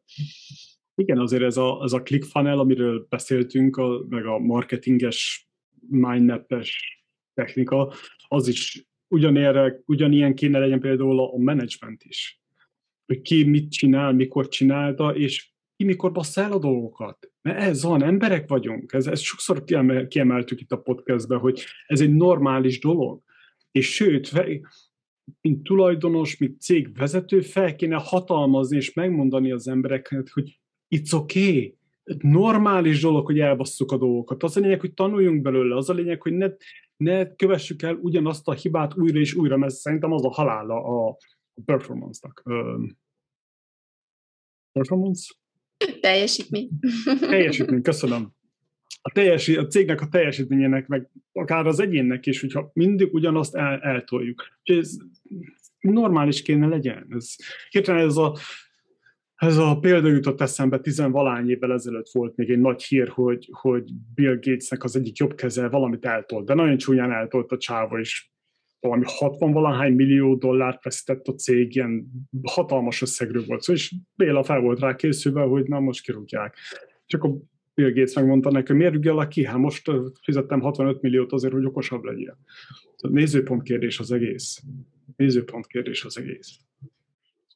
[0.94, 5.48] Igen, azért ez a, ez a ClickFunnel, amiről beszéltünk, a, meg a marketinges,
[5.88, 7.00] mindmap-es
[7.34, 7.94] technika,
[8.28, 12.40] az is ugyanilyen, ugyanilyen kéne legyen például a management is.
[13.06, 17.32] Hogy ki mit csinál, mikor csinálta, és ki mikor bassza el a dolgokat.
[17.42, 18.92] Mert ez van, emberek vagyunk.
[18.92, 23.22] Ez, ez sokszor kiemel, kiemeltük itt a podcastben, hogy ez egy normális dolog.
[23.70, 24.32] És sőt,
[25.40, 30.60] mint tulajdonos, mint cégvezető fel kéne hatalmazni és megmondani az embereknek, hogy
[30.94, 31.78] it's okay,
[32.18, 34.42] normális dolog, hogy elbasszuk a dolgokat.
[34.42, 36.48] Az a lényeg, hogy tanuljunk belőle, az a lényeg, hogy ne,
[36.96, 41.16] ne kövessük el ugyanazt a hibát újra és újra, mert szerintem az a halála a
[41.64, 42.42] performance-nak.
[44.72, 45.34] Performance?
[46.00, 46.68] Teljesítmény.
[47.20, 48.34] Teljesítmény, köszönöm.
[49.02, 53.80] A, teljesi, a cégnek a teljesítményének, meg akár az egyénnek is, hogyha mindig ugyanazt el,
[53.80, 54.44] eltoljuk.
[54.60, 54.96] Úgyhogy ez
[55.80, 57.06] normális kéne legyen.
[57.10, 57.34] Ez,
[57.70, 58.36] hirtelen ez a
[59.36, 63.92] ez a példa jutott eszembe, tizenvalány évvel ezelőtt volt még egy nagy hír, hogy, hogy
[64.14, 68.30] Bill Gatesnek az egyik jobb keze valamit eltolt, de nagyon csúnyán eltolt a csáva, és
[68.80, 72.06] valami 60 valahány millió dollárt veszített a cég, ilyen
[72.42, 76.56] hatalmas összegről volt szó, és Béla fel volt rá készülve, hogy na most kirúgják.
[77.06, 77.36] Csak a
[77.74, 79.90] Bill Gates megmondta neki, miért rúgja ki, hát most
[80.22, 82.38] fizettem 65 milliót azért, hogy okosabb legyél.
[83.08, 84.62] Nézőpont kérdés az egész.
[85.16, 86.58] Nézőpont kérdés az egész.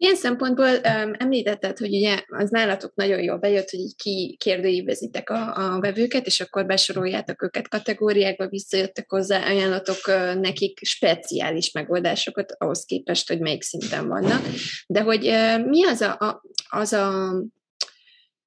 [0.02, 5.54] Ilyen szempontból um, említetted, hogy ugye az nálatok nagyon jól bejött, hogy így kikérdőívezitek a,
[5.54, 12.84] a vevőket, és akkor besoroljátok őket kategóriákba, visszajöttek hozzá, ajánlatok uh, nekik speciális megoldásokat ahhoz
[12.84, 14.42] képest, hogy melyik szinten vannak.
[14.86, 17.32] De hogy uh, mi az a, a, az a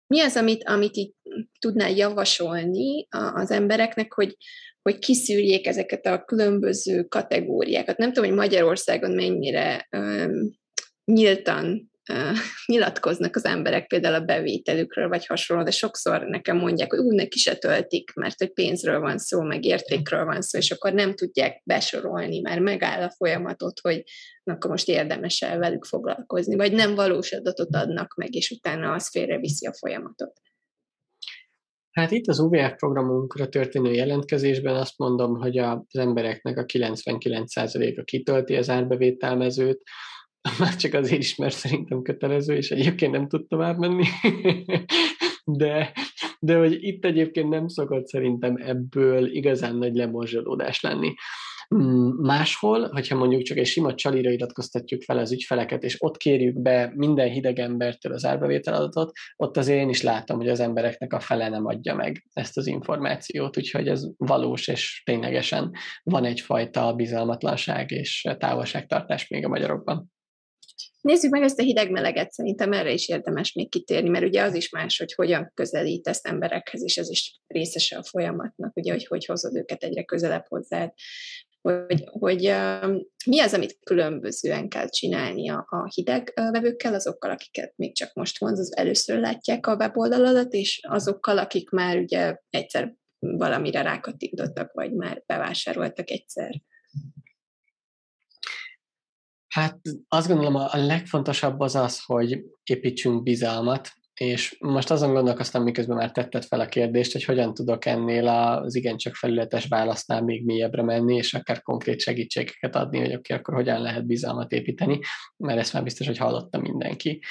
[0.07, 1.13] mi az, amit, amit így
[1.59, 4.37] tudnál javasolni az embereknek, hogy,
[4.81, 7.97] hogy kiszűrjék ezeket a különböző kategóriákat.
[7.97, 10.61] Nem tudom, hogy Magyarországon mennyire um,
[11.05, 11.91] nyíltan
[12.71, 17.37] nyilatkoznak az emberek például a bevételükről, vagy hasonló, de sokszor nekem mondják, hogy úgy neki
[17.37, 21.61] se töltik, mert hogy pénzről van szó, meg értékről van szó, és akkor nem tudják
[21.63, 24.03] besorolni, mert megáll a folyamatot, hogy
[24.43, 29.09] akkor most érdemes el velük foglalkozni, vagy nem valós adatot adnak meg, és utána az
[29.09, 30.41] félreviszi a folyamatot.
[31.91, 38.55] Hát itt az UVF programunkra történő jelentkezésben azt mondom, hogy az embereknek a 99%-a kitölti
[38.55, 39.81] az árbevételmezőt,
[40.59, 44.05] már csak azért is, mert szerintem kötelező, és egyébként nem tud tovább menni.
[45.45, 45.91] de,
[46.39, 51.13] de hogy itt egyébként nem szokott szerintem ebből igazán nagy lemorzsolódás lenni.
[51.75, 56.61] Mm, máshol, hogyha mondjuk csak egy sima csalira iratkoztatjuk fel az ügyfeleket, és ott kérjük
[56.61, 61.19] be minden hideg embertől az árbevételadatot, ott azért én is látom, hogy az embereknek a
[61.19, 65.71] fele nem adja meg ezt az információt, úgyhogy ez valós, és ténylegesen
[66.03, 70.12] van egyfajta bizalmatlanság és távolságtartás még a magyarokban.
[71.03, 74.69] Nézzük meg ezt a hideg-meleget, szerintem erre is érdemes még kitérni, mert ugye az is
[74.69, 79.55] más, hogy hogyan közelítesz emberekhez, és ez is részese a folyamatnak, ugye, hogy hogy hozod
[79.55, 80.91] őket egyre közelebb hozzád
[81.63, 87.73] hogy, hogy uh, mi az, amit különbözően kell csinálni a, a hideg vevőkkel, azokkal, akiket
[87.75, 93.81] még csak most vonz, először látják a weboldaladat, és azokkal, akik már ugye egyszer valamire
[93.81, 96.61] rákattintottak, vagy már bevásároltak egyszer.
[99.53, 105.97] Hát azt gondolom a legfontosabb az az, hogy építsünk bizalmat, és most azon gondolkoztam, miközben
[105.97, 110.83] már tetted fel a kérdést, hogy hogyan tudok ennél az igencsak felületes válasznál még mélyebbre
[110.83, 114.99] menni, és akár konkrét segítségeket adni, hogy oké, akkor hogyan lehet bizalmat építeni,
[115.37, 117.21] mert ezt már biztos, hogy hallotta mindenki.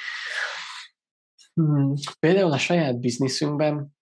[1.55, 1.93] Hmm.
[2.21, 3.95] Például a saját bizniszünkben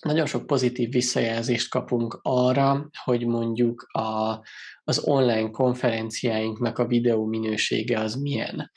[0.00, 4.40] nagyon sok pozitív visszajelzést kapunk arra, hogy mondjuk a,
[4.84, 8.70] az online konferenciáinknak a videó minősége az milyen.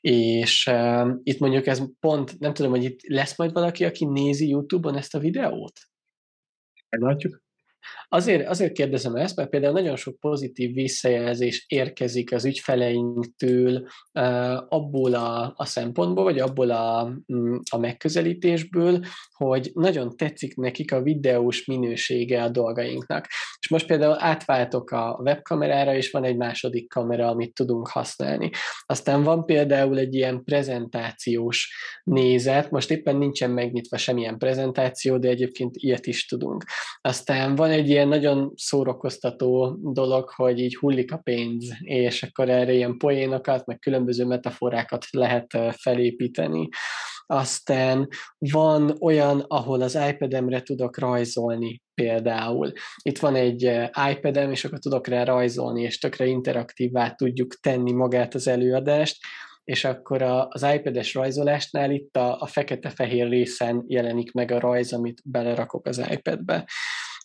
[0.00, 4.48] És uh, itt mondjuk ez pont, nem tudom, hogy itt lesz majd valaki, aki nézi
[4.48, 5.80] YouTube-on ezt a videót?
[6.88, 7.41] Meglátjuk.
[8.08, 13.88] Azért, azért kérdezem ezt, mert például nagyon sok pozitív visszajelzés érkezik az ügyfeleinktől
[14.68, 19.00] abból a, a szempontból, vagy abból a, mm, a megközelítésből,
[19.32, 23.26] hogy nagyon tetszik nekik a videós minősége a dolgainknak.
[23.60, 28.50] És most például átváltok a webkamerára, és van egy második kamera, amit tudunk használni.
[28.86, 35.76] Aztán van például egy ilyen prezentációs nézet, most éppen nincsen megnyitva semmilyen prezentáció, de egyébként
[35.76, 36.64] ilyet is tudunk.
[37.00, 42.72] Aztán van egy ilyen nagyon szórakoztató dolog, hogy így hullik a pénz, és akkor erre
[42.72, 46.68] ilyen poénokat, meg különböző metaforákat lehet felépíteni.
[47.26, 48.08] Aztán
[48.38, 52.72] van olyan, ahol az iPad-emre tudok rajzolni például.
[53.02, 53.62] Itt van egy
[54.10, 59.16] iPad-em, és akkor tudok rá rajzolni, és tökre interaktívvá tudjuk tenni magát az előadást,
[59.64, 65.20] és akkor az iPad-es rajzolásnál itt a, a fekete-fehér részen jelenik meg a rajz, amit
[65.24, 66.68] belerakok az iPad-be.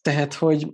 [0.08, 0.68] Tehát, hogy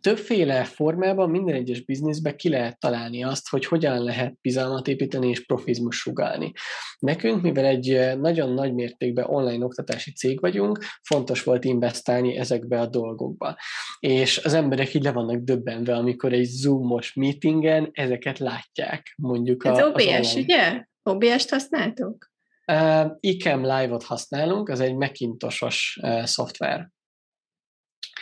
[0.00, 5.46] többféle formában minden egyes bizniszbe ki lehet találni azt, hogy hogyan lehet bizalmat építeni és
[5.46, 6.52] profizmus sugálni.
[6.98, 12.86] Nekünk, mivel egy nagyon nagy mértékben online oktatási cég vagyunk, fontos volt investálni ezekbe a
[12.86, 13.56] dolgokba.
[13.98, 19.14] És az emberek így le vannak döbbenve, amikor egy Zoomos meetingen ezeket látják.
[19.16, 20.84] Mondjuk Ez a, OBS, ugye?
[21.02, 22.30] OBS-t használtok?
[22.72, 26.94] Uh, ICAM Live-ot használunk, az egy Macintosos uh, szoftver.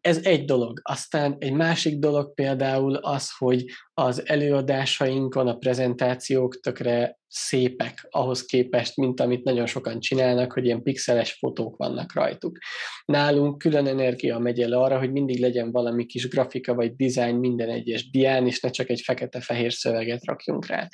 [0.00, 0.80] Ez egy dolog.
[0.82, 3.64] Aztán egy másik dolog például az, hogy
[3.94, 10.82] az előadásainkon a prezentációk tökre szépek ahhoz képest, mint amit nagyon sokan csinálnak, hogy ilyen
[10.82, 12.58] pixeles fotók vannak rajtuk.
[13.04, 17.68] Nálunk külön energia megy el arra, hogy mindig legyen valami kis grafika vagy dizájn minden
[17.68, 20.88] egyes dián, és ne csak egy fekete-fehér szöveget rakjunk rá.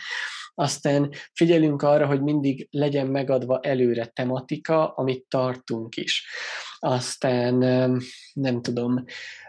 [0.54, 6.26] Aztán figyelünk arra, hogy mindig legyen megadva előre tematika, amit tartunk is.
[6.78, 7.62] Aztán
[8.36, 9.04] nem tudom,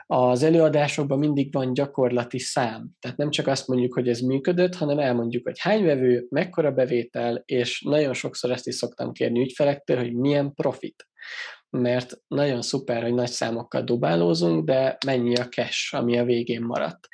[0.05, 2.89] az előadásokban mindig van gyakorlati szám.
[2.99, 7.43] Tehát nem csak azt mondjuk, hogy ez működött, hanem elmondjuk, hogy hány vevő, mekkora bevétel,
[7.45, 11.07] és nagyon sokszor ezt is szoktam kérni ügyfelektől, hogy milyen profit
[11.79, 17.07] mert nagyon szuper, hogy nagy számokkal dobálózunk, de mennyi a cash, ami a végén maradt.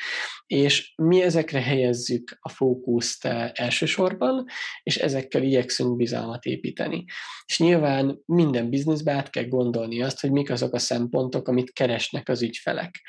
[0.45, 4.45] És mi ezekre helyezzük a fókuszt eh, elsősorban,
[4.83, 7.05] és ezekkel igyekszünk bizalmat építeni.
[7.45, 12.29] És nyilván minden bizniszbe át kell gondolni azt, hogy mik azok a szempontok, amit keresnek
[12.29, 13.01] az ügyfelek.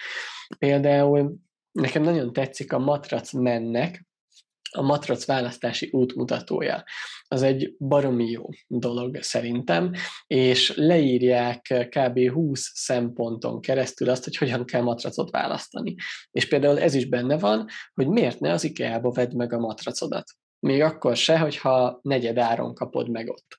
[0.58, 1.36] Például
[1.72, 4.06] nekem nagyon tetszik a matrac mennek,
[4.74, 6.84] a matrac választási útmutatója.
[7.28, 9.92] Az egy baromi jó dolog szerintem,
[10.26, 12.30] és leírják kb.
[12.30, 15.94] 20 szemponton keresztül azt, hogy hogyan kell matracot választani.
[16.30, 20.24] És például ez is benne van, hogy miért ne az IKEA-ba vedd meg a matracodat
[20.64, 23.58] még akkor se, hogyha negyed áron kapod meg ott.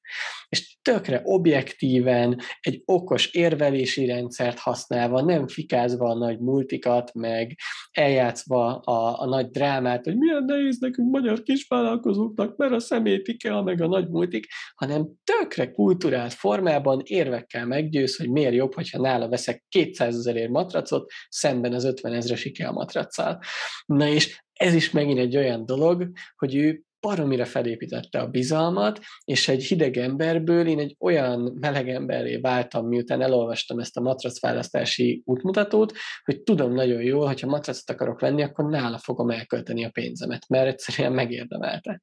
[0.49, 7.55] És tökre objektíven, egy okos érvelési rendszert használva, nem fikázva a nagy multikat, meg
[7.91, 13.81] eljátszva a, a nagy drámát, hogy milyen nehéz nekünk magyar kisvállalkozóknak, mert a szemétike, meg
[13.81, 19.63] a nagy multik, hanem tökre kulturált formában érvekkel meggyőz, hogy miért jobb, hogyha nála veszek
[19.69, 23.39] 200 ezerért matracot, szemben az 50 ezres IKEA matraccal.
[23.85, 29.47] Na és ez is megint egy olyan dolog, hogy ő baromira felépítette a bizalmat, és
[29.47, 35.93] egy hideg emberből én egy olyan meleg emberré váltam, miután elolvastam ezt a matracválasztási útmutatót,
[36.23, 40.67] hogy tudom nagyon jól, hogyha matracot akarok venni, akkor nála fogom elkölteni a pénzemet, mert
[40.67, 42.01] egyszerűen megérdemelte.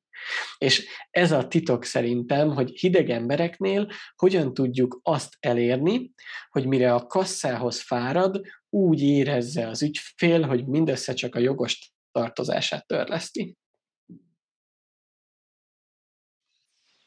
[0.58, 6.12] És ez a titok szerintem, hogy hideg embereknél hogyan tudjuk azt elérni,
[6.50, 12.86] hogy mire a kasszához fárad, úgy érezze az ügyfél, hogy mindössze csak a jogos tartozását
[12.86, 13.56] törleszti.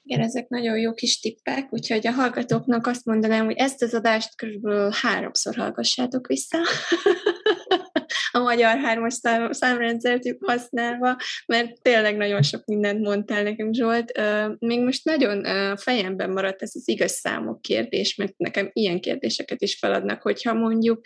[0.08, 4.36] Igen, ezek nagyon jó kis tippek, úgyhogy a hallgatóknak azt mondanám, hogy ezt az adást
[4.36, 6.58] körülbelül háromszor hallgassátok vissza.
[8.32, 14.12] a magyar hármas szám, számrendszert használva, mert tényleg nagyon sok mindent mondtál nekem, Zsolt.
[14.60, 15.44] Még most nagyon
[15.78, 21.02] fejemben maradt ez az igaz számok kérdés, mert nekem ilyen kérdéseket is feladnak, hogyha mondjuk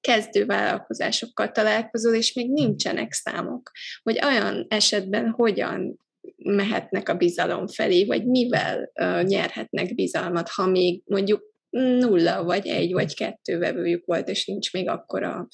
[0.00, 3.70] kezdő vállalkozásokkal találkozol, és még nincsenek számok,
[4.02, 6.02] hogy olyan esetben hogyan
[6.36, 8.90] mehetnek a bizalom felé, vagy mivel
[9.22, 14.88] nyerhetnek bizalmat, ha még mondjuk nulla, vagy egy, vagy kettő vevőjük volt, és nincs még
[14.88, 15.48] akkora,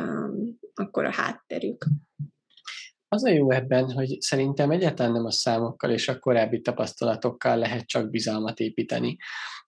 [0.00, 1.84] um, akkora hátterük.
[3.08, 7.86] Az a jó ebben, hogy szerintem egyáltalán nem a számokkal és a korábbi tapasztalatokkal lehet
[7.86, 9.16] csak bizalmat építeni.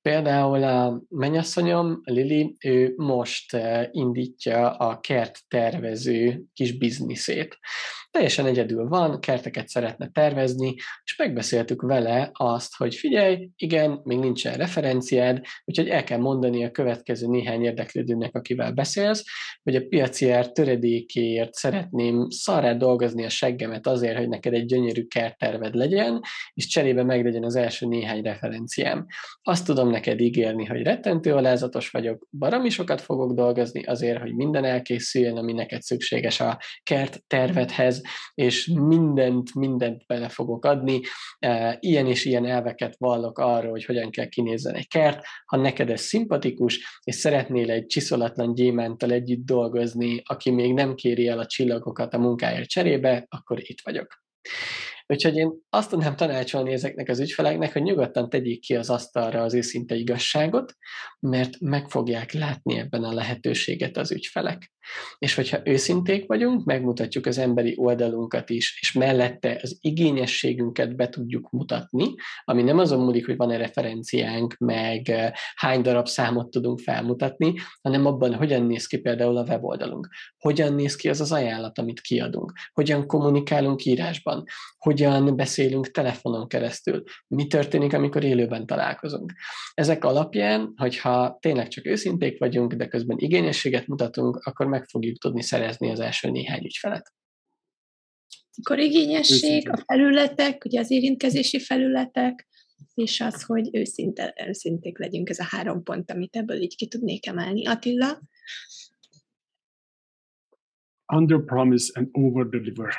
[0.07, 3.57] Például a mennyasszonyom, Lili, ő most
[3.91, 7.59] indítja a kert tervező kis bizniszét
[8.17, 10.75] teljesen egyedül van, kerteket szeretne tervezni,
[11.05, 16.71] és megbeszéltük vele azt, hogy figyelj, igen, még nincsen referenciád, úgyhogy el kell mondani a
[16.71, 19.25] következő néhány érdeklődőnek, akivel beszélsz,
[19.63, 25.07] hogy a piaci ár töredékéért szeretném szarrá dolgozni a seggemet azért, hogy neked egy gyönyörű
[25.07, 26.21] kertterved legyen,
[26.55, 29.07] és cserébe meglegyen az első néhány referenciám.
[29.43, 34.65] Azt tudom neked ígérni, hogy rettentő alázatos vagyok, baromi sokat fogok dolgozni azért, hogy minden
[34.65, 38.03] elkészüljön, ami neked szükséges a kert tervedhez,
[38.35, 41.01] és mindent, mindent bele fogok adni.
[41.39, 45.25] E, ilyen és ilyen elveket vallok arra, hogy hogyan kell kinézzen egy kert.
[45.47, 51.29] Ha neked ez szimpatikus, és szeretnél egy csiszolatlan gyémántal együtt dolgozni, aki még nem kéri
[51.29, 54.07] el a csillagokat a munkáért cserébe, akkor itt vagyok.
[55.07, 59.55] Úgyhogy én azt tudnám tanácsolni ezeknek az ügyfeleknek, hogy nyugodtan tegyék ki az asztalra az
[59.55, 60.75] őszinte igazságot,
[61.21, 64.71] mert meg fogják látni ebben a lehetőséget az ügyfelek.
[65.19, 71.51] És hogyha őszinték vagyunk, megmutatjuk az emberi oldalunkat is, és mellette az igényességünket be tudjuk
[71.51, 72.15] mutatni,
[72.45, 75.13] ami nem azon múlik, hogy van-e referenciánk, meg
[75.55, 80.09] hány darab számot tudunk felmutatni, hanem abban, hogyan néz ki például a weboldalunk,
[80.39, 84.45] hogyan néz ki az az ajánlat, amit kiadunk, hogyan kommunikálunk írásban,
[84.97, 89.33] hogyan beszélünk telefonon keresztül, mi történik, amikor élőben találkozunk.
[89.75, 95.43] Ezek alapján, hogyha tényleg csak őszinték vagyunk, de közben igényességet mutatunk, akkor meg fogjuk tudni
[95.43, 97.13] szerezni az első néhány ügyfelet.
[98.63, 102.47] Akkor igényesség, a felületek, ugye az érintkezési felületek,
[102.95, 107.27] és az, hogy őszinte, őszinték legyünk, ez a három pont, amit ebből így ki tudnék
[107.27, 107.67] emelni.
[107.67, 108.21] Attila?
[111.13, 112.95] Under promise and over deliver.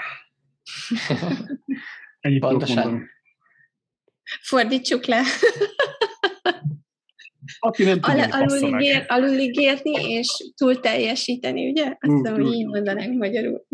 [2.20, 3.10] Ennyit Pontosan.
[4.42, 5.22] Fordítsuk le.
[7.60, 11.96] Aki nem tudja, Al- alul, ígér, alul ígérni és túl teljesíteni, ugye?
[12.00, 13.66] Azt hiszem, hogy így mondanánk magyarul.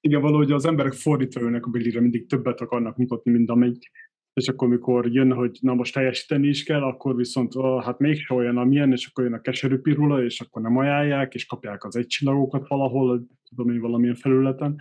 [0.00, 3.90] Igen, valahogy az emberek fordítva jönnek a billire, mindig többet akarnak mutatni, mint amelyik.
[4.32, 8.26] És akkor, mikor jön, hogy na most teljesíteni is kell, akkor viszont oh, hát még
[8.28, 11.96] olyan, amilyen, és akkor jön a keserű pirula, és akkor nem ajánlják, és kapják az
[11.96, 14.80] egycsillagokat valahol, tudom én, valamilyen felületen.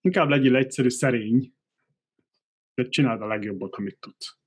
[0.00, 1.52] Inkább legyél egyszerű, szerény,
[2.74, 4.38] de csináld a legjobbat, amit tudsz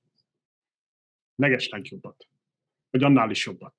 [1.35, 2.27] leges legjobbat.
[2.89, 3.75] Vagy annál is jobbat.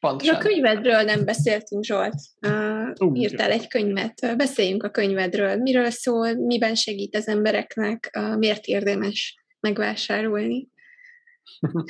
[0.00, 0.34] Pontosan.
[0.34, 2.14] A könyvedről nem beszéltünk, Zsolt.
[2.48, 4.36] Uh, írtál egy könyvet.
[4.36, 5.56] Beszéljünk a könyvedről.
[5.56, 10.68] Miről szól, miben segít az embereknek, uh, miért érdemes megvásárolni?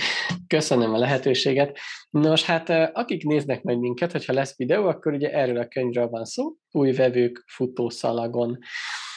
[0.47, 1.79] Köszönöm a lehetőséget.
[2.11, 6.25] Nos, hát akik néznek majd minket, hogyha lesz videó, akkor ugye erről a könyvről van
[6.25, 8.59] szó, új vevők futószalagon.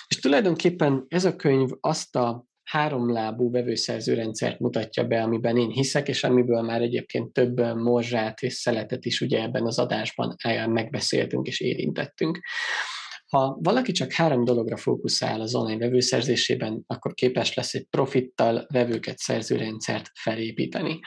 [0.07, 6.23] És tulajdonképpen ez a könyv azt a háromlábú vevőszerzőrendszert mutatja be, amiben én hiszek, és
[6.23, 10.35] amiből már egyébként több morzsát és szeletet is ugye ebben az adásban
[10.67, 12.39] megbeszéltünk és érintettünk.
[13.29, 19.17] Ha valaki csak három dologra fókuszál az online vevőszerzésében, akkor képes lesz egy profittal vevőket
[19.17, 20.99] szerző rendszert felépíteni.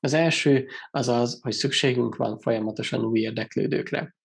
[0.00, 4.16] Az első az az, hogy szükségünk van folyamatosan új érdeklődőkre.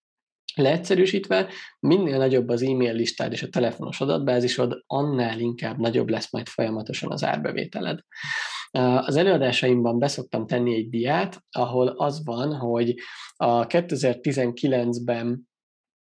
[0.56, 1.48] Leegyszerűsítve,
[1.80, 7.12] minél nagyobb az e-mail listád és a telefonos adatbázisod, annál inkább nagyobb lesz majd folyamatosan
[7.12, 8.00] az árbevételed.
[9.06, 12.96] Az előadásaimban beszoktam tenni egy diát, ahol az van, hogy
[13.36, 15.52] a 2019-ben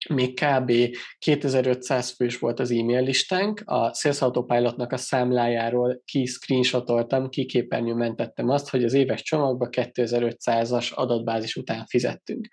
[0.08, 0.72] még kb.
[1.18, 8.48] 2500 fős volt az e-mail listánk, a Sales Autopilotnak a számlájáról ki screenshotoltam, kiképernyőn mentettem
[8.48, 12.48] azt, hogy az éves csomagba 2500-as adatbázis után fizettünk.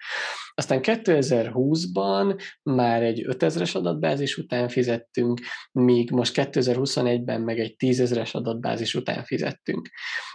[0.54, 5.40] Aztán 2020-ban már egy 5000-es adatbázis után fizettünk,
[5.72, 9.90] míg most 2021-ben meg egy 10.000-es adatbázis után fizettünk.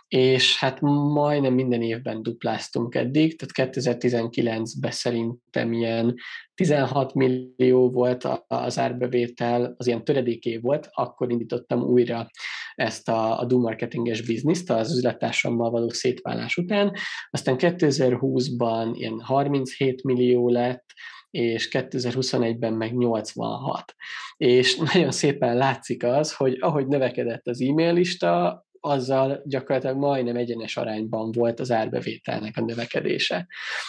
[0.08, 6.14] És hát majdnem minden évben dupláztunk eddig, tehát 2019-ben szerintem ilyen
[6.54, 12.28] 16 millió volt az árbevétel, az ilyen töredéké volt, akkor indítottam újra
[12.74, 16.92] ezt a, a do marketinges bizniszt az üzlettársammal való szétválás után.
[17.30, 20.84] Aztán 2020-ban ilyen 37 millió lett,
[21.30, 23.94] és 2021-ben meg 86.
[24.36, 30.76] És nagyon szépen látszik az, hogy ahogy növekedett az e-mail lista, azzal gyakorlatilag majdnem egyenes
[30.76, 33.46] arányban volt az árbevételnek a növekedése.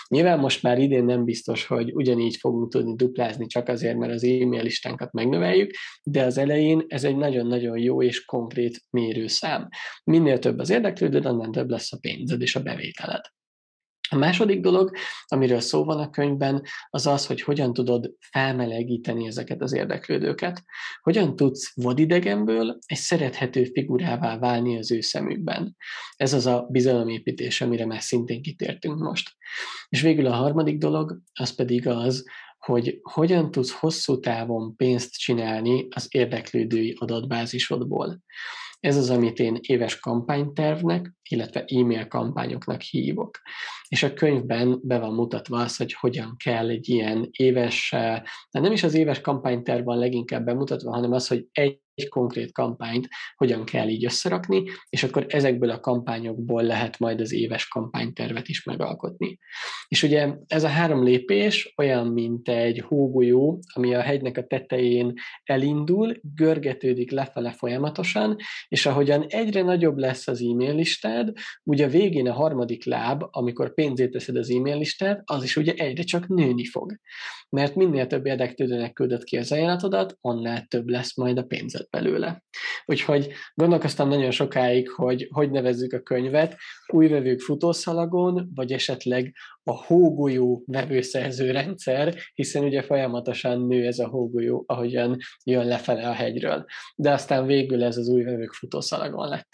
[0.07, 4.23] Nyilván most már idén nem biztos, hogy ugyanígy fogunk tudni duplázni csak azért, mert az
[4.23, 5.71] e-mail listánkat megnöveljük,
[6.03, 9.67] de az elején ez egy nagyon-nagyon jó és konkrét mérőszám.
[10.03, 13.21] Minél több az érdeklődőd, annál több lesz a pénzed és a bevételed.
[14.09, 14.95] A második dolog,
[15.25, 20.63] amiről szó van a könyvben, az az, hogy hogyan tudod felmelegíteni ezeket az érdeklődőket.
[21.01, 25.75] Hogyan tudsz vadidegenből egy szerethető figurává válni az ő szemükben.
[26.15, 29.35] Ez az a bizalomépítés, amire már szintén kitértünk most.
[29.89, 32.23] És végül a harmadik dolog, az pedig az,
[32.57, 38.21] hogy hogyan tudsz hosszú távon pénzt csinálni az érdeklődői adatbázisodból.
[38.79, 43.39] Ez az, amit én éves kampánytervnek, illetve e-mail kampányoknak hívok.
[43.87, 47.95] És a könyvben be van mutatva az, hogy hogyan kell egy ilyen éves,
[48.51, 53.07] nem is az éves kampányterv van leginkább bemutatva, hanem az, hogy egy egy konkrét kampányt
[53.35, 58.63] hogyan kell így összerakni, és akkor ezekből a kampányokból lehet majd az éves kampánytervet is
[58.63, 59.37] megalkotni.
[59.87, 65.13] És ugye ez a három lépés olyan, mint egy hógolyó, ami a hegynek a tetején
[65.43, 68.35] elindul, görgetődik lefele folyamatosan,
[68.67, 71.31] és ahogyan egyre nagyobb lesz az e-mail listád,
[71.63, 75.73] ugye a végén a harmadik láb, amikor pénzét teszed az e-mail listád, az is ugye
[75.73, 76.99] egyre csak nőni fog.
[77.49, 82.03] Mert minél több érdeklődőnek küldött ki az ajánlatodat, annál több lesz majd a pénzed lett
[82.03, 82.43] belőle.
[82.85, 86.55] Úgyhogy gondolkoztam nagyon sokáig, hogy hogy nevezzük a könyvet,
[86.87, 89.33] új vevők futószalagon, vagy esetleg
[89.63, 96.13] a hógolyó vevőszerző rendszer, hiszen ugye folyamatosan nő ez a hógolyó, ahogyan jön lefele a
[96.13, 96.65] hegyről.
[96.95, 99.47] De aztán végül ez az új vevők futószalagon lett.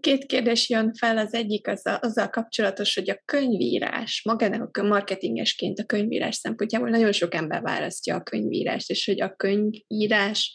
[0.00, 4.82] Két kérdés jön fel, az egyik az a, azzal kapcsolatos, hogy a könyvírás, magának a
[4.82, 10.54] marketingesként a könyvírás szempontjából nagyon sok ember választja a könyvírást, és hogy a könyvírás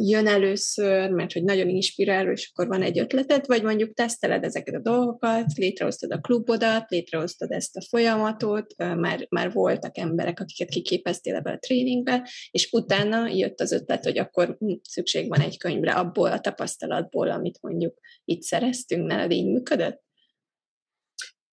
[0.00, 4.74] jön először, mert hogy nagyon inspiráló, és akkor van egy ötleted, vagy mondjuk teszteled ezeket
[4.74, 11.34] a dolgokat, létrehoztad a klubodat, létrehoztad ezt a folyamatot, már, már voltak emberek, akiket kiképeztél
[11.34, 15.92] ebbe a tréningbe, és utána jött az ötlet, hogy akkor hm, szükség van egy könyvre
[15.92, 20.04] abból a tapasztalatból, amit mondjuk itt szereztünk, nálad így működött?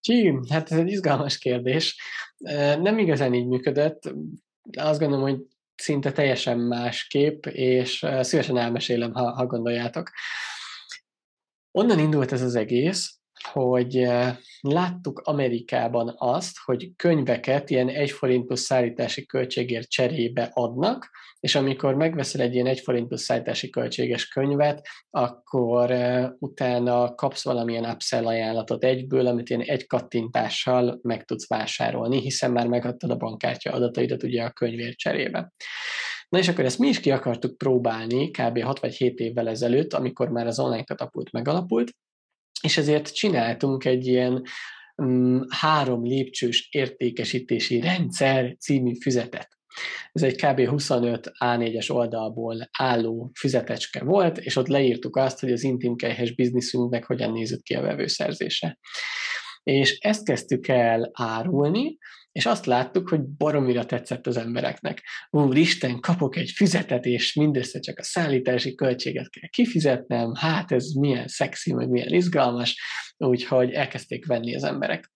[0.01, 1.97] Csí, hát ez egy izgalmas kérdés.
[2.83, 4.15] Nem igazán így működött.
[4.79, 5.41] Azt gondolom, hogy
[5.83, 10.11] szinte teljesen más kép, és szívesen elmesélem, ha, ha gondoljátok.
[11.71, 13.19] Onnan indult ez az egész,
[13.53, 14.09] hogy
[14.61, 21.11] láttuk Amerikában azt, hogy könyveket ilyen egy forintos szállítási költségért cserébe adnak,
[21.43, 25.95] és amikor megveszel egy ilyen egy forintos szállítási költséges könyvet, akkor
[26.39, 32.67] utána kapsz valamilyen upsell ajánlatot egyből, amit ilyen egy kattintással meg tudsz vásárolni, hiszen már
[32.67, 35.53] megadtad a bankkártya adataidat ugye a könyvért cserébe.
[36.29, 38.61] Na és akkor ezt mi is ki akartuk próbálni kb.
[38.61, 41.91] 6 vagy 7 évvel ezelőtt, amikor már az online katapult megalapult,
[42.63, 44.43] és ezért csináltunk egy ilyen
[44.97, 49.61] um, három lépcsős értékesítési rendszer című füzetet.
[50.13, 50.69] Ez egy kb.
[50.69, 57.05] 25 A4-es oldalból álló füzetecske volt, és ott leírtuk azt, hogy az intim kejhes bizniszünknek
[57.05, 58.79] hogyan nézett ki a vevőszerzése.
[59.63, 61.99] És ezt kezdtük el árulni,
[62.33, 65.03] és azt láttuk, hogy baromira tetszett az embereknek.
[65.31, 71.29] Úristen, kapok egy füzetet, és mindössze csak a szállítási költséget kell kifizetnem, hát ez milyen
[71.29, 72.81] szexi, meg milyen izgalmas,
[73.17, 75.11] úgyhogy elkezdték venni az emberek.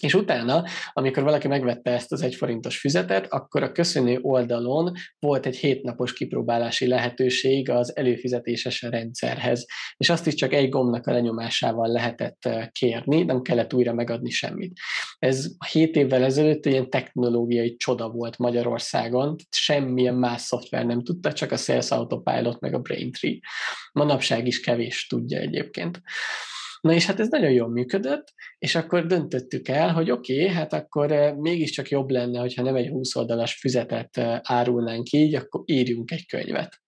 [0.00, 5.56] És utána, amikor valaki megvette ezt az egyforintos füzetet, akkor a köszönő oldalon volt egy
[5.56, 12.44] hétnapos kipróbálási lehetőség az előfizetéses rendszerhez, és azt is csak egy gombnak a lenyomásával lehetett
[12.44, 14.78] eh, kérni, nem kellett újra megadni semmit.
[15.18, 21.52] Ez hét évvel ezelőtt ilyen technológiai csoda volt Magyarországon, semmilyen más szoftver nem tudta, csak
[21.52, 23.38] a Sales Autopilot meg a Braintree.
[23.92, 26.00] Manapság is kevés tudja egyébként.
[26.80, 30.72] Na és hát ez nagyon jól működött, és akkor döntöttük el, hogy oké, okay, hát
[30.72, 35.62] akkor eh, mégiscsak jobb lenne, hogyha nem egy 20 oldalas füzetet eh, árulnánk így, akkor
[35.64, 36.80] írjunk egy könyvet.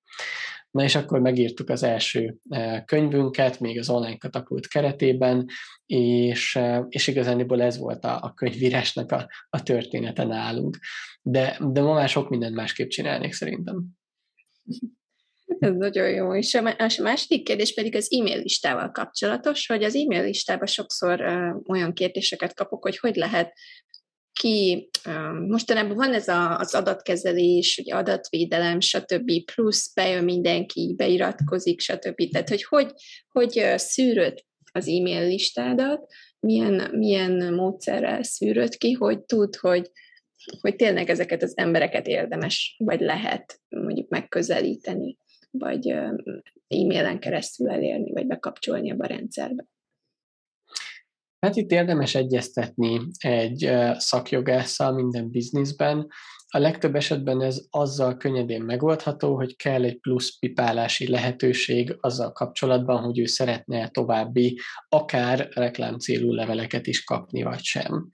[0.70, 5.46] Na és akkor megírtuk az első eh, könyvünket, még az online katapult keretében,
[5.86, 6.58] és,
[6.88, 10.78] és igazániból ez volt a, a könyvírásnak a, a története nálunk.
[11.22, 13.84] De, de ma már sok mindent másképp csinálnék szerintem.
[15.58, 16.36] Ez nagyon jó.
[16.36, 21.20] És a második kérdés pedig az e-mail listával kapcsolatos, hogy az e-mail listában sokszor
[21.68, 23.52] olyan kérdéseket kapok, hogy hogy lehet
[24.32, 24.88] ki,
[25.46, 32.30] mostanában van ez az adatkezelés, ugye adatvédelem, stb., plusz bejön mindenki, beiratkozik, stb.
[32.30, 32.92] Tehát, hogy hogy,
[33.28, 39.90] hogy szűröd az e-mail listádat, milyen, milyen módszerrel szűröd ki, hogy tud, hogy,
[40.60, 45.18] hogy tényleg ezeket az embereket érdemes, vagy lehet mondjuk megközelíteni
[45.58, 45.88] vagy
[46.68, 49.64] e-mailen keresztül elérni, vagy bekapcsolni a rendszerbe.
[51.46, 56.08] Hát itt érdemes egyeztetni egy szakjogásszal minden bizniszben.
[56.48, 63.02] A legtöbb esetben ez azzal könnyedén megoldható, hogy kell egy plusz pipálási lehetőség azzal kapcsolatban,
[63.02, 64.58] hogy ő szeretne további
[64.88, 68.08] akár reklámcélú leveleket is kapni, vagy sem.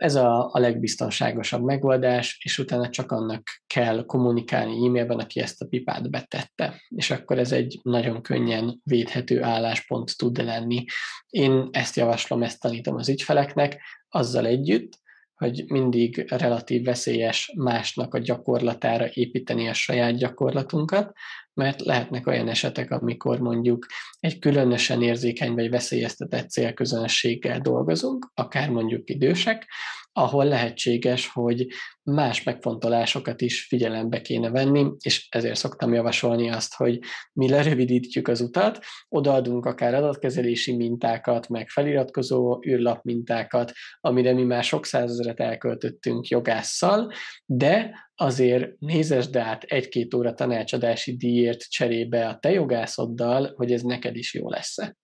[0.00, 5.66] Ez a, a legbiztonságosabb megoldás, és utána csak annak kell kommunikálni e-mailben, aki ezt a
[5.66, 6.82] pipát betette.
[6.88, 10.84] És akkor ez egy nagyon könnyen védhető álláspont tud lenni.
[11.28, 14.98] Én ezt javaslom, ezt tanítom az ügyfeleknek, azzal együtt,
[15.34, 21.12] hogy mindig relatív veszélyes másnak a gyakorlatára építeni a saját gyakorlatunkat,
[21.60, 23.86] mert lehetnek olyan esetek, amikor mondjuk
[24.20, 29.66] egy különösen érzékeny vagy veszélyeztetett célközönséggel dolgozunk, akár mondjuk idősek,
[30.12, 31.66] ahol lehetséges, hogy
[32.02, 36.98] más megfontolásokat is figyelembe kéne venni, és ezért szoktam javasolni azt, hogy
[37.32, 38.78] mi lerövidítjük az utat,
[39.08, 47.12] odaadunk akár adatkezelési mintákat, meg feliratkozó űrlap mintákat, amire mi már sok százezeret elköltöttünk jogásszal,
[47.44, 54.16] de azért nézesd át egy-két óra tanácsadási díjért cserébe a te jogászoddal, hogy ez neked
[54.16, 54.96] is jó lesz-e.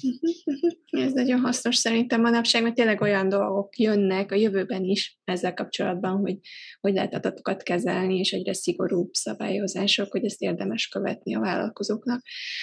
[1.04, 6.16] Ez nagyon hasznos szerintem manapság, mert tényleg olyan dolgok jönnek a jövőben is ezzel kapcsolatban,
[6.16, 6.38] hogy
[6.80, 12.22] hogy lehet adatokat kezelni, és egyre szigorúbb szabályozások, hogy ezt érdemes követni a vállalkozóknak.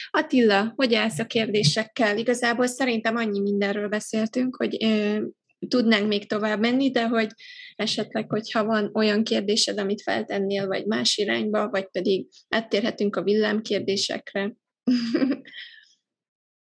[0.10, 2.18] Attila, hogy állsz a kérdésekkel?
[2.18, 4.74] Igazából szerintem annyi mindenről beszéltünk, hogy
[5.68, 7.30] tudnánk még tovább menni, de hogy
[7.76, 14.56] esetleg, hogyha van olyan kérdésed, amit feltennél, vagy más irányba, vagy pedig áttérhetünk a villámkérdésekre.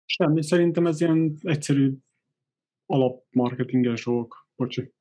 [0.04, 1.92] Semmi, szerintem ez ilyen egyszerű
[2.86, 4.48] alapmarketinges dolgok.
[4.56, 4.92] Bocsi.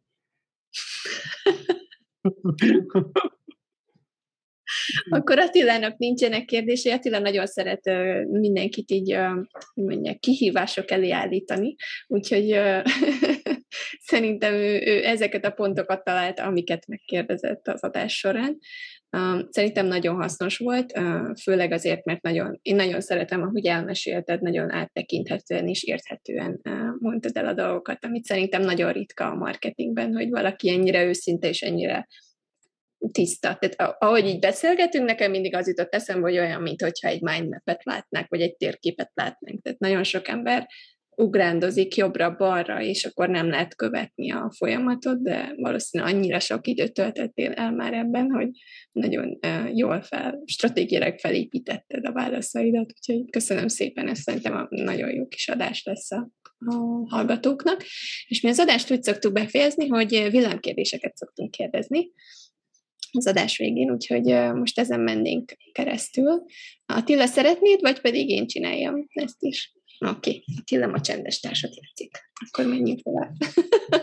[5.10, 6.91] Akkor Attilának nincsenek kérdései.
[6.91, 7.86] Attila nagyon szeret
[8.30, 11.76] mindenkit így uh, mondják, kihívások elé állítani,
[12.07, 12.49] úgyhogy
[13.99, 18.57] szerintem ő, ő ezeket a pontokat találta, amiket megkérdezett az adás során.
[19.49, 20.99] Szerintem nagyon hasznos volt,
[21.41, 26.61] főleg azért, mert nagyon, én nagyon szeretem, ahogy elmesélted, nagyon áttekinthetően és érthetően
[26.99, 31.61] mondtad el a dolgokat, amit szerintem nagyon ritka a marketingben, hogy valaki ennyire őszinte és
[31.61, 32.07] ennyire
[33.11, 33.57] tiszta.
[33.60, 38.30] Tehát ahogy így beszélgetünk, nekem mindig az jutott eszembe, hogy olyan, mintha egy mindmap-et látnák,
[38.30, 39.61] vagy egy térképet látnánk.
[39.61, 40.68] Tehát nagyon sok ember
[41.17, 47.51] ugrándozik jobbra-balra, és akkor nem lehet követni a folyamatot, de valószínűleg annyira sok időt töltöttél
[47.51, 48.49] el már ebben, hogy
[48.91, 49.39] nagyon
[49.73, 55.83] jól fel, stratégiailag felépítetted a válaszaidat, úgyhogy köszönöm szépen, ez szerintem nagyon jó kis adás
[55.83, 56.29] lesz a,
[56.65, 56.75] a
[57.09, 57.83] hallgatóknak.
[58.27, 62.11] És mi az adást úgy szoktuk befejezni, hogy villámkérdéseket szoktunk kérdezni,
[63.17, 66.43] az adás végén, úgyhogy most ezen mennénk keresztül.
[66.85, 69.73] Attila, szeretnéd, vagy pedig én csináljam ezt is?
[69.97, 70.43] Oké, okay.
[70.57, 72.11] Attila a csendes társat játszik.
[72.47, 73.35] Akkor menjünk tovább.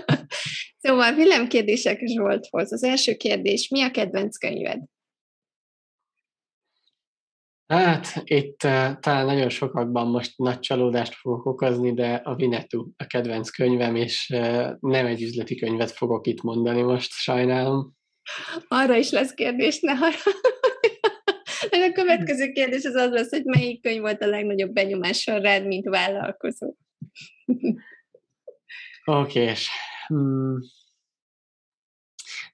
[0.83, 2.73] szóval villámkérdések Zsolthoz.
[2.73, 4.83] Az első kérdés, mi a kedvenc könyved?
[7.67, 13.05] Hát itt uh, talán nagyon sokakban most nagy csalódást fogok okozni, de a Vinetú a
[13.05, 17.93] kedvenc könyvem, és uh, nem egy üzleti könyvet fogok itt mondani most, sajnálom.
[18.69, 19.95] Arra is lesz kérdés, ne
[21.93, 26.75] következő kérdés az az lesz, hogy melyik könyv volt a legnagyobb benyomás rád, mint vállalkozó?
[29.05, 29.69] Oké, és
[30.07, 30.59] hmm,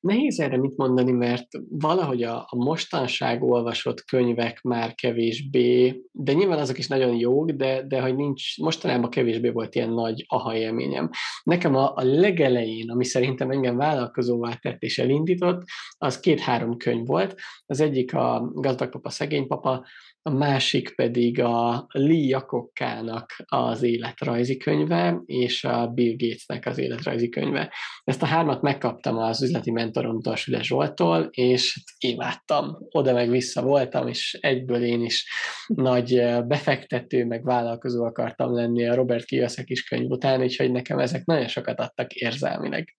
[0.00, 6.58] Nehéz erre mit mondani, mert valahogy a, a mostanság olvasott könyvek már kevésbé, de nyilván
[6.58, 11.10] azok is nagyon jók, de, de hogy nincs, mostanában kevésbé volt ilyen nagy aha élményem.
[11.42, 15.62] Nekem a, a legelején, ami szerintem engem vállalkozóvá tett és elindított,
[15.98, 17.34] az két-három könyv volt.
[17.66, 19.86] Az egyik a Gazdag Papa, Szegény Papa,
[20.28, 27.28] a másik pedig a Lee Jakokkának az életrajzi könyve, és a Bill Gatesnek az életrajzi
[27.28, 27.72] könyve.
[28.04, 32.76] Ezt a hármat megkaptam az üzleti mentoromtól, Süle Zsoltól, és imádtam.
[32.90, 35.30] Oda meg vissza voltam, és egyből én is
[35.66, 41.48] nagy befektető, meg vállalkozó akartam lenni a Robert Kiyosaki könyv után, úgyhogy nekem ezek nagyon
[41.48, 42.96] sokat adtak érzelmileg.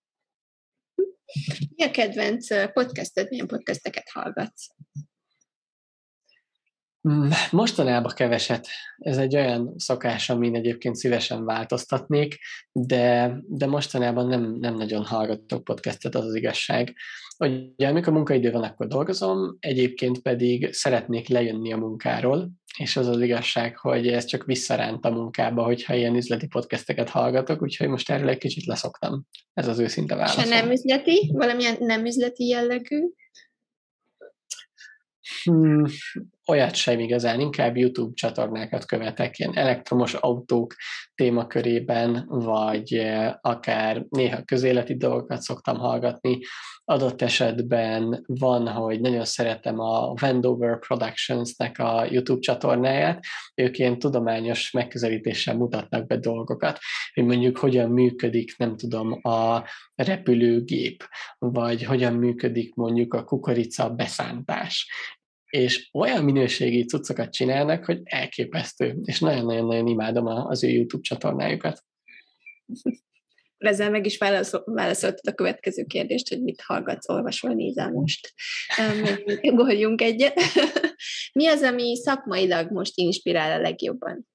[1.75, 4.67] Mi a kedvenc podcasted, milyen podcasteket hallgatsz?
[7.07, 8.67] Mm, mostanában keveset.
[8.97, 12.37] Ez egy olyan szokás, amin egyébként szívesen változtatnék,
[12.71, 16.93] de, de mostanában nem, nem nagyon hallgatok podcastet, az az igazság.
[17.37, 23.21] Ugye amikor munkaidő van, akkor dolgozom, egyébként pedig szeretnék lejönni a munkáról, és az az
[23.21, 28.29] igazság, hogy ez csak visszaránt a munkába, hogyha ilyen üzleti podcasteket hallgatok, úgyhogy most erről
[28.29, 29.25] egy kicsit leszoktam.
[29.53, 30.43] Ez az őszinte válasz.
[30.43, 31.31] És nem üzleti?
[31.33, 32.99] Valamilyen nem üzleti jellegű?
[35.43, 35.83] Hmm,
[36.49, 40.75] olyat sem igazán, inkább YouTube csatornákat követek, ilyen elektromos autók
[41.15, 46.39] témakörében, vagy eh, akár néha közéleti dolgokat szoktam hallgatni.
[46.83, 53.23] Adott esetben van, hogy nagyon szeretem a Vendover Productions-nek a YouTube csatornáját,
[53.55, 56.79] ők ilyen tudományos megközelítéssel mutatnak be dolgokat,
[57.13, 59.63] hogy mondjuk hogyan működik, nem tudom, a
[59.95, 61.03] repülőgép,
[61.37, 64.87] vagy hogyan működik mondjuk a kukorica beszántás
[65.49, 71.83] és olyan minőségi cuccokat csinálnak, hogy elképesztő, és nagyon-nagyon-nagyon imádom az ő YouTube csatornájukat.
[73.57, 74.17] Ezzel meg is
[74.65, 78.33] válaszoltad a következő kérdést, hogy mit hallgatsz, olvasol, nézel most.
[79.41, 80.39] Ugorjunk egyet.
[81.33, 84.27] Mi az, ami szakmailag most inspirál a legjobban?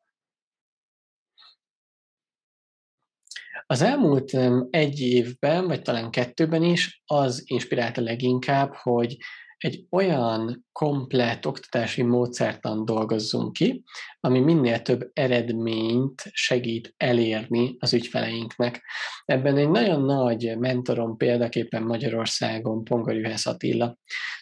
[3.66, 4.32] Az elmúlt
[4.70, 9.16] egy évben, vagy talán kettőben is az inspirálta leginkább, hogy
[9.56, 13.82] egy olyan komplett oktatási módszertan dolgozzunk ki,
[14.20, 18.82] ami minél több eredményt segít elérni az ügyfeleinknek.
[19.24, 23.96] Ebben egy nagyon nagy mentorom példaképpen Magyarországon Pongor Juhász Attila.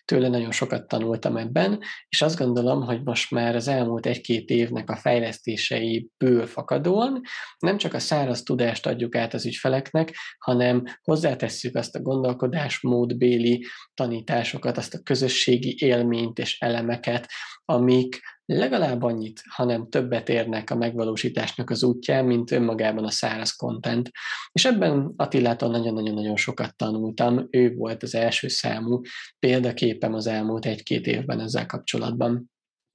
[0.04, 4.90] Tőle nagyon sokat tanultam ebben, és azt gondolom, hogy most már az elmúlt egy-két évnek
[4.90, 7.20] a fejlesztéseiből fakadóan
[7.59, 14.76] nem csak a száraz tudást adjuk át az ügyfeleknek, hanem hozzátesszük azt a gondolkodásmódbéli tanításokat,
[14.76, 17.28] azt a közösségi élményt és elemeket,
[17.65, 24.11] amik legalább annyit, hanem többet érnek a megvalósításnak az útján, mint önmagában a száraz content.
[24.53, 27.47] És ebben Attilától nagyon-nagyon-nagyon sokat tanultam.
[27.51, 29.01] Ő volt az első számú
[29.39, 32.52] példaképem az elmúlt egy-két évben ezzel kapcsolatban.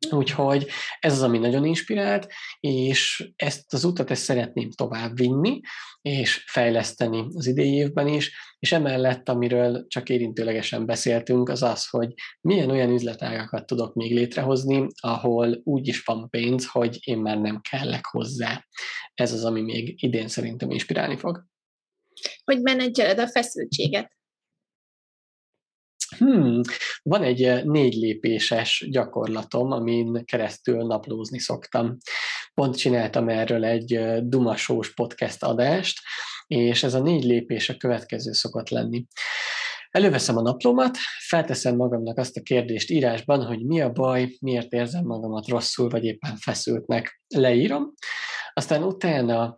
[0.10, 0.68] Úgyhogy
[1.00, 2.28] ez az, ami nagyon inspirált,
[2.60, 5.60] és ezt az utat ezt szeretném tovább vinni,
[6.02, 12.14] és fejleszteni az idei évben is, és emellett, amiről csak érintőlegesen beszéltünk, az az, hogy
[12.42, 17.62] milyen olyan üzletágakat tudok még létrehozni, ahol úgy is van pénz, hogy én már nem
[17.70, 18.66] kellek hozzá.
[19.14, 21.46] Ez az, ami még idén szerintem inspirálni fog.
[22.44, 24.18] Hogy menedzseled a feszültséget?
[26.18, 26.62] Hmm,
[27.04, 31.98] van egy eh, négy lépéses gyakorlatom, amin keresztül naplózni szoktam.
[32.54, 36.00] Pont csináltam erről egy eh, dumasós podcast adást,
[36.48, 39.06] és ez a négy lépés a következő szokott lenni.
[39.90, 45.06] Előveszem a naplómat, felteszem magamnak azt a kérdést írásban, hogy mi a baj, miért érzem
[45.06, 47.22] magamat rosszul, vagy éppen feszültnek.
[47.28, 47.94] Leírom,
[48.54, 49.56] aztán utána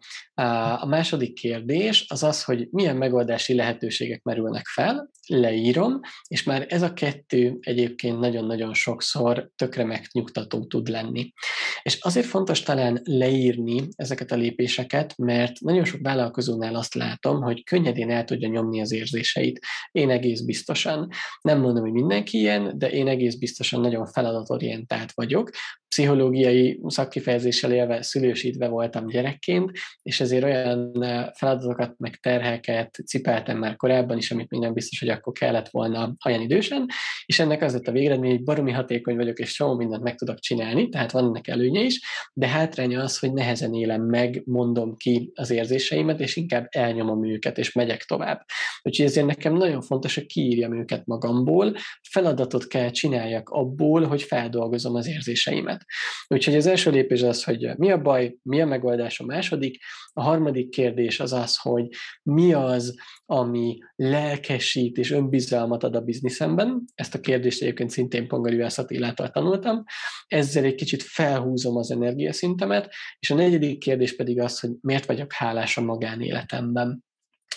[0.81, 6.81] a második kérdés az az, hogy milyen megoldási lehetőségek merülnek fel, leírom, és már ez
[6.81, 11.33] a kettő egyébként nagyon-nagyon sokszor tökre megnyugtató tud lenni.
[11.81, 17.63] És azért fontos talán leírni ezeket a lépéseket, mert nagyon sok vállalkozónál azt látom, hogy
[17.63, 19.59] könnyedén el tudja nyomni az érzéseit.
[19.91, 21.09] Én egész biztosan,
[21.41, 25.49] nem mondom, hogy mindenki ilyen, de én egész biztosan nagyon feladatorientált vagyok,
[25.89, 29.71] pszichológiai szakkifejezéssel élve szülősítve voltam gyerekként,
[30.01, 35.09] és ezért olyan feladatokat, meg terheket cipeltem már korábban is, amit még nem biztos, hogy
[35.09, 36.85] akkor kellett volna olyan idősen,
[37.25, 40.39] és ennek az lett a végeredmény, hogy baromi hatékony vagyok, és csomó mindent meg tudok
[40.39, 42.01] csinálni, tehát van ennek előnye is,
[42.33, 47.57] de hátránya az, hogy nehezen élem meg, mondom ki az érzéseimet, és inkább elnyomom őket,
[47.57, 48.45] és megyek tovább.
[48.81, 51.75] Úgyhogy ezért nekem nagyon fontos, hogy kiírjam őket magamból,
[52.09, 55.85] feladatot kell csináljak abból, hogy feldolgozom az érzéseimet.
[56.27, 59.77] Úgyhogy az első lépés az, hogy mi a baj, mi a megoldás, a második,
[60.19, 61.87] A harmadik kérdés az az, hogy
[62.23, 66.83] mi az, ami lelkesít és önbizalmat ad a bizniszemben.
[66.95, 69.83] Ezt a kérdést egyébként szintén Pongarűász Attilától tanultam.
[70.27, 75.33] Ezzel egy kicsit felhúzom az energiaszintemet, és a negyedik kérdés pedig az, hogy miért vagyok
[75.33, 77.03] hálás a magánéletemben.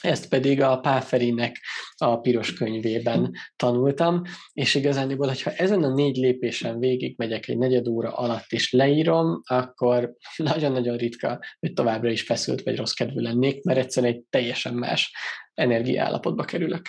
[0.00, 1.56] Ezt pedig a Páferinek
[1.96, 7.88] a piros könyvében tanultam, és igazániból, hogyha ezen a négy lépésen végig megyek egy negyed
[7.88, 13.62] óra alatt is leírom, akkor nagyon-nagyon ritka, hogy továbbra is feszült vagy rossz kedvű lennék,
[13.62, 15.14] mert egyszerűen egy teljesen más
[15.54, 16.82] energiállapotba kerülök.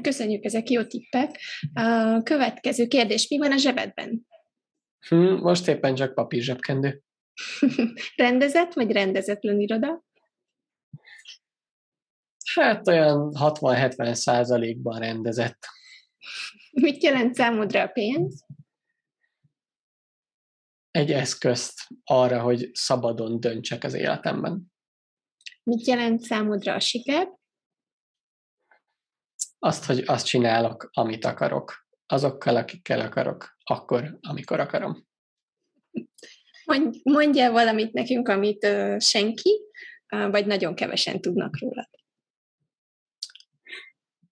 [0.00, 1.40] Köszönjük, ezek jó tippek.
[1.72, 4.26] A következő kérdés, mi van a zsebedben?
[5.08, 7.02] Hm, most éppen csak papír zsebkendő.
[8.16, 10.04] Rendezett vagy rendezetlen iroda?
[12.54, 15.66] Hát olyan 60-70 százalékban rendezett.
[16.70, 18.44] Mit jelent számodra a pénz?
[20.90, 24.72] Egy eszközt arra, hogy szabadon döntsek az életemben.
[25.62, 27.28] Mit jelent számodra a siker?
[29.58, 31.86] Azt, hogy azt csinálok, amit akarok.
[32.06, 33.56] Azokkal, akikkel akarok.
[33.64, 35.06] Akkor, amikor akarom.
[37.02, 39.60] Mondja valamit nekünk, amit uh, senki,
[40.14, 41.88] uh, vagy nagyon kevesen tudnak róla.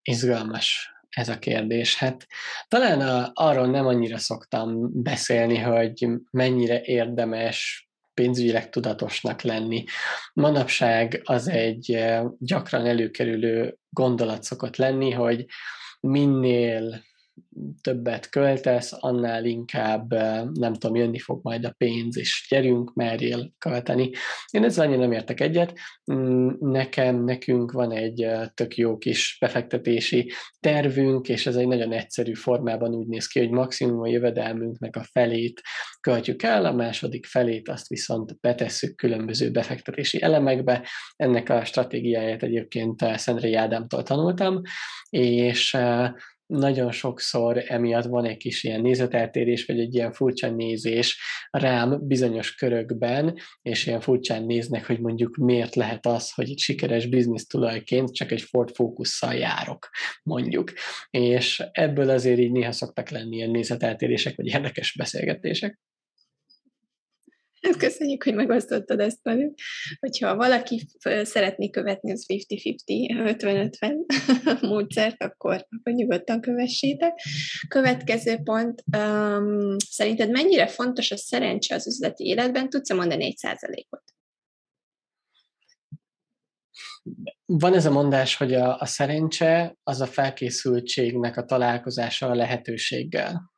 [0.02, 1.96] Izgalmas ez a kérdés.
[1.96, 2.26] Hát
[2.68, 9.84] talán a, arról nem annyira szoktam beszélni, hogy mennyire érdemes pénzügyileg tudatosnak lenni.
[10.32, 15.46] Manapság az egy eh, gyakran előkerülő gondolat szokott lenni, hogy
[16.00, 17.04] minél
[17.80, 20.12] többet költesz, annál inkább
[20.52, 24.10] nem tudom, jönni fog majd a pénz, és gyerünk, merjél költeni.
[24.50, 25.78] Én ezzel annyira nem értek egyet.
[26.12, 32.34] Mm, nekem, nekünk van egy tök jó kis befektetési tervünk, és ez egy nagyon egyszerű
[32.34, 35.60] formában úgy néz ki, hogy maximum a jövedelmünknek a felét
[36.00, 40.88] költjük el, a második felét azt viszont betesszük különböző befektetési elemekbe.
[41.16, 44.60] Ennek a stratégiáját egyébként Szendrei Ádámtól tanultam,
[45.10, 45.76] és
[46.50, 51.20] nagyon sokszor emiatt van egy kis ilyen nézeteltérés, vagy egy ilyen furcsa nézés
[51.50, 57.06] rám bizonyos körökben, és ilyen furcsán néznek, hogy mondjuk miért lehet az, hogy egy sikeres
[57.06, 59.88] biznisz tulajként csak egy Ford Focus-szal járok,
[60.22, 60.72] mondjuk.
[61.10, 65.78] És ebből azért így néha szoktak lenni ilyen nézeteltérések, vagy érdekes beszélgetések.
[67.60, 69.58] Hát köszönjük, hogy megosztottad ezt velünk.
[69.98, 70.86] Hogyha valaki
[71.22, 72.76] szeretné követni az 50-50,
[73.80, 77.12] 50-50 módszert, akkor, akkor nyugodtan kövessétek.
[77.68, 82.68] Következő pont, um, szerinted mennyire fontos a szerencse az üzleti életben?
[82.68, 84.02] Tudsz-e mondani egy százalékot?
[87.44, 93.52] Van ez a mondás, hogy a, a szerencse az a felkészültségnek a találkozása a lehetőséggel.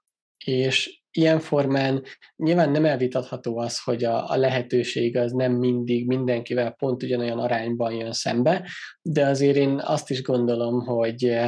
[0.45, 2.03] És ilyen formán
[2.37, 7.93] nyilván nem elvitatható az, hogy a, a lehetőség az nem mindig mindenkivel pont ugyanolyan arányban
[7.93, 8.69] jön szembe,
[9.03, 11.41] de azért én azt is gondolom, hogy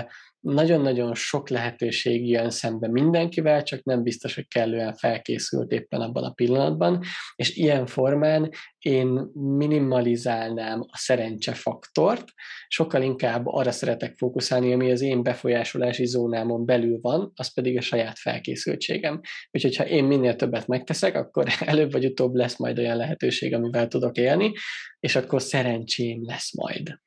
[0.45, 6.33] nagyon-nagyon sok lehetőség jön szembe mindenkivel, csak nem biztos, hogy kellően felkészült éppen abban a
[6.33, 7.03] pillanatban,
[7.37, 12.25] és ilyen formán én minimalizálnám a szerencsefaktort,
[12.69, 17.81] sokkal inkább arra szeretek fókuszálni, ami az én befolyásolási zónámon belül van, az pedig a
[17.81, 19.21] saját felkészültségem.
[19.51, 23.89] Úgyhogy ha én minél többet megteszek, akkor előbb vagy utóbb lesz majd olyan lehetőség, amivel
[23.89, 24.53] tudok élni,
[25.01, 27.03] és akkor szerencsém lesz majd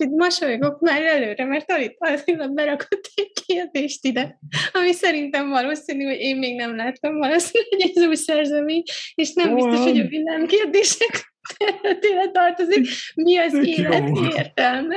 [0.00, 4.38] itt mosolygok már előre, mert Alit Attila berakott egy kérdést ide,
[4.72, 8.82] ami szerintem valószínű, hogy én még nem láttam valószínű, hogy ez új szerzemény,
[9.14, 12.88] és nem biztos, hogy a villám kérdések területére tartozik.
[13.14, 14.96] Mi az élet értelme?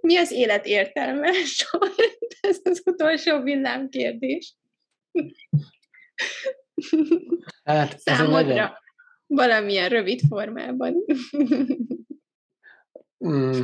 [0.00, 1.28] Mi az élet értelme?
[2.40, 4.54] Ez az utolsó villám kérdés.
[7.64, 8.78] Hát, Számodra
[9.26, 10.94] valamilyen rövid formában.
[13.26, 13.62] Mm.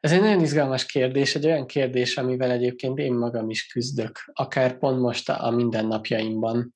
[0.00, 4.78] Ez egy nagyon izgalmas kérdés, egy olyan kérdés, amivel egyébként én magam is küzdök, akár
[4.78, 6.74] pont most a mindennapjaimban.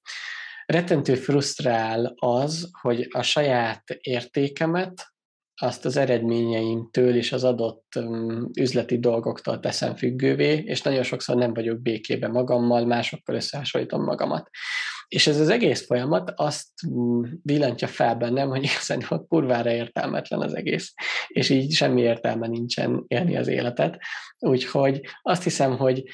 [0.66, 5.15] Rettentő frusztrál az, hogy a saját értékemet
[5.61, 11.55] azt az eredményeimtől és az adott um, üzleti dolgoktól teszem függővé, és nagyon sokszor nem
[11.55, 14.51] vagyok békében magammal, másokkal összehasonlítom magamat.
[15.09, 16.69] És ez az egész folyamat azt
[17.43, 20.95] villantja fel bennem, hogy igazán kurvára értelmetlen az egész,
[21.28, 23.99] és így semmi értelme nincsen élni az életet.
[24.39, 26.05] Úgyhogy azt hiszem, hogy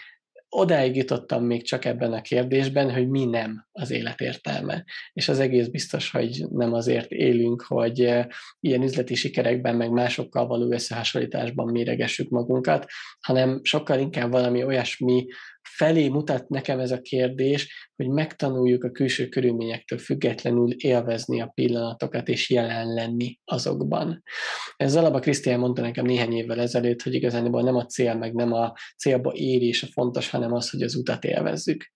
[0.55, 4.85] odáig jutottam még csak ebben a kérdésben, hogy mi nem az élet értelme.
[5.12, 8.27] És az egész biztos, hogy nem azért élünk, hogy eh,
[8.60, 12.86] ilyen üzleti sikerekben, meg másokkal való összehasonlításban méregessük magunkat,
[13.20, 15.27] hanem sokkal inkább valami olyasmi
[15.62, 22.28] felé mutat nekem ez a kérdés, hogy megtanuljuk a külső körülményektől függetlenül élvezni a pillanatokat
[22.28, 24.22] és jelen lenni azokban.
[24.76, 28.52] Ez alapban Krisztián mondta nekem néhány évvel ezelőtt, hogy igazából nem a cél, meg nem
[28.52, 31.90] a célba érés a fontos, hanem az, hogy az utat élvezzük.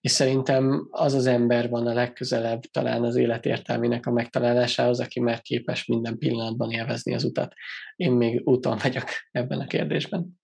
[0.00, 5.40] És szerintem az az ember van a legközelebb talán az életértelmének a megtalálásához, aki már
[5.40, 7.52] képes minden pillanatban élvezni az utat.
[7.96, 10.41] Én még úton vagyok ebben a kérdésben.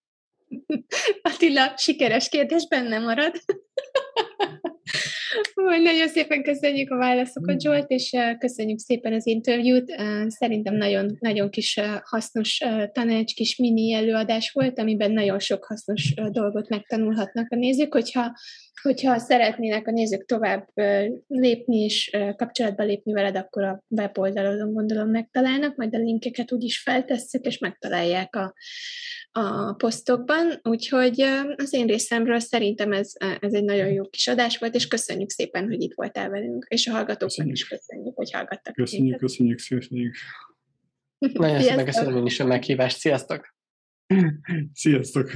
[1.23, 3.33] Attila, sikeres kérdés benne marad.
[5.83, 7.59] Nagyon szépen köszönjük a válaszokat, mm.
[7.59, 9.95] Zsolt, és köszönjük szépen az interjút.
[10.27, 12.59] Szerintem nagyon, nagyon kis hasznos
[12.93, 18.33] tanács, kis mini előadás volt, amiben nagyon sok hasznos dolgot megtanulhatnak a nézők, hogyha
[18.83, 20.69] hogyha szeretnének a nézők tovább
[21.27, 27.45] lépni és kapcsolatba lépni veled, akkor a weboldalon gondolom megtalálnak, majd a linkeket úgyis feltesszük,
[27.45, 28.55] és megtalálják a,
[29.31, 30.61] a posztokban.
[30.63, 31.21] Úgyhogy
[31.57, 35.67] az én részemről szerintem ez, ez egy nagyon jó kis adás volt, és köszönjük szépen,
[35.67, 38.75] hogy itt voltál velünk, és a hallgatóknak is köszönjük, hogy hallgattak.
[38.75, 39.21] Köszönjük, minket.
[39.21, 40.15] köszönjük, köszönjük.
[41.19, 42.99] Nagyon szépen köszönöm én is a meghívást.
[42.99, 43.55] Sziasztok!
[44.73, 45.31] Sziasztok!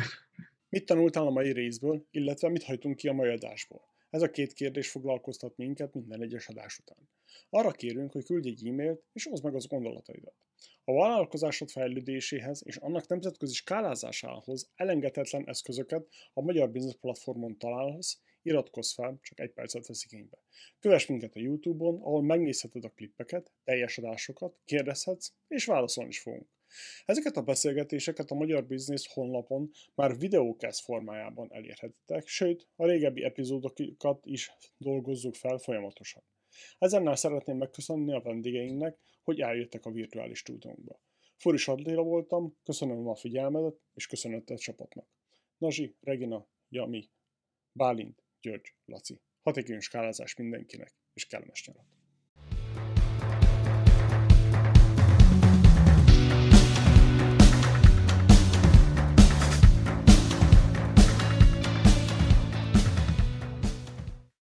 [0.72, 3.80] Mit tanultál a mai részből, illetve mit hajtunk ki a mai adásból?
[4.10, 7.08] Ez a két kérdés foglalkoztat minket minden egyes adás után.
[7.50, 10.34] Arra kérünk, hogy küldj egy e-mailt, és hozd meg az gondolataidat.
[10.84, 18.92] A vállalkozásod fejlődéséhez és annak nemzetközi skálázásához elengedhetetlen eszközöket a Magyar Business Platformon találhatsz, iratkozz
[18.92, 20.38] fel, csak egy percet vesz igénybe.
[20.80, 26.46] Kövess minket a Youtube-on, ahol megnézheted a klippeket, teljes adásokat, kérdezhetsz, és válaszolni is fogunk.
[27.04, 34.26] Ezeket a beszélgetéseket a Magyar Business honlapon már videókesz formájában elérhetitek, sőt, a régebbi epizódokat
[34.26, 36.22] is dolgozzuk fel folyamatosan.
[36.78, 41.00] Ezennel szeretném megköszönni a vendégeinknek, hogy eljöttek a virtuális stúdiónkba.
[41.36, 45.06] Furis Adléla voltam, köszönöm a figyelmedet, és köszönöm a csapatnak.
[45.58, 47.10] Nazsi, Regina, Jami,
[47.72, 49.20] Bálint, György, Laci.
[49.42, 52.01] Hatékony skálázás mindenkinek, és kellemes nyarat!